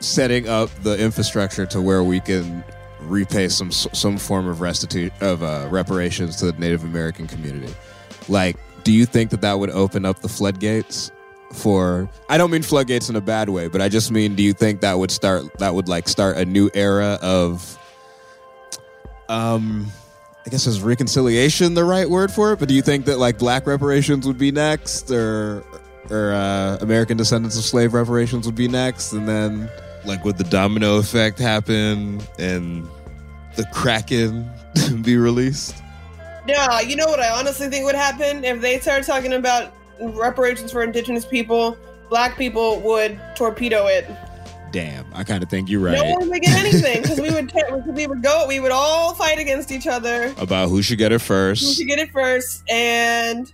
setting 0.00 0.48
up 0.48 0.70
the 0.82 0.98
infrastructure 0.98 1.66
to 1.66 1.80
where 1.80 2.02
we 2.02 2.18
can 2.18 2.64
repay 3.00 3.48
some 3.48 3.70
some 3.70 4.16
form 4.16 4.48
of 4.48 4.60
restitution 4.60 5.14
of 5.20 5.42
uh, 5.42 5.68
reparations 5.70 6.36
to 6.36 6.50
the 6.50 6.58
Native 6.58 6.82
American 6.82 7.26
community." 7.26 7.72
Like, 8.26 8.56
do 8.84 8.92
you 8.92 9.06
think 9.06 9.30
that 9.30 9.42
that 9.42 9.58
would 9.58 9.70
open 9.70 10.04
up 10.06 10.20
the 10.20 10.28
floodgates 10.28 11.12
for? 11.52 12.08
I 12.28 12.38
don't 12.38 12.50
mean 12.50 12.62
floodgates 12.62 13.08
in 13.08 13.16
a 13.16 13.20
bad 13.20 13.48
way, 13.48 13.68
but 13.68 13.80
I 13.80 13.88
just 13.88 14.10
mean, 14.10 14.34
do 14.34 14.42
you 14.42 14.52
think 14.52 14.80
that 14.80 14.98
would 14.98 15.10
start 15.10 15.44
that 15.58 15.74
would 15.74 15.88
like 15.88 16.08
start 16.08 16.36
a 16.36 16.44
new 16.44 16.70
era 16.74 17.18
of 17.22 17.78
um 19.28 19.86
I 20.46 20.50
guess 20.50 20.66
is 20.66 20.80
reconciliation 20.80 21.74
the 21.74 21.84
right 21.84 22.08
word 22.08 22.32
for 22.32 22.52
it? 22.52 22.58
But 22.58 22.68
do 22.68 22.74
you 22.74 22.82
think 22.82 23.04
that 23.04 23.18
like 23.18 23.38
black 23.38 23.66
reparations 23.66 24.26
would 24.26 24.38
be 24.38 24.50
next 24.50 25.10
or 25.10 25.62
or 26.10 26.32
uh, 26.32 26.78
American 26.80 27.16
descendants 27.16 27.58
of 27.58 27.64
slave 27.64 27.92
reparations 27.92 28.46
would 28.46 28.54
be 28.54 28.68
next 28.68 29.12
and 29.12 29.28
then 29.28 29.68
like 30.06 30.24
would 30.24 30.38
the 30.38 30.44
domino 30.44 30.96
effect 30.96 31.38
happen 31.38 32.20
and 32.38 32.88
the 33.56 33.64
kraken 33.72 34.48
be 35.02 35.16
released 35.16 35.76
Yeah, 36.46 36.80
you 36.80 36.96
know 36.96 37.06
what 37.06 37.20
I 37.20 37.28
honestly 37.38 37.68
think 37.68 37.84
would 37.84 37.94
happen 37.94 38.42
if 38.44 38.60
they 38.62 38.78
start 38.80 39.04
talking 39.04 39.34
about 39.34 39.74
reparations 40.00 40.72
for 40.72 40.82
indigenous 40.82 41.24
people. 41.24 41.76
Black 42.08 42.36
people 42.36 42.80
would 42.80 43.20
torpedo 43.36 43.86
it. 43.86 44.06
damn, 44.70 45.06
I 45.14 45.24
kind 45.24 45.42
of 45.42 45.48
think 45.48 45.68
you're 45.68 45.80
right. 45.80 45.96
No 45.96 46.04
one 46.14 46.28
would 46.30 46.42
get 46.42 46.56
anything 46.58 47.02
because 47.02 47.20
we 47.20 47.30
would 47.34 47.52
we 47.86 48.06
would 48.06 48.22
go 48.22 48.46
we 48.46 48.60
would 48.60 48.72
all 48.72 49.14
fight 49.14 49.38
against 49.38 49.70
each 49.72 49.86
other. 49.86 50.34
about 50.38 50.68
who 50.68 50.82
should 50.82 50.98
get 50.98 51.12
it 51.12 51.20
first. 51.20 51.64
who 51.64 51.72
should 51.74 51.86
get 51.88 51.98
it 51.98 52.10
first 52.10 52.62
and 52.70 53.52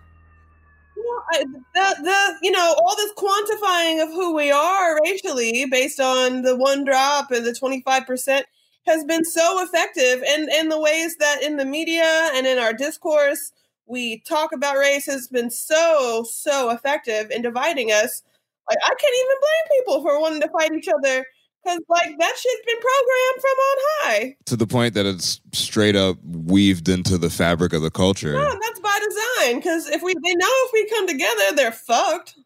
you 0.96 1.02
know, 1.02 1.22
I, 1.32 1.44
the, 1.74 2.02
the 2.02 2.34
you 2.42 2.50
know 2.50 2.74
all 2.78 2.96
this 2.96 3.12
quantifying 3.14 4.02
of 4.02 4.08
who 4.10 4.34
we 4.34 4.50
are 4.50 5.00
racially 5.04 5.66
based 5.70 6.00
on 6.00 6.42
the 6.42 6.56
one 6.56 6.84
drop 6.84 7.30
and 7.30 7.44
the 7.44 7.52
25% 7.52 8.42
has 8.86 9.04
been 9.04 9.24
so 9.24 9.62
effective 9.62 10.22
and 10.28 10.48
in 10.50 10.68
the 10.68 10.78
ways 10.78 11.16
that 11.16 11.42
in 11.42 11.56
the 11.56 11.64
media 11.64 12.30
and 12.34 12.46
in 12.46 12.58
our 12.58 12.72
discourse 12.72 13.52
we 13.86 14.20
talk 14.20 14.52
about 14.52 14.76
race 14.76 15.06
has 15.06 15.28
been 15.28 15.50
so 15.50 16.24
so 16.28 16.70
effective 16.70 17.30
in 17.30 17.42
dividing 17.42 17.90
us 17.90 18.22
like 18.68 18.78
i 18.84 18.88
can't 18.88 19.14
even 19.18 19.36
blame 19.40 19.80
people 19.80 20.02
for 20.02 20.20
wanting 20.20 20.40
to 20.40 20.48
fight 20.48 20.72
each 20.72 20.88
other 20.88 21.24
because 21.62 21.80
like 21.88 22.18
that 22.18 22.36
shit's 22.36 22.66
been 22.66 22.76
programmed 22.76 23.40
from 23.40 23.50
on 23.50 23.76
high 24.00 24.36
to 24.46 24.56
the 24.56 24.66
point 24.66 24.94
that 24.94 25.06
it's 25.06 25.40
straight 25.52 25.96
up 25.96 26.16
weaved 26.24 26.88
into 26.88 27.18
the 27.18 27.30
fabric 27.30 27.72
of 27.72 27.82
the 27.82 27.90
culture. 27.90 28.32
That's 28.32 28.80
by 28.80 29.00
design. 29.04 29.56
Because 29.56 29.88
if 29.88 30.02
we, 30.02 30.14
they 30.14 30.34
know 30.34 30.46
if 30.48 30.72
we 30.72 30.88
come 30.88 31.06
together, 31.06 31.56
they're 31.56 31.72
fucked. 31.72 32.36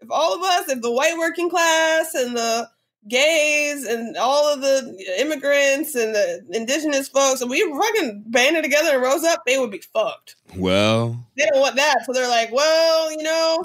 If 0.00 0.10
all 0.10 0.34
of 0.34 0.42
us, 0.42 0.68
if 0.68 0.80
the 0.80 0.92
white 0.92 1.16
working 1.18 1.50
class 1.50 2.14
and 2.14 2.36
the 2.36 2.68
gays 3.08 3.86
and 3.86 4.16
all 4.16 4.52
of 4.52 4.60
the 4.60 5.16
immigrants 5.18 5.94
and 5.94 6.14
the 6.14 6.44
indigenous 6.52 7.08
folks, 7.08 7.40
if 7.40 7.48
we 7.48 7.60
fucking 7.60 8.24
banded 8.26 8.62
together 8.64 8.94
and 8.94 9.02
rose 9.02 9.24
up, 9.24 9.42
they 9.46 9.58
would 9.58 9.70
be 9.70 9.82
fucked. 9.92 10.36
well 10.56 11.26
They 11.36 11.46
don't 11.46 11.60
want 11.60 11.76
that, 11.76 12.04
so 12.04 12.12
they're 12.12 12.28
like, 12.28 12.52
well, 12.52 13.10
you 13.10 13.22
know, 13.22 13.62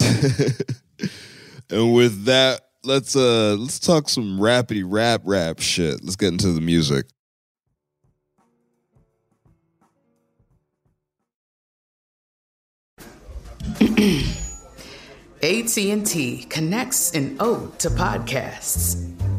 and 1.70 1.94
with 1.94 2.26
that 2.26 2.62
let's 2.84 3.16
uh 3.16 3.56
let's 3.58 3.80
talk 3.80 4.08
some 4.08 4.40
rapidy 4.40 4.84
rap 4.86 5.22
rap 5.26 5.60
shit 5.60 6.04
let's 6.04 6.16
get 6.16 6.28
into 6.28 6.52
the 6.52 6.62
music 6.62 7.08
AT&T 15.46 16.46
connects 16.50 17.12
an 17.12 17.38
ode 17.40 17.78
to 17.80 17.90
podcasts. 17.90 19.15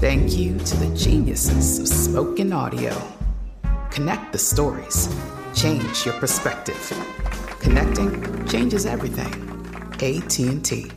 Thank 0.00 0.36
you 0.36 0.56
to 0.56 0.76
the 0.76 0.96
geniuses 0.96 1.80
of 1.80 1.88
spoken 1.88 2.52
audio. 2.52 2.96
Connect 3.90 4.30
the 4.30 4.38
stories. 4.38 5.12
Change 5.56 6.06
your 6.06 6.14
perspective. 6.14 6.78
Connecting 7.58 8.46
changes 8.46 8.86
everything. 8.86 9.34
AT&T. 9.94 10.92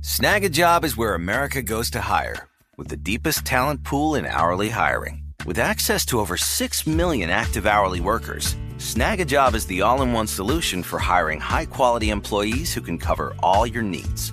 Snagajob 0.00 0.84
is 0.84 0.96
where 0.96 1.12
America 1.12 1.60
goes 1.60 1.90
to 1.90 2.00
hire, 2.00 2.48
with 2.78 2.88
the 2.88 2.96
deepest 2.96 3.44
talent 3.44 3.84
pool 3.84 4.14
in 4.14 4.24
hourly 4.24 4.70
hiring. 4.70 5.24
With 5.44 5.58
access 5.58 6.06
to 6.06 6.20
over 6.20 6.38
6 6.38 6.86
million 6.86 7.28
active 7.28 7.66
hourly 7.66 8.00
workers, 8.00 8.56
Snagajob 8.78 9.54
is 9.54 9.66
the 9.66 9.82
all 9.82 10.00
in 10.00 10.14
one 10.14 10.26
solution 10.26 10.82
for 10.82 10.98
hiring 10.98 11.38
high 11.38 11.66
quality 11.66 12.08
employees 12.08 12.72
who 12.72 12.80
can 12.80 12.96
cover 12.96 13.34
all 13.42 13.66
your 13.66 13.82
needs. 13.82 14.32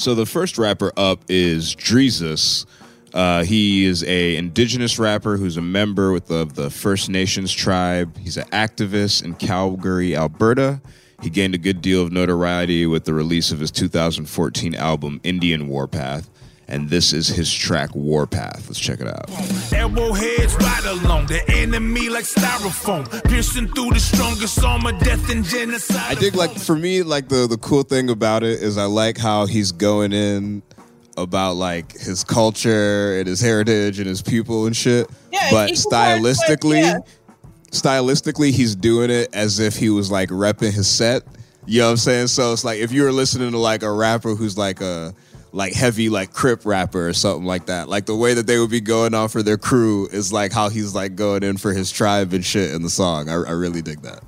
So 0.00 0.14
the 0.14 0.24
first 0.24 0.56
rapper 0.56 0.92
up 0.96 1.24
is 1.28 1.76
Drezus. 1.76 2.64
Uh, 3.12 3.44
he 3.44 3.84
is 3.84 4.02
a 4.04 4.34
indigenous 4.36 4.98
rapper 4.98 5.36
who's 5.36 5.58
a 5.58 5.62
member 5.62 6.10
with 6.10 6.26
the, 6.26 6.46
the 6.46 6.70
First 6.70 7.10
Nations 7.10 7.52
tribe. 7.52 8.16
He's 8.16 8.38
an 8.38 8.46
activist 8.46 9.22
in 9.22 9.34
Calgary, 9.34 10.16
Alberta. 10.16 10.80
He 11.20 11.28
gained 11.28 11.54
a 11.54 11.58
good 11.58 11.82
deal 11.82 12.02
of 12.02 12.12
notoriety 12.12 12.86
with 12.86 13.04
the 13.04 13.12
release 13.12 13.52
of 13.52 13.60
his 13.60 13.70
2014 13.70 14.74
album 14.74 15.20
Indian 15.22 15.68
Warpath. 15.68 16.30
And 16.70 16.88
this 16.88 17.12
is 17.12 17.26
his 17.26 17.52
track 17.52 17.94
Warpath. 17.94 18.68
Let's 18.68 18.78
check 18.78 19.00
it 19.00 19.08
out. 19.08 19.28
Arrowheads 19.72 20.54
right 20.54 20.84
along 20.84 21.26
the 21.26 21.42
enemy 21.50 22.08
like 22.08 22.24
styrofoam, 22.24 23.08
piercing 23.28 23.66
through 23.68 23.90
the 23.90 23.98
strongest 23.98 24.62
armor, 24.62 24.92
death 25.00 25.28
and 25.30 25.44
genocide. 25.44 26.16
I 26.16 26.20
dig 26.20 26.36
like 26.36 26.56
for 26.56 26.76
me 26.76 27.02
like 27.02 27.28
the 27.28 27.48
the 27.48 27.58
cool 27.58 27.82
thing 27.82 28.08
about 28.08 28.44
it 28.44 28.62
is 28.62 28.78
I 28.78 28.84
like 28.84 29.18
how 29.18 29.46
he's 29.46 29.72
going 29.72 30.12
in 30.12 30.62
about 31.16 31.54
like 31.54 31.92
his 31.92 32.22
culture 32.22 33.18
and 33.18 33.26
his 33.26 33.40
heritage 33.40 33.98
and 33.98 34.06
his 34.06 34.22
people 34.22 34.66
and 34.66 34.76
shit. 34.76 35.10
Yeah, 35.32 35.48
but 35.50 35.70
equal 35.70 35.90
parts, 35.90 36.18
like, 36.20 36.20
stylistically, 36.22 36.82
yeah. 36.82 36.98
stylistically 37.72 38.52
he's 38.52 38.76
doing 38.76 39.10
it 39.10 39.28
as 39.34 39.58
if 39.58 39.76
he 39.76 39.90
was 39.90 40.10
like 40.10 40.28
repping 40.28 40.72
his 40.72 40.88
set. 40.88 41.24
You 41.66 41.80
know 41.80 41.86
what 41.86 41.90
I'm 41.92 41.96
saying? 41.98 42.26
So 42.28 42.52
it's 42.52 42.64
like 42.64 42.78
if 42.78 42.92
you 42.92 43.02
were 43.02 43.12
listening 43.12 43.50
to 43.52 43.58
like 43.58 43.82
a 43.82 43.90
rapper 43.90 44.34
who's 44.34 44.56
like 44.56 44.80
a 44.80 45.14
like 45.52 45.72
heavy 45.72 46.08
like 46.08 46.32
crip 46.32 46.64
rapper 46.64 47.08
or 47.08 47.12
something 47.12 47.44
like 47.44 47.66
that. 47.66 47.88
Like 47.88 48.06
the 48.06 48.14
way 48.16 48.34
that 48.34 48.46
they 48.46 48.58
would 48.58 48.70
be 48.70 48.80
going 48.80 49.14
on 49.14 49.28
for 49.28 49.42
their 49.42 49.58
crew 49.58 50.06
is 50.08 50.32
like 50.32 50.52
how 50.52 50.68
he's 50.68 50.94
like 50.94 51.16
going 51.16 51.42
in 51.42 51.56
for 51.56 51.72
his 51.72 51.90
tribe 51.90 52.32
and 52.32 52.44
shit 52.44 52.72
in 52.72 52.82
the 52.82 52.90
song. 52.90 53.28
I, 53.28 53.34
I 53.34 53.50
really 53.52 53.82
dig 53.82 54.02
that. 54.02 54.22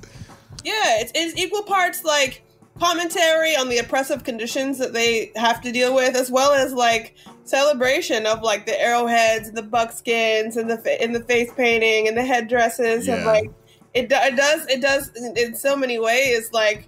Yeah, 0.63 0.73
it's, 1.01 1.11
it's 1.15 1.37
equal 1.39 1.63
parts 1.63 2.03
like 2.03 2.41
commentary 2.79 3.55
on 3.55 3.69
the 3.69 3.77
oppressive 3.77 4.23
conditions 4.23 4.77
that 4.79 4.93
they 4.93 5.31
have 5.35 5.61
to 5.61 5.71
deal 5.71 5.93
with, 5.93 6.15
as 6.15 6.31
well 6.31 6.53
as 6.53 6.73
like 6.73 7.15
celebration 7.45 8.25
of 8.25 8.41
like 8.41 8.65
the 8.65 8.81
arrowheads 8.81 9.47
and 9.49 9.57
the 9.57 9.61
buckskins 9.63 10.57
and 10.57 10.69
the 10.69 10.77
fa- 10.77 11.01
and 11.01 11.13
the 11.13 11.19
face 11.23 11.51
painting 11.55 12.07
and 12.07 12.15
the 12.17 12.23
headdresses 12.23 13.07
and 13.07 13.21
Yeah. 13.21 13.25
like 13.25 13.51
it, 13.93 14.07
it 14.11 14.35
does 14.35 14.65
it 14.67 14.81
does 14.81 15.09
in, 15.15 15.37
in 15.37 15.53
so 15.55 15.75
many 15.75 15.99
ways 15.99 16.51
like 16.53 16.87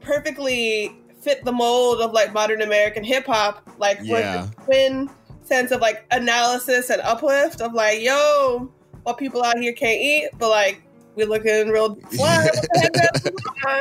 perfectly 0.00 0.94
fit 1.22 1.44
the 1.44 1.52
mold 1.52 2.00
of 2.00 2.12
like 2.12 2.32
modern 2.32 2.60
American 2.62 3.04
hip 3.04 3.26
hop, 3.26 3.68
like 3.78 3.98
Yeah. 4.02 4.48
twin 4.64 5.08
sense 5.42 5.70
of 5.70 5.80
like 5.80 6.04
analysis 6.10 6.90
and 6.90 7.00
uplift 7.02 7.60
of 7.60 7.72
like, 7.72 8.00
yo, 8.00 8.70
what 9.04 9.18
people 9.18 9.42
out 9.42 9.58
here 9.58 9.72
can't 9.72 10.00
eat, 10.00 10.28
but 10.38 10.48
like 10.50 10.82
we 11.14 11.24
looking 11.24 11.68
real 11.68 11.94
fly. 11.94 12.44
What 12.44 12.54
the 12.54 12.80
heck 12.80 12.92
that's 12.92 13.20
going 13.20 13.34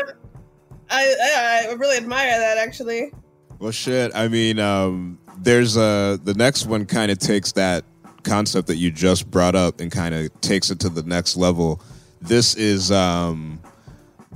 on? 0.08 0.14
I, 0.90 1.16
I 1.68 1.68
I 1.70 1.74
really 1.74 1.98
admire 1.98 2.38
that 2.38 2.58
actually. 2.58 3.12
Well, 3.60 3.72
shit. 3.72 4.12
I 4.16 4.28
mean, 4.28 4.60
um, 4.60 5.18
there's 5.40 5.78
a 5.78 6.20
the 6.24 6.34
next 6.36 6.66
one 6.66 6.86
kind 6.86 7.12
of 7.12 7.18
takes 7.20 7.52
that 7.54 7.84
concept 8.24 8.68
that 8.68 8.76
you 8.78 8.92
just 8.92 9.30
brought 9.32 9.56
up 9.56 9.80
and 9.80 9.92
kind 9.92 10.14
of 10.14 10.30
takes 10.42 10.70
it 10.70 10.80
to 10.82 10.90
the 10.90 11.04
next 11.04 11.38
level. 11.38 11.82
This 12.22 12.56
is 12.56 12.92
um, 12.92 13.60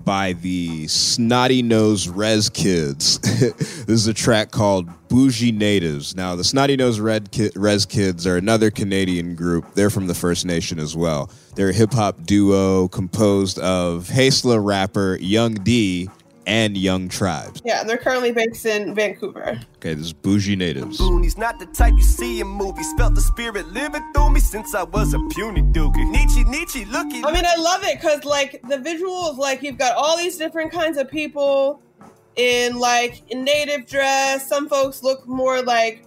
by 0.05 0.33
the 0.33 0.87
Snotty 0.87 1.61
Nose 1.63 2.07
Rez 2.07 2.49
Kids. 2.49 3.19
this 3.39 3.89
is 3.89 4.07
a 4.07 4.13
track 4.13 4.51
called 4.51 4.87
Boujee 5.09 5.53
Natives. 5.53 6.15
Now, 6.15 6.35
the 6.35 6.43
Snotty 6.43 6.77
Nose 6.77 6.99
Ki- 7.31 7.49
Rez 7.55 7.85
Kids 7.85 8.25
are 8.27 8.37
another 8.37 8.71
Canadian 8.71 9.35
group. 9.35 9.73
They're 9.73 9.89
from 9.89 10.07
the 10.07 10.13
First 10.13 10.45
Nation 10.45 10.79
as 10.79 10.95
well. 10.95 11.29
They're 11.55 11.69
a 11.69 11.73
hip 11.73 11.93
hop 11.93 12.23
duo 12.23 12.87
composed 12.87 13.59
of 13.59 14.07
Haisla 14.07 14.63
rapper 14.63 15.17
Young 15.19 15.55
D 15.55 16.09
and 16.47 16.77
Yung 16.77 17.09
Trybez. 17.09 17.61
Yeah, 17.65 17.83
they're 17.83 17.97
currently 17.97 18.31
based 18.31 18.65
in 18.65 18.93
Vancouver. 18.95 19.59
Okay, 19.77 19.93
this 19.93 20.07
is 20.07 20.13
Boujee 20.13 20.57
Natives. 20.57 20.99
Boonies, 20.99 21.37
not 21.37 21.59
the 21.59 21.65
type 21.67 21.93
you 21.95 22.03
see 22.03 22.39
in 22.41 22.47
movies. 22.47 22.87
Felt 22.97 23.15
the 23.15 23.21
spirit 23.21 23.67
living 23.69 24.03
through 24.13 24.31
me 24.31 24.39
since 24.39 24.73
I 24.75 24.83
was 24.83 25.13
a 25.13 25.19
puny 25.31 25.61
dookie. 25.61 26.09
Nietzsche, 26.09 26.43
Nietzsche, 26.45 26.85
looky. 26.85 27.23
I 27.23 27.31
mean, 27.31 27.45
I 27.45 27.55
love 27.55 27.83
it 27.83 27.99
because 27.99 28.23
like 28.25 28.61
the 28.69 28.77
visuals, 28.77 29.37
like 29.37 29.61
you've 29.63 29.77
got 29.77 29.95
all 29.97 30.17
these 30.17 30.37
different 30.37 30.71
kinds 30.71 30.97
of 30.97 31.09
people 31.09 31.81
in 32.35 32.77
like 32.79 33.23
in 33.31 33.43
native 33.43 33.87
dress. 33.87 34.47
Some 34.47 34.67
folks 34.69 35.03
look 35.03 35.27
more 35.27 35.61
like 35.61 36.03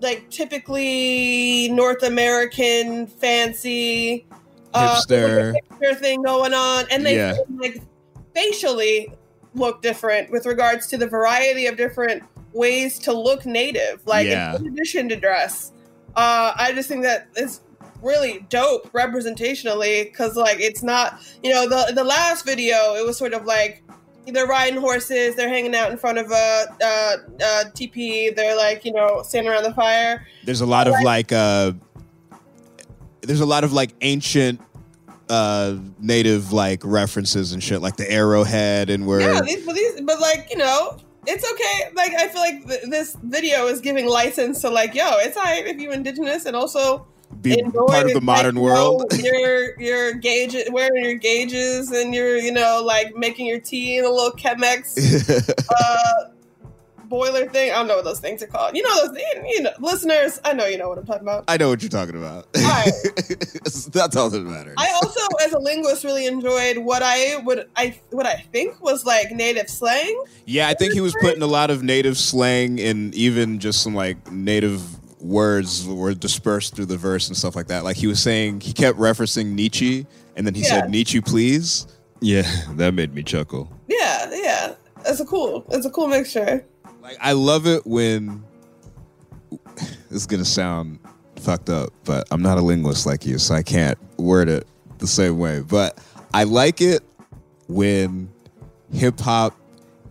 like 0.00 0.30
typically 0.30 1.68
North 1.72 2.02
American 2.02 3.06
fancy 3.06 4.26
uh, 4.72 5.00
Hipster. 5.06 5.54
hipster 5.80 5.96
thing 5.98 6.22
going 6.22 6.54
on, 6.54 6.84
and 6.90 7.04
they 7.04 7.16
Yeah. 7.16 7.36
like 7.56 7.82
facially 8.34 9.12
look 9.54 9.82
different 9.82 10.30
with 10.30 10.46
regards 10.46 10.86
to 10.88 10.96
the 10.96 11.06
variety 11.06 11.66
of 11.66 11.76
different 11.76 12.22
ways 12.52 12.98
to 13.00 13.12
look 13.12 13.44
native, 13.46 14.00
like 14.06 14.26
Yeah. 14.26 14.56
in 14.56 14.66
addition 14.66 15.08
to 15.08 15.16
dress. 15.16 15.72
Uh, 16.16 16.52
I 16.56 16.72
just 16.72 16.88
think 16.88 17.02
that 17.02 17.28
it's 17.36 17.60
really 18.02 18.46
dope 18.48 18.90
representationally 18.92 20.04
because 20.04 20.34
like 20.36 20.58
it's 20.58 20.82
not 20.82 21.20
you 21.42 21.52
know 21.52 21.68
the 21.68 21.92
the 21.92 22.02
last 22.02 22.46
video 22.46 22.94
it 22.94 23.04
was 23.04 23.18
sort 23.18 23.34
of 23.34 23.44
like 23.44 23.82
they're 24.26 24.46
riding 24.46 24.80
horses 24.80 25.36
they're 25.36 25.50
hanging 25.50 25.74
out 25.74 25.90
in 25.90 25.98
front 25.98 26.16
of 26.16 26.30
a 26.30 26.66
uh, 26.82 27.16
uh, 27.44 27.64
TP 27.74 28.34
they're 28.34 28.56
like 28.56 28.84
you 28.86 28.92
know 28.92 29.22
standing 29.22 29.52
around 29.52 29.64
the 29.64 29.74
fire 29.74 30.26
There's 30.44 30.62
a 30.62 30.66
lot 30.66 30.88
of 30.88 30.94
like 31.04 31.30
uh 31.30 31.72
there's 33.20 33.40
a 33.40 33.46
lot 33.46 33.64
of 33.64 33.72
like 33.74 33.90
ancient 34.00 34.60
uh, 35.30 35.78
native 36.00 36.52
like 36.52 36.80
references 36.84 37.52
and 37.52 37.62
shit, 37.62 37.80
like 37.80 37.96
the 37.96 38.10
arrowhead, 38.10 38.90
and 38.90 39.06
where 39.06 39.20
Yeah, 39.20 39.40
these, 39.40 39.64
but 39.64 39.74
these, 39.74 40.00
but 40.02 40.20
like 40.20 40.48
you 40.50 40.58
know, 40.58 40.98
it's 41.26 41.50
okay. 41.50 41.90
Like 41.94 42.12
I 42.12 42.28
feel 42.28 42.40
like 42.40 42.66
th- 42.66 42.82
this 42.90 43.16
video 43.22 43.66
is 43.66 43.80
giving 43.80 44.06
license 44.06 44.60
to 44.62 44.70
like, 44.70 44.94
yo, 44.94 45.08
it's 45.18 45.36
alright 45.36 45.66
if 45.66 45.78
you're 45.78 45.92
indigenous 45.92 46.44
and 46.46 46.56
also 46.56 47.06
be 47.40 47.62
part 47.62 48.06
of 48.06 48.08
the 48.08 48.14
like, 48.14 48.22
modern 48.22 48.56
know, 48.56 48.62
world. 48.62 49.04
your 49.22 49.80
your 49.80 50.14
gauge, 50.14 50.56
wearing 50.72 51.04
your 51.04 51.14
gauges, 51.14 51.90
and 51.92 52.14
you're 52.14 52.36
you 52.36 52.52
know 52.52 52.82
like 52.84 53.16
making 53.16 53.46
your 53.46 53.60
tea 53.60 53.98
in 53.98 54.04
a 54.04 54.10
little 54.10 54.32
Chemex 54.32 55.48
uh, 55.70 56.30
boiler 57.10 57.46
thing. 57.48 57.70
I 57.72 57.74
don't 57.74 57.88
know 57.88 57.96
what 57.96 58.04
those 58.04 58.20
things 58.20 58.42
are 58.42 58.46
called. 58.46 58.74
You 58.74 58.82
know 58.82 59.06
those, 59.08 59.18
you 59.46 59.62
know, 59.62 59.70
listeners. 59.80 60.40
I 60.44 60.54
know 60.54 60.64
you 60.64 60.78
know 60.78 60.88
what 60.88 60.96
I'm 60.96 61.04
talking 61.04 61.22
about. 61.22 61.44
I 61.48 61.58
know 61.58 61.68
what 61.68 61.82
you're 61.82 61.90
talking 61.90 62.16
about. 62.16 62.46
Alright. 62.56 62.92
That's 63.92 64.16
all 64.16 64.30
that 64.30 64.40
matters. 64.42 64.74
I 64.78 64.90
also, 64.92 65.20
as 65.44 65.52
a 65.52 65.58
linguist, 65.58 66.04
really 66.04 66.26
enjoyed 66.26 66.78
what 66.78 67.02
I 67.02 67.36
would 67.44 67.68
I 67.76 68.00
what 68.10 68.24
I 68.26 68.36
think 68.52 68.80
was 68.82 69.04
like 69.04 69.30
native 69.32 69.68
slang. 69.68 70.24
Yeah, 70.46 70.68
I 70.68 70.74
think 70.74 70.94
he 70.94 71.00
was 71.02 71.14
putting 71.20 71.42
a 71.42 71.46
lot 71.46 71.70
of 71.70 71.82
native 71.82 72.16
slang 72.16 72.80
and 72.80 73.14
even 73.14 73.58
just 73.58 73.82
some 73.82 73.94
like 73.94 74.30
native 74.32 74.80
words 75.20 75.86
were 75.86 76.14
dispersed 76.14 76.74
through 76.74 76.86
the 76.86 76.96
verse 76.96 77.28
and 77.28 77.36
stuff 77.36 77.54
like 77.54 77.66
that. 77.66 77.84
Like 77.84 77.96
he 77.96 78.06
was 78.06 78.22
saying, 78.22 78.60
he 78.60 78.72
kept 78.72 78.98
referencing 78.98 79.48
Nietzsche, 79.52 80.06
and 80.36 80.46
then 80.46 80.54
he 80.54 80.62
Yeah. 80.62 80.68
said 80.80 80.90
Nietzsche, 80.90 81.20
please. 81.20 81.86
Yeah, 82.20 82.42
that 82.76 82.94
made 82.94 83.14
me 83.14 83.22
chuckle. 83.22 83.70
Yeah, 83.88 84.30
yeah. 84.32 84.74
It's 85.06 85.20
a 85.20 85.24
cool. 85.24 85.64
It's 85.70 85.84
a 85.86 85.90
cool 85.90 86.08
mixture. 86.08 86.64
Like 87.02 87.16
I 87.20 87.32
love 87.32 87.66
it 87.66 87.86
when 87.86 88.44
this 89.80 89.96
is 90.10 90.26
gonna 90.26 90.44
sound 90.44 90.98
fucked 91.36 91.70
up, 91.70 91.92
but 92.04 92.28
I'm 92.30 92.42
not 92.42 92.58
a 92.58 92.60
linguist 92.60 93.06
like 93.06 93.24
you, 93.24 93.38
so 93.38 93.54
I 93.54 93.62
can't 93.62 93.98
word 94.18 94.48
it 94.48 94.66
the 94.98 95.06
same 95.06 95.38
way. 95.38 95.60
But 95.60 95.98
I 96.34 96.44
like 96.44 96.80
it 96.80 97.02
when 97.68 98.30
hip 98.92 99.18
hop 99.18 99.56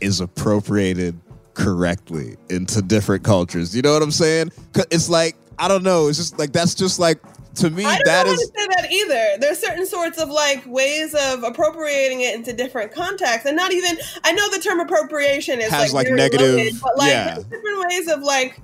is 0.01 0.21
appropriated 0.21 1.19
correctly 1.53 2.37
into 2.49 2.81
different 2.81 3.23
cultures. 3.23 3.75
You 3.75 3.81
know 3.81 3.93
what 3.93 4.01
I'm 4.01 4.11
saying? 4.11 4.51
It's 4.91 5.09
like 5.09 5.35
I 5.57 5.67
don't 5.67 5.83
know. 5.83 6.07
It's 6.07 6.17
just 6.17 6.39
like 6.39 6.51
that's 6.51 6.73
just 6.73 6.99
like 6.99 7.19
to 7.55 7.69
me 7.69 7.83
that 7.83 7.91
is. 7.91 7.99
I 7.99 8.03
don't 8.03 8.05
that 8.05 8.27
is 8.27 8.31
how 8.31 8.35
to 8.35 8.59
say 8.59 8.67
that 8.81 8.91
either. 8.91 9.37
There's 9.39 9.59
certain 9.59 9.85
sorts 9.85 10.17
of 10.17 10.29
like 10.29 10.63
ways 10.65 11.13
of 11.13 11.43
appropriating 11.43 12.21
it 12.21 12.35
into 12.35 12.53
different 12.53 12.91
contexts, 12.91 13.45
and 13.45 13.55
not 13.57 13.71
even. 13.73 13.97
I 14.23 14.31
know 14.31 14.49
the 14.49 14.59
term 14.59 14.79
appropriation 14.79 15.59
is 15.59 15.69
Has, 15.69 15.93
like, 15.93 16.07
very 16.07 16.17
negative- 16.17 16.55
loaded, 16.55 16.73
but 16.81 16.97
like 16.97 17.09
yeah. 17.11 17.33
there's 17.35 17.45
different 17.45 17.79
ways 17.89 18.07
of 18.07 18.21
like, 18.21 18.59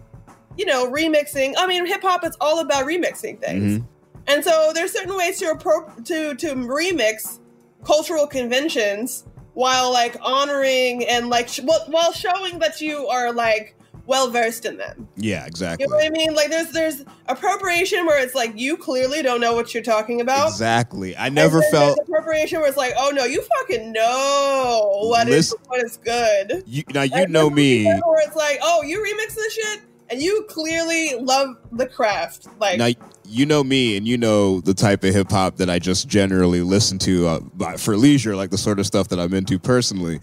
you 0.57 0.65
know, 0.65 0.89
remixing. 0.91 1.53
I 1.57 1.67
mean, 1.67 1.85
hip 1.85 2.01
hop 2.01 2.23
is 2.23 2.37
all 2.39 2.59
about 2.59 2.85
remixing 2.85 3.39
things. 3.41 3.79
Mhm. 3.79 3.85
And 4.27 4.43
so 4.43 4.71
there's 4.73 4.91
certain 4.91 5.15
ways 5.15 5.39
to 5.39 5.45
appro- 5.53 6.03
to 6.05 6.35
to 6.35 6.55
remix 6.55 7.39
cultural 7.83 8.25
conventions 8.27 9.23
while 9.53 9.91
like 9.91 10.15
honoring 10.21 11.05
and 11.05 11.29
like 11.29 11.47
sh- 11.47 11.59
while 11.87 12.11
showing 12.11 12.59
that 12.59 12.81
you 12.81 13.07
are 13.07 13.31
like 13.31 13.75
well 14.07 14.29
versed 14.29 14.65
in 14.65 14.77
them. 14.77 15.07
yeah, 15.15 15.45
exactly. 15.45 15.83
You 15.83 15.89
know 15.89 15.95
what 15.97 16.05
I 16.05 16.09
mean? 16.09 16.33
Like 16.35 16.49
there's 16.49 16.71
there's 16.71 17.03
appropriation 17.27 18.05
where 18.05 18.21
it's 18.23 18.35
like 18.35 18.53
you 18.59 18.77
clearly 18.77 19.21
don't 19.21 19.41
know 19.41 19.53
what 19.53 19.73
you're 19.73 19.83
talking 19.83 20.21
about. 20.21 20.49
Exactly. 20.49 21.15
I 21.17 21.29
never 21.29 21.61
felt 21.71 21.97
appropriation 22.01 22.59
where 22.59 22.67
it's 22.69 22.77
like, 22.77 22.93
oh 22.97 23.11
no, 23.13 23.25
you 23.25 23.41
fucking 23.59 23.91
know 23.91 24.89
what 25.09 25.27
is 25.27 25.51
Listen- 25.51 25.57
what 25.67 25.83
is 25.83 25.97
good. 25.97 26.63
you 26.67 26.83
now 26.93 27.03
you 27.03 27.27
know 27.27 27.49
me. 27.49 27.85
Where 27.85 28.27
it's 28.27 28.35
like, 28.35 28.59
oh, 28.61 28.83
you 28.83 28.99
remix 28.99 29.35
this 29.35 29.53
shit, 29.53 29.81
and 30.09 30.21
you 30.21 30.45
clearly 30.49 31.15
love 31.19 31.57
the 31.71 31.87
craft. 31.87 32.47
Like, 32.59 32.77
Now 32.77 32.89
you 33.27 33.45
know 33.45 33.63
me, 33.63 33.97
and 33.97 34.07
you 34.07 34.17
know 34.17 34.61
the 34.61 34.73
type 34.75 35.03
of 35.03 35.13
hip 35.13 35.31
hop 35.31 35.57
that 35.57 35.69
I 35.69 35.79
just 35.79 36.07
generally 36.07 36.61
listen 36.61 36.99
to 36.99 37.27
uh, 37.59 37.77
for 37.77 37.97
leisure, 37.97 38.35
like 38.35 38.51
the 38.51 38.57
sort 38.57 38.79
of 38.79 38.85
stuff 38.85 39.07
that 39.09 39.19
I'm 39.19 39.33
into 39.33 39.57
personally. 39.57 40.19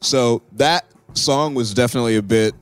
So 0.00 0.42
that 0.52 0.84
song 1.14 1.54
was 1.54 1.72
definitely 1.72 2.16
a 2.16 2.22
bit, 2.22 2.54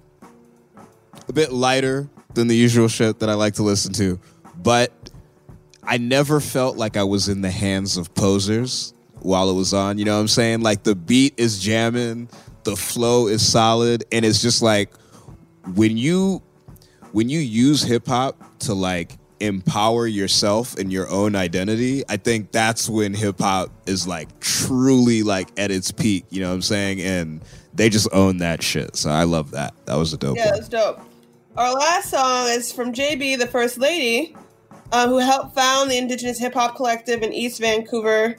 a 1.29 1.33
bit 1.33 1.53
lighter 1.53 2.09
than 2.35 2.49
the 2.49 2.57
usual 2.57 2.89
shit 2.89 3.21
that 3.21 3.29
I 3.29 3.35
like 3.35 3.55
to 3.55 3.63
listen 3.63 3.93
to, 3.95 4.19
but 4.63 4.93
I 5.83 5.99
never 5.99 6.41
felt 6.41 6.77
like 6.77 6.97
I 6.97 7.05
was 7.05 7.29
in 7.29 7.43
the 7.43 7.51
hands 7.51 7.97
of 7.97 8.15
posers 8.15 8.95
while 9.21 9.51
it 9.51 9.55
was 9.55 9.75
on. 9.75 9.99
You 9.99 10.05
know 10.05 10.15
what 10.15 10.21
I'm 10.21 10.29
saying? 10.29 10.61
Like 10.63 10.83
the 10.83 10.95
beat 10.95 11.35
is 11.37 11.61
jamming, 11.61 12.29
the 12.65 12.77
flow 12.77 13.27
is 13.29 13.47
solid, 13.47 14.05
and 14.13 14.25
it's 14.25 14.41
just 14.41 14.63
like 14.63 14.91
when 15.75 15.97
you 15.97 16.43
when 17.13 17.29
you 17.29 17.41
use 17.41 17.83
hip 17.83 18.07
hop 18.07 18.41
to 18.61 18.75
like 18.75 19.19
empower 19.41 20.07
yourself 20.07 20.79
and 20.79 20.93
your 20.93 21.09
own 21.11 21.35
identity, 21.35 22.05
I 22.09 22.17
think 22.17 22.53
that's 22.53 22.89
when 22.89 23.13
hip 23.13 23.39
hop 23.41 23.71
is 23.87 24.07
like 24.07 24.39
truly 24.41 25.23
like 25.23 25.49
at 25.59 25.71
its 25.71 25.91
peak. 25.91 26.27
You 26.31 26.43
know 26.43 26.49
what 26.49 26.55
I'm 26.55 26.63
saying? 26.63 27.01
And 27.01 27.43
they 27.75 27.89
just 27.89 28.09
own 28.13 28.39
that 28.39 28.63
shit. 28.63 28.97
So 28.97 29.11
I 29.11 29.25
love 29.25 29.51
that. 29.53 29.75
That 29.87 29.97
was 29.97 30.13
a 30.13 30.17
dope 30.17 30.37
yeah, 30.37 30.51
one. 30.51 30.59
it's 30.59 30.69
dope. 30.69 31.01
Our 31.55 31.75
last 31.75 32.09
song 32.09 32.49
is 32.49 32.73
from 32.73 32.95
JB, 32.95 33.39
the 33.39 33.47
First 33.47 33.77
Lady, 33.77 34.35
uh, 34.91 35.07
who 35.07 35.19
helped 35.19 35.55
found 35.55 35.91
the 35.91 35.99
Indigenous 35.99 36.39
Hip 36.39 36.55
Hop 36.55 36.77
Collective 36.77 37.23
in 37.23 37.31
East 37.31 37.61
Vancouver. 37.61 38.39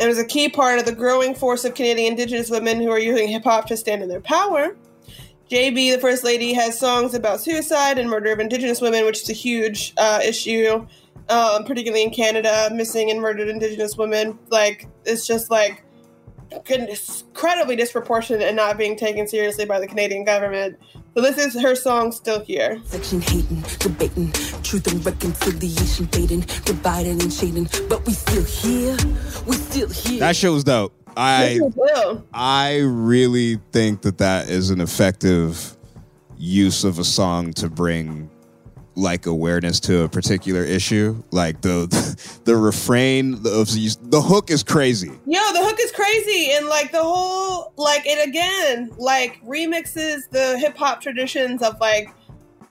And 0.00 0.08
was 0.08 0.18
a 0.18 0.24
key 0.24 0.48
part 0.48 0.80
of 0.80 0.84
the 0.84 0.94
growing 0.94 1.36
force 1.36 1.64
of 1.64 1.76
Canadian 1.76 2.12
Indigenous 2.12 2.50
women 2.50 2.80
who 2.80 2.90
are 2.90 2.98
using 2.98 3.28
hip 3.28 3.44
hop 3.44 3.66
to 3.66 3.76
stand 3.76 4.02
in 4.02 4.08
their 4.08 4.22
power. 4.22 4.76
JB, 5.50 5.94
the 5.94 6.00
First 6.00 6.24
Lady, 6.24 6.52
has 6.54 6.76
songs 6.76 7.14
about 7.14 7.40
suicide 7.40 7.98
and 7.98 8.10
murder 8.10 8.32
of 8.32 8.40
Indigenous 8.40 8.80
women, 8.80 9.04
which 9.04 9.22
is 9.22 9.30
a 9.30 9.34
huge 9.34 9.92
uh, 9.96 10.18
issue, 10.24 10.84
um, 11.28 11.64
particularly 11.64 12.02
in 12.02 12.10
Canada. 12.10 12.70
Missing 12.72 13.12
and 13.12 13.20
murdered 13.20 13.48
Indigenous 13.50 13.96
women, 13.96 14.36
like 14.50 14.88
it's 15.04 15.28
just 15.28 15.48
like 15.48 15.84
incredibly 16.50 17.76
disproportionate 17.76 18.42
and 18.42 18.56
not 18.56 18.78
being 18.78 18.96
taken 18.96 19.28
seriously 19.28 19.64
by 19.64 19.78
the 19.78 19.86
Canadian 19.86 20.24
government. 20.24 20.76
So 21.14 21.20
this 21.20 21.36
is 21.36 21.60
her 21.60 21.74
song 21.74 22.10
"Still 22.10 22.40
Here." 22.40 22.80
Section 22.86 23.20
hating, 23.20 23.62
debating, 23.78 24.32
truth 24.62 24.86
and 24.86 25.04
reconciliation 25.04 26.06
fading, 26.06 26.40
dividing 26.64 27.20
and 27.20 27.30
shading, 27.30 27.68
but 27.88 28.06
we 28.06 28.14
still 28.14 28.44
here. 28.44 28.96
We 29.46 29.56
still 29.56 29.90
here. 29.90 30.20
That 30.20 30.36
shit 30.36 30.50
was 30.50 30.64
dope. 30.64 30.94
I 31.14 31.48
This 31.48 31.62
is 31.62 31.76
Will. 31.76 32.24
I 32.32 32.78
really 32.78 33.60
think 33.72 34.00
that 34.02 34.16
that 34.18 34.48
is 34.48 34.70
an 34.70 34.80
effective 34.80 35.76
use 36.38 36.82
of 36.82 36.98
a 36.98 37.04
song 37.04 37.52
to 37.54 37.68
bring 37.68 38.30
like 38.94 39.26
awareness 39.26 39.80
to 39.80 40.02
a 40.02 40.08
particular 40.08 40.62
issue. 40.64 41.22
Like 41.30 41.60
the 41.60 41.86
the 42.44 42.56
refrain 42.56 43.34
of 43.34 43.42
the, 43.42 43.96
the 44.02 44.20
hook 44.20 44.50
is 44.50 44.62
crazy. 44.62 45.08
Yo, 45.26 45.52
the 45.52 45.64
hook 45.64 45.78
is 45.80 45.92
crazy, 45.92 46.52
and 46.52 46.66
like 46.66 46.92
the 46.92 47.02
whole 47.02 47.72
like 47.76 48.02
it 48.06 48.26
again 48.28 48.90
like 48.98 49.40
remixes 49.44 50.28
the 50.30 50.58
hip 50.58 50.76
hop 50.76 51.00
traditions 51.00 51.62
of 51.62 51.78
like 51.80 52.12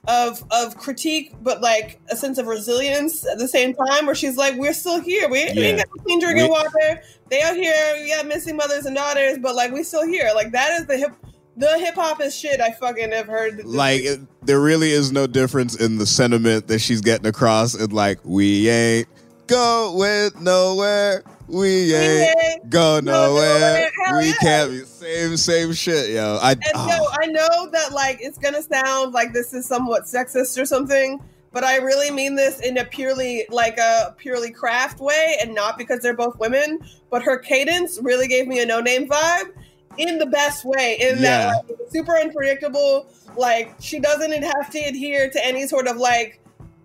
of 0.08 0.44
of 0.50 0.76
critique, 0.78 1.32
but 1.42 1.60
like 1.60 2.00
a 2.10 2.16
sense 2.16 2.38
of 2.38 2.46
resilience 2.46 3.24
at 3.26 3.38
the 3.38 3.46
same 3.48 3.74
time. 3.74 4.06
Where 4.06 4.14
she's 4.14 4.36
like, 4.36 4.56
"We're 4.56 4.72
still 4.72 5.00
here. 5.00 5.28
We, 5.28 5.44
we 5.54 5.62
ain't 5.62 5.78
got 5.78 5.86
no 5.96 6.02
clean 6.02 6.20
drinking 6.20 6.44
We- 6.44 6.50
water. 6.50 7.02
They 7.30 7.40
out 7.40 7.56
here. 7.56 7.74
We 8.02 8.10
got 8.10 8.26
missing 8.26 8.56
mothers 8.56 8.84
and 8.84 8.94
daughters, 8.96 9.38
but 9.38 9.54
like 9.54 9.72
we 9.72 9.82
still 9.84 10.06
here. 10.06 10.30
Like 10.34 10.52
that 10.52 10.80
is 10.80 10.86
the 10.86 10.98
hip 10.98 11.12
the 11.56 11.78
hip 11.78 11.94
hop 11.94 12.20
is 12.20 12.34
shit 12.34 12.60
I 12.60 12.72
fucking 12.72 13.12
have 13.12 13.26
heard. 13.26 13.64
Like 13.64 14.02
it, 14.02 14.20
there 14.46 14.60
really 14.60 14.90
is 14.90 15.12
no 15.12 15.26
difference 15.26 15.74
in 15.74 15.98
the 15.98 16.06
sentiment 16.06 16.68
that 16.68 16.80
she's 16.80 17.00
getting 17.00 17.26
across. 17.26 17.74
And 17.74 17.92
like 17.92 18.18
we 18.24 18.68
ain't 18.68 19.08
going 19.46 20.30
nowhere. 20.40 21.22
We 21.48 21.94
ain't 21.94 22.36
ain't 22.46 22.70
go 22.70 23.00
nowhere. 23.00 23.90
nowhere. 24.08 24.20
We 24.20 24.28
yeah. 24.28 24.34
can't 24.40 24.70
be 24.70 24.78
same 24.84 25.36
same 25.36 25.72
shit, 25.74 26.10
yo. 26.10 26.38
I 26.40 26.52
And 26.52 26.62
oh. 26.74 26.88
Ah. 26.88 26.96
so 26.96 27.06
I 27.22 27.26
know 27.26 27.70
that 27.70 27.92
like 27.92 28.18
it's 28.20 28.38
gonna 28.38 28.62
sound 28.62 29.12
like 29.12 29.32
this 29.32 29.52
is 29.52 29.66
somewhat 29.66 30.04
sexist 30.04 30.60
or 30.60 30.64
something, 30.64 31.20
but 31.52 31.64
I 31.64 31.76
really 31.76 32.10
mean 32.10 32.36
this 32.36 32.60
in 32.60 32.78
a 32.78 32.84
purely 32.84 33.44
like 33.50 33.76
a 33.76 34.14
purely 34.16 34.50
craft 34.50 35.00
way 35.00 35.36
and 35.42 35.54
not 35.54 35.76
because 35.76 36.00
they're 36.00 36.16
both 36.16 36.38
women. 36.38 36.80
But 37.10 37.22
her 37.22 37.36
cadence 37.36 37.98
really 38.00 38.28
gave 38.28 38.46
me 38.46 38.62
a 38.62 38.66
no 38.66 38.80
name 38.80 39.06
vibe 39.06 39.52
in 39.98 40.18
the 40.18 40.26
best 40.26 40.64
way. 40.64 40.96
In 41.00 41.18
Yeah. 41.18 41.52
that 41.52 41.64
like, 41.68 41.78
super 41.92 42.16
unpredictable, 42.16 43.06
like 43.36 43.74
she 43.80 43.98
doesn't 44.00 44.42
have 44.42 44.70
to 44.70 44.78
adhere 44.78 45.30
to 45.30 45.46
any 45.46 45.66
sort 45.66 45.86
of 45.86 45.96
like 45.96 46.38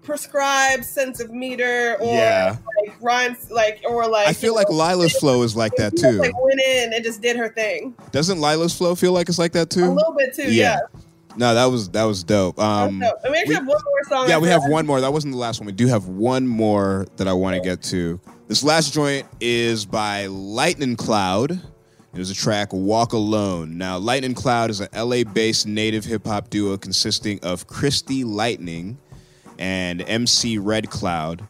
prescribed 0.03 0.85
sense 0.85 1.19
of 1.19 1.31
meter 1.31 1.97
or 1.99 2.13
Yeah. 2.15 2.55
like 2.85 2.95
rhymes 3.01 3.51
like 3.51 3.81
or 3.89 4.07
like 4.07 4.27
I 4.27 4.33
feel 4.33 4.55
like 4.55 4.69
Lyla's 4.69 5.11
flow 5.17 5.41
is 5.43 5.55
like 5.55 5.73
that 5.75 5.93
she 5.97 6.01
just, 6.03 6.13
too. 6.15 6.19
like 6.21 6.41
went 6.43 6.61
in 6.61 6.93
and 6.93 7.03
just 7.03 7.21
did 7.21 7.35
her 7.35 7.49
thing. 7.49 7.93
Doesn't 8.11 8.39
Lyla's 8.39 8.73
flow 8.75 8.95
feel 8.95 9.11
like 9.11 9.27
it's 9.29 9.37
like 9.39 9.51
that 9.53 9.69
too? 9.69 9.85
A 9.85 9.91
little 9.91 10.13
bit 10.17 10.33
too, 10.33 10.51
yeah. 10.53 10.79
No, 11.35 11.53
that 11.53 11.65
was 11.65 11.89
that 11.89 12.05
was 12.05 12.23
dope. 12.23 12.57
Um, 12.57 13.03
and 13.03 13.31
we 13.31 13.43
we- 13.47 13.53
have 13.53 13.67
one 13.67 13.77
more 13.83 14.03
song. 14.09 14.29
yeah, 14.29 14.37
we 14.39 14.47
have 14.47 14.61
that. 14.63 14.71
one 14.71 14.87
more. 14.87 15.01
That 15.01 15.13
wasn't 15.13 15.33
the 15.33 15.39
last 15.39 15.59
one. 15.59 15.67
We 15.67 15.71
do 15.73 15.87
have 15.87 16.07
one 16.07 16.47
more 16.47 17.05
that 17.17 17.27
I 17.27 17.33
want 17.33 17.55
to 17.55 17.61
get 17.61 17.83
to. 17.83 18.19
This 18.47 18.63
last 18.63 18.93
joint 18.93 19.27
is 19.41 19.85
by 19.85 20.25
Lightning 20.27 20.95
Cloud. 20.95 21.59
Is 22.19 22.31
a 22.31 22.35
track 22.35 22.73
"Walk 22.73 23.13
Alone." 23.13 23.77
Now, 23.77 23.97
Lightning 23.97 24.33
Cloud 24.33 24.69
is 24.69 24.79
an 24.79 24.89
LA-based 24.93 25.67
native 25.67 26.05
hip 26.05 26.25
hop 26.25 26.49
duo 26.49 26.77
consisting 26.77 27.39
of 27.43 27.67
Christy 27.67 28.23
Lightning 28.23 28.97
and 29.59 30.01
MC 30.01 30.57
Red 30.57 30.89
Cloud. 30.89 31.47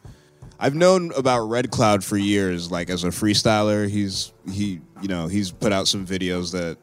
I've 0.60 0.74
known 0.74 1.12
about 1.16 1.48
Red 1.48 1.70
Cloud 1.70 2.02
for 2.02 2.16
years, 2.16 2.70
like 2.70 2.90
as 2.90 3.04
a 3.04 3.08
freestyler. 3.08 3.88
He's 3.88 4.32
he, 4.50 4.80
you 5.00 5.08
know, 5.08 5.26
he's 5.28 5.50
put 5.50 5.72
out 5.72 5.86
some 5.88 6.04
videos 6.06 6.52
that 6.52 6.78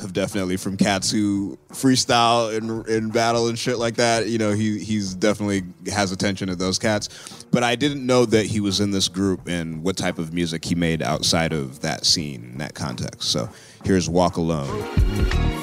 have 0.00 0.12
definitely 0.12 0.56
from 0.56 0.76
cats 0.76 1.10
who 1.10 1.58
freestyle 1.70 2.56
in 2.56 2.84
in 2.92 3.10
battle 3.10 3.48
and 3.48 3.58
shit 3.58 3.78
like 3.78 3.96
that. 3.96 4.28
You 4.28 4.38
know, 4.38 4.52
he 4.52 4.78
he's 4.78 5.14
definitely 5.14 5.62
has 5.90 6.12
attention 6.12 6.48
to 6.48 6.56
those 6.56 6.78
cats. 6.78 7.44
But 7.50 7.62
I 7.62 7.74
didn't 7.74 8.04
know 8.06 8.24
that 8.26 8.46
he 8.46 8.60
was 8.60 8.80
in 8.80 8.90
this 8.90 9.08
group 9.08 9.46
and 9.46 9.82
what 9.82 9.96
type 9.96 10.18
of 10.18 10.32
music 10.32 10.64
he 10.64 10.74
made 10.74 11.02
outside 11.02 11.52
of 11.52 11.80
that 11.80 12.06
scene, 12.06 12.50
in 12.52 12.58
that 12.58 12.74
context. 12.74 13.30
So 13.30 13.48
here's 13.84 14.08
Walk 14.08 14.36
Alone. 14.36 14.82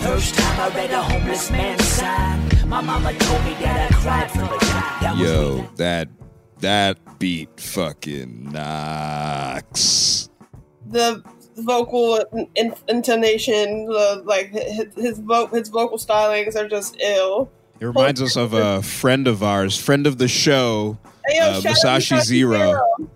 First 0.01 0.35
time 0.35 0.59
I 0.59 0.75
read 0.75 0.91
a 0.91 1.01
homeless 1.01 1.49
man's 1.51 1.83
sign, 1.85 2.69
my 2.69 2.81
mama 2.81 3.13
told 3.13 3.43
me 3.43 3.53
that 3.55 3.91
I 3.91 3.95
cried 3.95 4.31
from 4.31 4.43
a 4.43 4.59
child. 4.59 5.01
That 5.01 5.17
Yo, 5.17 5.69
that 5.75 6.09
that 6.59 7.19
beat 7.19 7.59
fucking 7.59 8.51
knocks. 8.51 10.29
The 10.85 11.23
vocal 11.59 12.17
in- 12.55 12.73
intonation, 12.87 13.85
the 13.85 14.21
like 14.25 14.49
his 14.51 14.93
his, 14.95 15.19
vo- 15.19 15.47
his 15.47 15.69
vocal 15.69 15.97
stylings 15.97 16.55
are 16.55 16.67
just 16.67 16.97
ill. 16.99 17.51
It 17.79 17.85
reminds 17.85 18.21
us 18.21 18.35
of 18.35 18.53
a 18.53 18.81
friend 18.81 19.27
of 19.27 19.41
ours, 19.41 19.77
friend 19.77 20.05
of 20.05 20.17
the 20.17 20.27
show, 20.27 20.97
Hey, 21.27 21.37
yo, 21.37 21.43
uh, 21.43 21.53
shout 21.53 21.57
out 21.57 21.63
Musashi 21.63 22.13
Musashi 22.15 22.27
Zero. 22.27 22.57
Zero. 22.57 23.09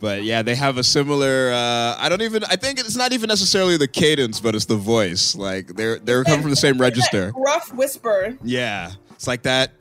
But 0.00 0.24
yeah, 0.24 0.40
they 0.42 0.54
have 0.54 0.78
a 0.78 0.82
similar. 0.84 1.50
Uh, 1.52 1.96
I 1.98 2.08
don't 2.08 2.22
even. 2.22 2.42
I 2.44 2.56
think 2.56 2.80
it's 2.80 2.96
not 2.96 3.12
even 3.12 3.28
necessarily 3.28 3.76
the 3.76 3.86
cadence, 3.86 4.40
but 4.40 4.54
it's 4.54 4.64
the 4.64 4.76
voice. 4.76 5.36
Like 5.36 5.68
they're 5.68 5.98
they're 5.98 6.24
coming 6.24 6.40
from 6.40 6.50
the 6.50 6.56
same 6.56 6.80
register. 6.80 7.32
Rough 7.36 7.72
whisper. 7.74 8.36
Yeah, 8.42 8.92
it's 9.10 9.26
like 9.28 9.42
that 9.42 9.72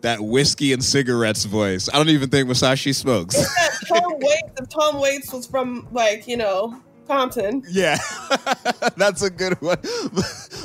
that 0.00 0.20
whiskey 0.20 0.72
and 0.72 0.82
cigarettes 0.82 1.44
voice. 1.44 1.90
I 1.92 1.96
don't 1.98 2.08
even 2.08 2.30
think 2.30 2.48
Masashi 2.48 2.94
smokes. 2.94 3.36
Tom 3.86 4.14
Waits. 4.18 4.60
If 4.60 4.68
Tom 4.70 4.98
Waits 4.98 5.30
was 5.32 5.46
from 5.46 5.86
like 5.92 6.26
you 6.26 6.38
know 6.38 6.80
Compton. 7.06 7.62
Yeah, 7.68 7.96
that's 8.96 9.22
a 9.22 9.30
good 9.30 9.60
one. 9.60 9.76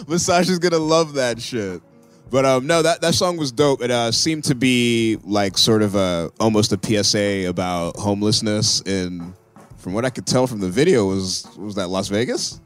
Masashi's 0.07 0.59
gonna 0.59 0.77
love 0.77 1.13
that 1.13 1.41
shit. 1.41 1.81
But 2.29 2.45
um, 2.45 2.65
no, 2.65 2.81
that, 2.81 3.01
that 3.01 3.13
song 3.13 3.35
was 3.35 3.51
dope. 3.51 3.81
It 3.81 3.91
uh, 3.91 4.11
seemed 4.13 4.45
to 4.45 4.55
be 4.55 5.17
like 5.23 5.57
sort 5.57 5.81
of 5.81 5.95
a 5.95 6.31
almost 6.39 6.71
a 6.71 6.79
PSA 7.03 7.49
about 7.49 7.97
homelessness, 7.97 8.81
and 8.81 9.33
from 9.77 9.93
what 9.93 10.05
I 10.05 10.09
could 10.09 10.25
tell 10.25 10.47
from 10.47 10.59
the 10.59 10.69
video, 10.69 11.07
was 11.07 11.45
was 11.57 11.75
that 11.75 11.89
Las 11.89 12.07
Vegas? 12.07 12.61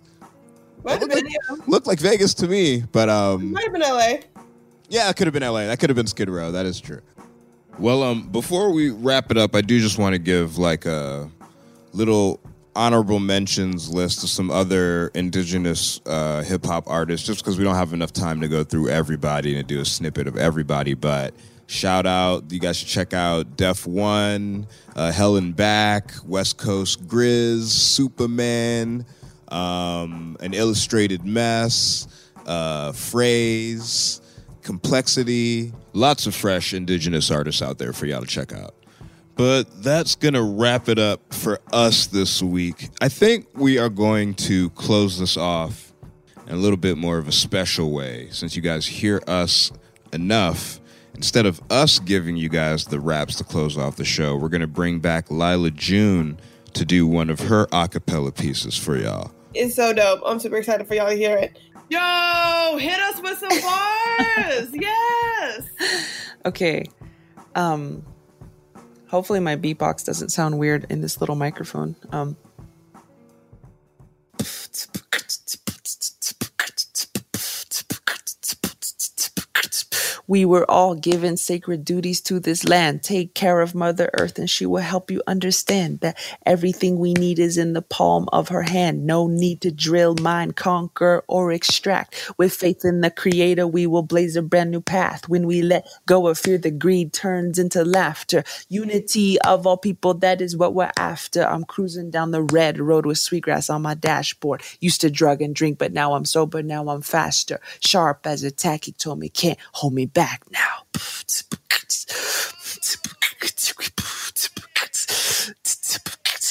What 0.83 0.99
the 0.99 1.07
video? 1.07 1.39
Looked 1.65 1.87
like 1.87 1.99
Vegas 1.99 2.35
to 2.35 2.47
me, 2.47 2.83
but 2.91 3.09
um, 3.09 3.51
Might 3.51 3.63
have 3.63 3.73
been 3.73 3.81
L.A. 3.81 4.21
yeah, 4.87 5.09
it 5.09 5.15
could 5.15 5.25
have 5.25 5.33
been 5.33 5.41
LA. 5.41 5.65
That 5.65 5.79
could 5.79 5.89
have 5.89 5.97
been 5.97 6.05
Skid 6.05 6.29
Row. 6.29 6.51
That 6.51 6.67
is 6.67 6.79
true. 6.79 7.01
Well, 7.79 8.03
um, 8.03 8.29
before 8.29 8.71
we 8.71 8.91
wrap 8.91 9.31
it 9.31 9.37
up, 9.37 9.55
I 9.55 9.61
do 9.61 9.79
just 9.79 9.97
want 9.97 10.13
to 10.13 10.19
give 10.19 10.59
like 10.59 10.85
a 10.85 11.29
little 11.91 12.39
honorable 12.75 13.19
mentions 13.19 13.89
list 13.89 14.23
of 14.23 14.29
some 14.29 14.51
other 14.51 15.07
indigenous 15.13 16.01
uh, 16.05 16.43
hip 16.43 16.65
hop 16.65 16.83
artists, 16.87 17.25
just 17.25 17.41
because 17.41 17.57
we 17.57 17.63
don't 17.63 17.75
have 17.75 17.93
enough 17.93 18.13
time 18.13 18.41
to 18.41 18.47
go 18.47 18.63
through 18.63 18.89
everybody 18.89 19.57
and 19.57 19.67
do 19.67 19.79
a 19.79 19.85
snippet 19.85 20.27
of 20.27 20.37
everybody. 20.37 20.93
But 20.93 21.33
shout 21.67 22.05
out, 22.05 22.51
you 22.51 22.59
guys 22.59 22.77
should 22.77 22.87
check 22.87 23.13
out 23.13 23.57
Def 23.57 23.87
One, 23.87 24.67
uh, 24.95 25.11
Hell 25.11 25.37
and 25.37 25.55
Back, 25.55 26.11
West 26.25 26.57
Coast 26.57 27.07
Grizz, 27.07 27.63
Supaman, 27.63 29.05
um, 29.51 30.37
An 30.41 30.53
Illustrated 30.53 31.25
Mess, 31.25 32.07
uh, 32.45 32.91
Phrase, 32.91 34.21
Complexity. 34.61 35.71
Lots 35.93 36.27
of 36.27 36.35
fresh 36.35 36.73
indigenous 36.73 37.31
artists 37.31 37.61
out 37.61 37.77
there 37.77 37.93
for 37.93 38.05
y'all 38.05 38.21
to 38.21 38.27
check 38.27 38.51
out. 38.51 38.74
But 39.35 39.83
that's 39.83 40.15
going 40.15 40.33
to 40.33 40.43
wrap 40.43 40.87
it 40.87 40.97
up 40.97 41.33
for 41.33 41.59
us 41.73 42.07
this 42.07 42.41
week. 42.41 42.89
I 43.01 43.09
think 43.09 43.47
we 43.53 43.77
are 43.77 43.89
going 43.89 44.33
to 44.35 44.69
close 44.71 45.19
this 45.19 45.35
off 45.35 45.91
in 46.47 46.53
a 46.53 46.57
little 46.57 46.77
bit 46.77 46.97
more 46.97 47.17
of 47.17 47.27
a 47.27 47.33
special 47.33 47.91
way 47.91 48.29
since 48.31 48.55
you 48.55 48.61
guys 48.61 48.85
hear 48.85 49.21
us 49.27 49.71
enough. 50.13 50.79
Instead 51.15 51.45
of 51.45 51.61
us 51.69 51.99
giving 51.99 52.37
you 52.37 52.49
guys 52.49 52.85
the 52.85 52.99
raps 52.99 53.35
to 53.35 53.43
close 53.43 53.77
off 53.77 53.95
the 53.97 54.05
show, 54.05 54.35
we're 54.35 54.49
going 54.49 54.61
to 54.61 54.67
bring 54.67 54.99
back 54.99 55.29
Lyla 55.29 55.71
June 55.71 56.39
to 56.73 56.85
do 56.85 57.07
one 57.07 57.29
of 57.29 57.39
her 57.41 57.67
a 57.71 57.87
cappella 57.87 58.31
pieces 58.31 58.77
for 58.77 58.97
y'all. 58.97 59.31
It's 59.53 59.75
so 59.75 59.93
dope. 59.93 60.21
I'm 60.25 60.39
super 60.39 60.57
excited 60.57 60.87
for 60.87 60.95
y'all 60.95 61.09
to 61.09 61.15
hear 61.15 61.37
it. 61.37 61.57
Yo, 61.89 62.77
hit 62.77 62.99
us 62.99 63.21
with 63.21 63.37
some 63.37 63.49
bars. 63.49 64.69
yes. 64.73 65.63
Okay. 66.45 66.85
Um 67.55 68.03
hopefully 69.09 69.39
my 69.39 69.55
beatbox 69.55 70.05
doesn't 70.05 70.29
sound 70.29 70.57
weird 70.57 70.85
in 70.89 71.01
this 71.01 71.19
little 71.19 71.35
microphone. 71.35 71.95
Um 72.11 72.37
We 80.27 80.45
were 80.45 80.69
all 80.71 80.95
given 80.95 81.37
sacred 81.37 81.85
duties 81.85 82.21
to 82.23 82.39
this 82.39 82.65
land. 82.65 83.03
Take 83.03 83.35
care 83.35 83.61
of 83.61 83.75
Mother 83.75 84.09
Earth, 84.19 84.39
and 84.39 84.49
she 84.49 84.65
will 84.65 84.81
help 84.83 85.11
you 85.11 85.21
understand 85.27 86.01
that 86.01 86.17
everything 86.45 86.99
we 86.99 87.13
need 87.13 87.39
is 87.39 87.57
in 87.57 87.73
the 87.73 87.83
palm 87.83 88.29
of 88.33 88.49
her 88.49 88.63
hand. 88.63 89.05
No 89.05 89.27
need 89.27 89.61
to 89.61 89.71
drill, 89.71 90.15
mine, 90.21 90.53
conquer, 90.53 91.23
or 91.27 91.51
extract. 91.51 92.31
With 92.37 92.53
faith 92.53 92.85
in 92.85 93.01
the 93.01 93.11
Creator, 93.11 93.67
we 93.67 93.87
will 93.87 94.03
blaze 94.03 94.35
a 94.35 94.43
brand 94.43 94.71
new 94.71 94.81
path. 94.81 95.29
When 95.29 95.47
we 95.47 95.61
let 95.61 95.87
go 96.07 96.27
of 96.27 96.39
fear, 96.39 96.57
the 96.57 96.71
greed 96.71 97.13
turns 97.13 97.59
into 97.59 97.85
laughter. 97.85 98.43
Unity 98.69 99.39
of 99.41 99.67
all 99.67 99.77
people, 99.77 100.15
that 100.15 100.41
is 100.41 100.57
what 100.57 100.73
we're 100.73 100.91
after. 100.97 101.43
I'm 101.43 101.65
cruising 101.65 102.11
down 102.11 102.31
the 102.31 102.43
red 102.43 102.79
road 102.79 103.05
with 103.05 103.19
sweetgrass 103.19 103.69
on 103.69 103.83
my 103.83 103.95
dashboard. 103.95 104.63
Used 104.81 105.01
to 105.01 105.11
drug 105.11 105.41
and 105.41 105.55
drink, 105.55 105.77
but 105.79 105.93
now 105.93 106.13
I'm 106.15 106.25
sober, 106.25 106.63
now 106.63 106.89
I'm 106.89 107.01
faster. 107.03 107.61
Sharp 107.81 108.27
as 108.27 108.43
a 108.43 108.51
tack, 108.51 108.85
he 108.85 108.93
told 108.93 109.19
me, 109.19 109.29
can't 109.29 109.59
hold 109.73 109.93
me 109.93 110.07
back 110.15 110.43
now. 110.49 110.85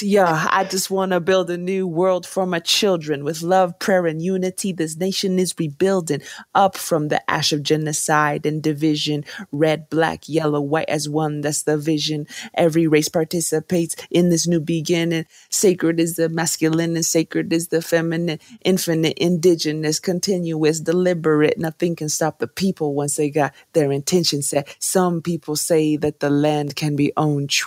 Yeah, 0.02 0.48
I 0.50 0.64
just 0.64 0.90
want 0.90 1.12
to 1.12 1.20
build 1.20 1.50
a 1.50 1.58
new 1.58 1.86
world 1.86 2.26
for 2.26 2.46
my 2.46 2.58
children 2.60 3.24
with 3.24 3.42
love, 3.42 3.78
prayer, 3.78 4.06
and 4.06 4.20
unity. 4.22 4.72
This 4.72 4.96
nation 4.96 5.38
is 5.38 5.54
rebuilding 5.58 6.22
up 6.54 6.76
from 6.76 7.08
the 7.08 7.28
ash 7.30 7.52
of 7.52 7.62
genocide 7.62 8.46
and 8.46 8.62
division. 8.62 9.24
Red, 9.52 9.88
black, 9.90 10.28
yellow, 10.28 10.60
white 10.60 10.88
as 10.88 11.08
one. 11.08 11.40
That's 11.42 11.62
the 11.64 11.76
vision. 11.78 12.26
Every 12.54 12.86
race 12.86 13.08
participates 13.08 13.96
in 14.10 14.30
this 14.30 14.46
new 14.46 14.60
beginning. 14.60 15.26
Sacred 15.50 16.00
is 16.00 16.16
the 16.16 16.28
masculine 16.28 16.96
and 16.96 17.04
sacred 17.06 17.52
is 17.52 17.68
the 17.68 17.82
feminine. 17.82 18.38
Infinite, 18.64 19.18
indigenous, 19.18 20.00
continuous, 20.00 20.80
deliberate. 20.80 21.58
Nothing 21.58 21.96
can 21.96 22.08
stop 22.08 22.38
the 22.38 22.48
people 22.48 22.94
once 22.94 23.16
they 23.16 23.30
got 23.30 23.52
their 23.74 23.92
intention 23.92 24.42
set. 24.42 24.74
Some 24.80 25.22
people 25.22 25.56
say 25.56 25.96
that 25.98 26.20
the 26.20 26.30
land 26.30 26.76
can 26.76 26.96
be 26.96 27.12
owned. 27.16 27.52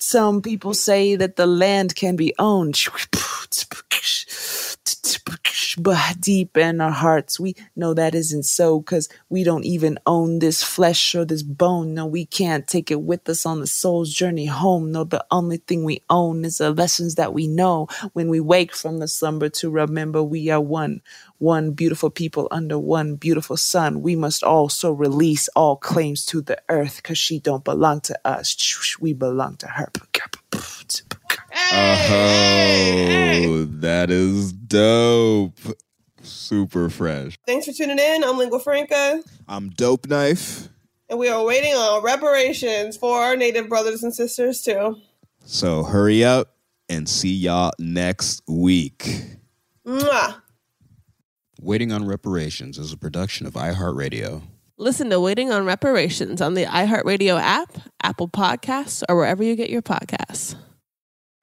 Some 0.00 0.42
people 0.42 0.74
say 0.74 1.16
that 1.16 1.36
the 1.36 1.46
land 1.46 1.96
can 1.96 2.16
be 2.16 2.34
owned. 2.38 2.78
But 5.78 6.20
deep 6.20 6.56
in 6.56 6.80
our 6.80 6.90
hearts, 6.92 7.40
we 7.40 7.56
know 7.76 7.94
that 7.94 8.14
isn't 8.14 8.44
so 8.44 8.80
because 8.80 9.08
we 9.30 9.44
don't 9.44 9.64
even 9.64 9.98
own 10.06 10.40
this 10.40 10.62
flesh 10.64 11.14
or 11.14 11.24
this 11.24 11.42
bone. 11.44 11.94
No, 11.94 12.06
we 12.06 12.26
can't 12.26 12.66
take 12.68 12.90
it 12.90 13.02
with 13.02 13.28
us 13.28 13.46
on 13.46 13.60
the 13.60 13.66
soul's 13.68 14.12
journey 14.14 14.46
home. 14.46 14.92
No, 14.92 15.04
the 15.04 15.24
only 15.30 15.58
thing 15.58 15.84
we 15.84 16.02
own 16.10 16.44
is 16.44 16.58
the 16.58 16.72
lessons 16.72 17.16
that 17.16 17.34
we 17.34 17.48
know 17.48 17.88
when 18.14 18.28
we 18.28 18.40
wake 18.40 18.74
from 18.74 18.98
the 18.98 19.08
slumber 19.08 19.48
to 19.50 19.70
remember 19.70 20.22
we 20.22 20.50
are 20.50 20.60
one. 20.60 21.02
One 21.40 21.70
beautiful 21.72 22.10
people 22.10 22.48
under 22.50 22.78
one 22.78 23.14
beautiful 23.16 23.56
sun. 23.56 24.02
We 24.02 24.14
must 24.14 24.44
also 24.44 24.92
release 24.92 25.48
all 25.56 25.74
claims 25.76 26.26
to 26.26 26.42
the 26.42 26.58
earth 26.68 26.96
because 26.96 27.16
she 27.16 27.40
don't 27.40 27.64
belong 27.64 28.02
to 28.02 28.18
us. 28.26 28.54
We 29.00 29.14
belong 29.14 29.56
to 29.56 29.66
her. 29.66 29.90
Oh, 31.72 33.64
that 33.80 34.10
is 34.10 34.52
dope. 34.52 35.58
Super 36.22 36.90
fresh. 36.90 37.38
Thanks 37.46 37.64
for 37.64 37.72
tuning 37.72 37.98
in. 37.98 38.22
I'm 38.22 38.36
Lingua 38.36 38.60
Franca, 38.60 39.22
I'm 39.48 39.70
Dope 39.70 40.06
Knife. 40.08 40.68
and 41.08 41.18
we 41.18 41.28
are 41.30 41.42
waiting 41.42 41.72
on 41.72 42.02
reparations 42.02 42.98
for 42.98 43.18
our 43.18 43.34
Native 43.34 43.70
brothers 43.70 44.02
and 44.02 44.14
sisters 44.14 44.60
too. 44.60 44.96
So 45.46 45.84
hurry 45.84 46.22
up 46.22 46.54
and 46.90 47.08
see 47.08 47.32
y'all 47.32 47.72
next 47.78 48.42
week. 48.46 49.24
Mwah. 49.86 50.34
Waiting 51.62 51.92
on 51.92 52.06
Reparations 52.06 52.78
is 52.78 52.90
a 52.90 52.96
production 52.96 53.46
of 53.46 53.52
iHeartRadio. 53.52 54.40
Listen 54.78 55.10
to 55.10 55.20
Waiting 55.20 55.52
on 55.52 55.66
Reparations 55.66 56.40
on 56.40 56.54
the 56.54 56.64
iHeartRadio 56.64 57.38
app, 57.38 57.76
Apple 58.02 58.28
Podcasts, 58.28 59.02
or 59.10 59.16
wherever 59.16 59.42
you 59.42 59.54
get 59.56 59.68
your 59.68 59.82
podcasts. 59.82 60.54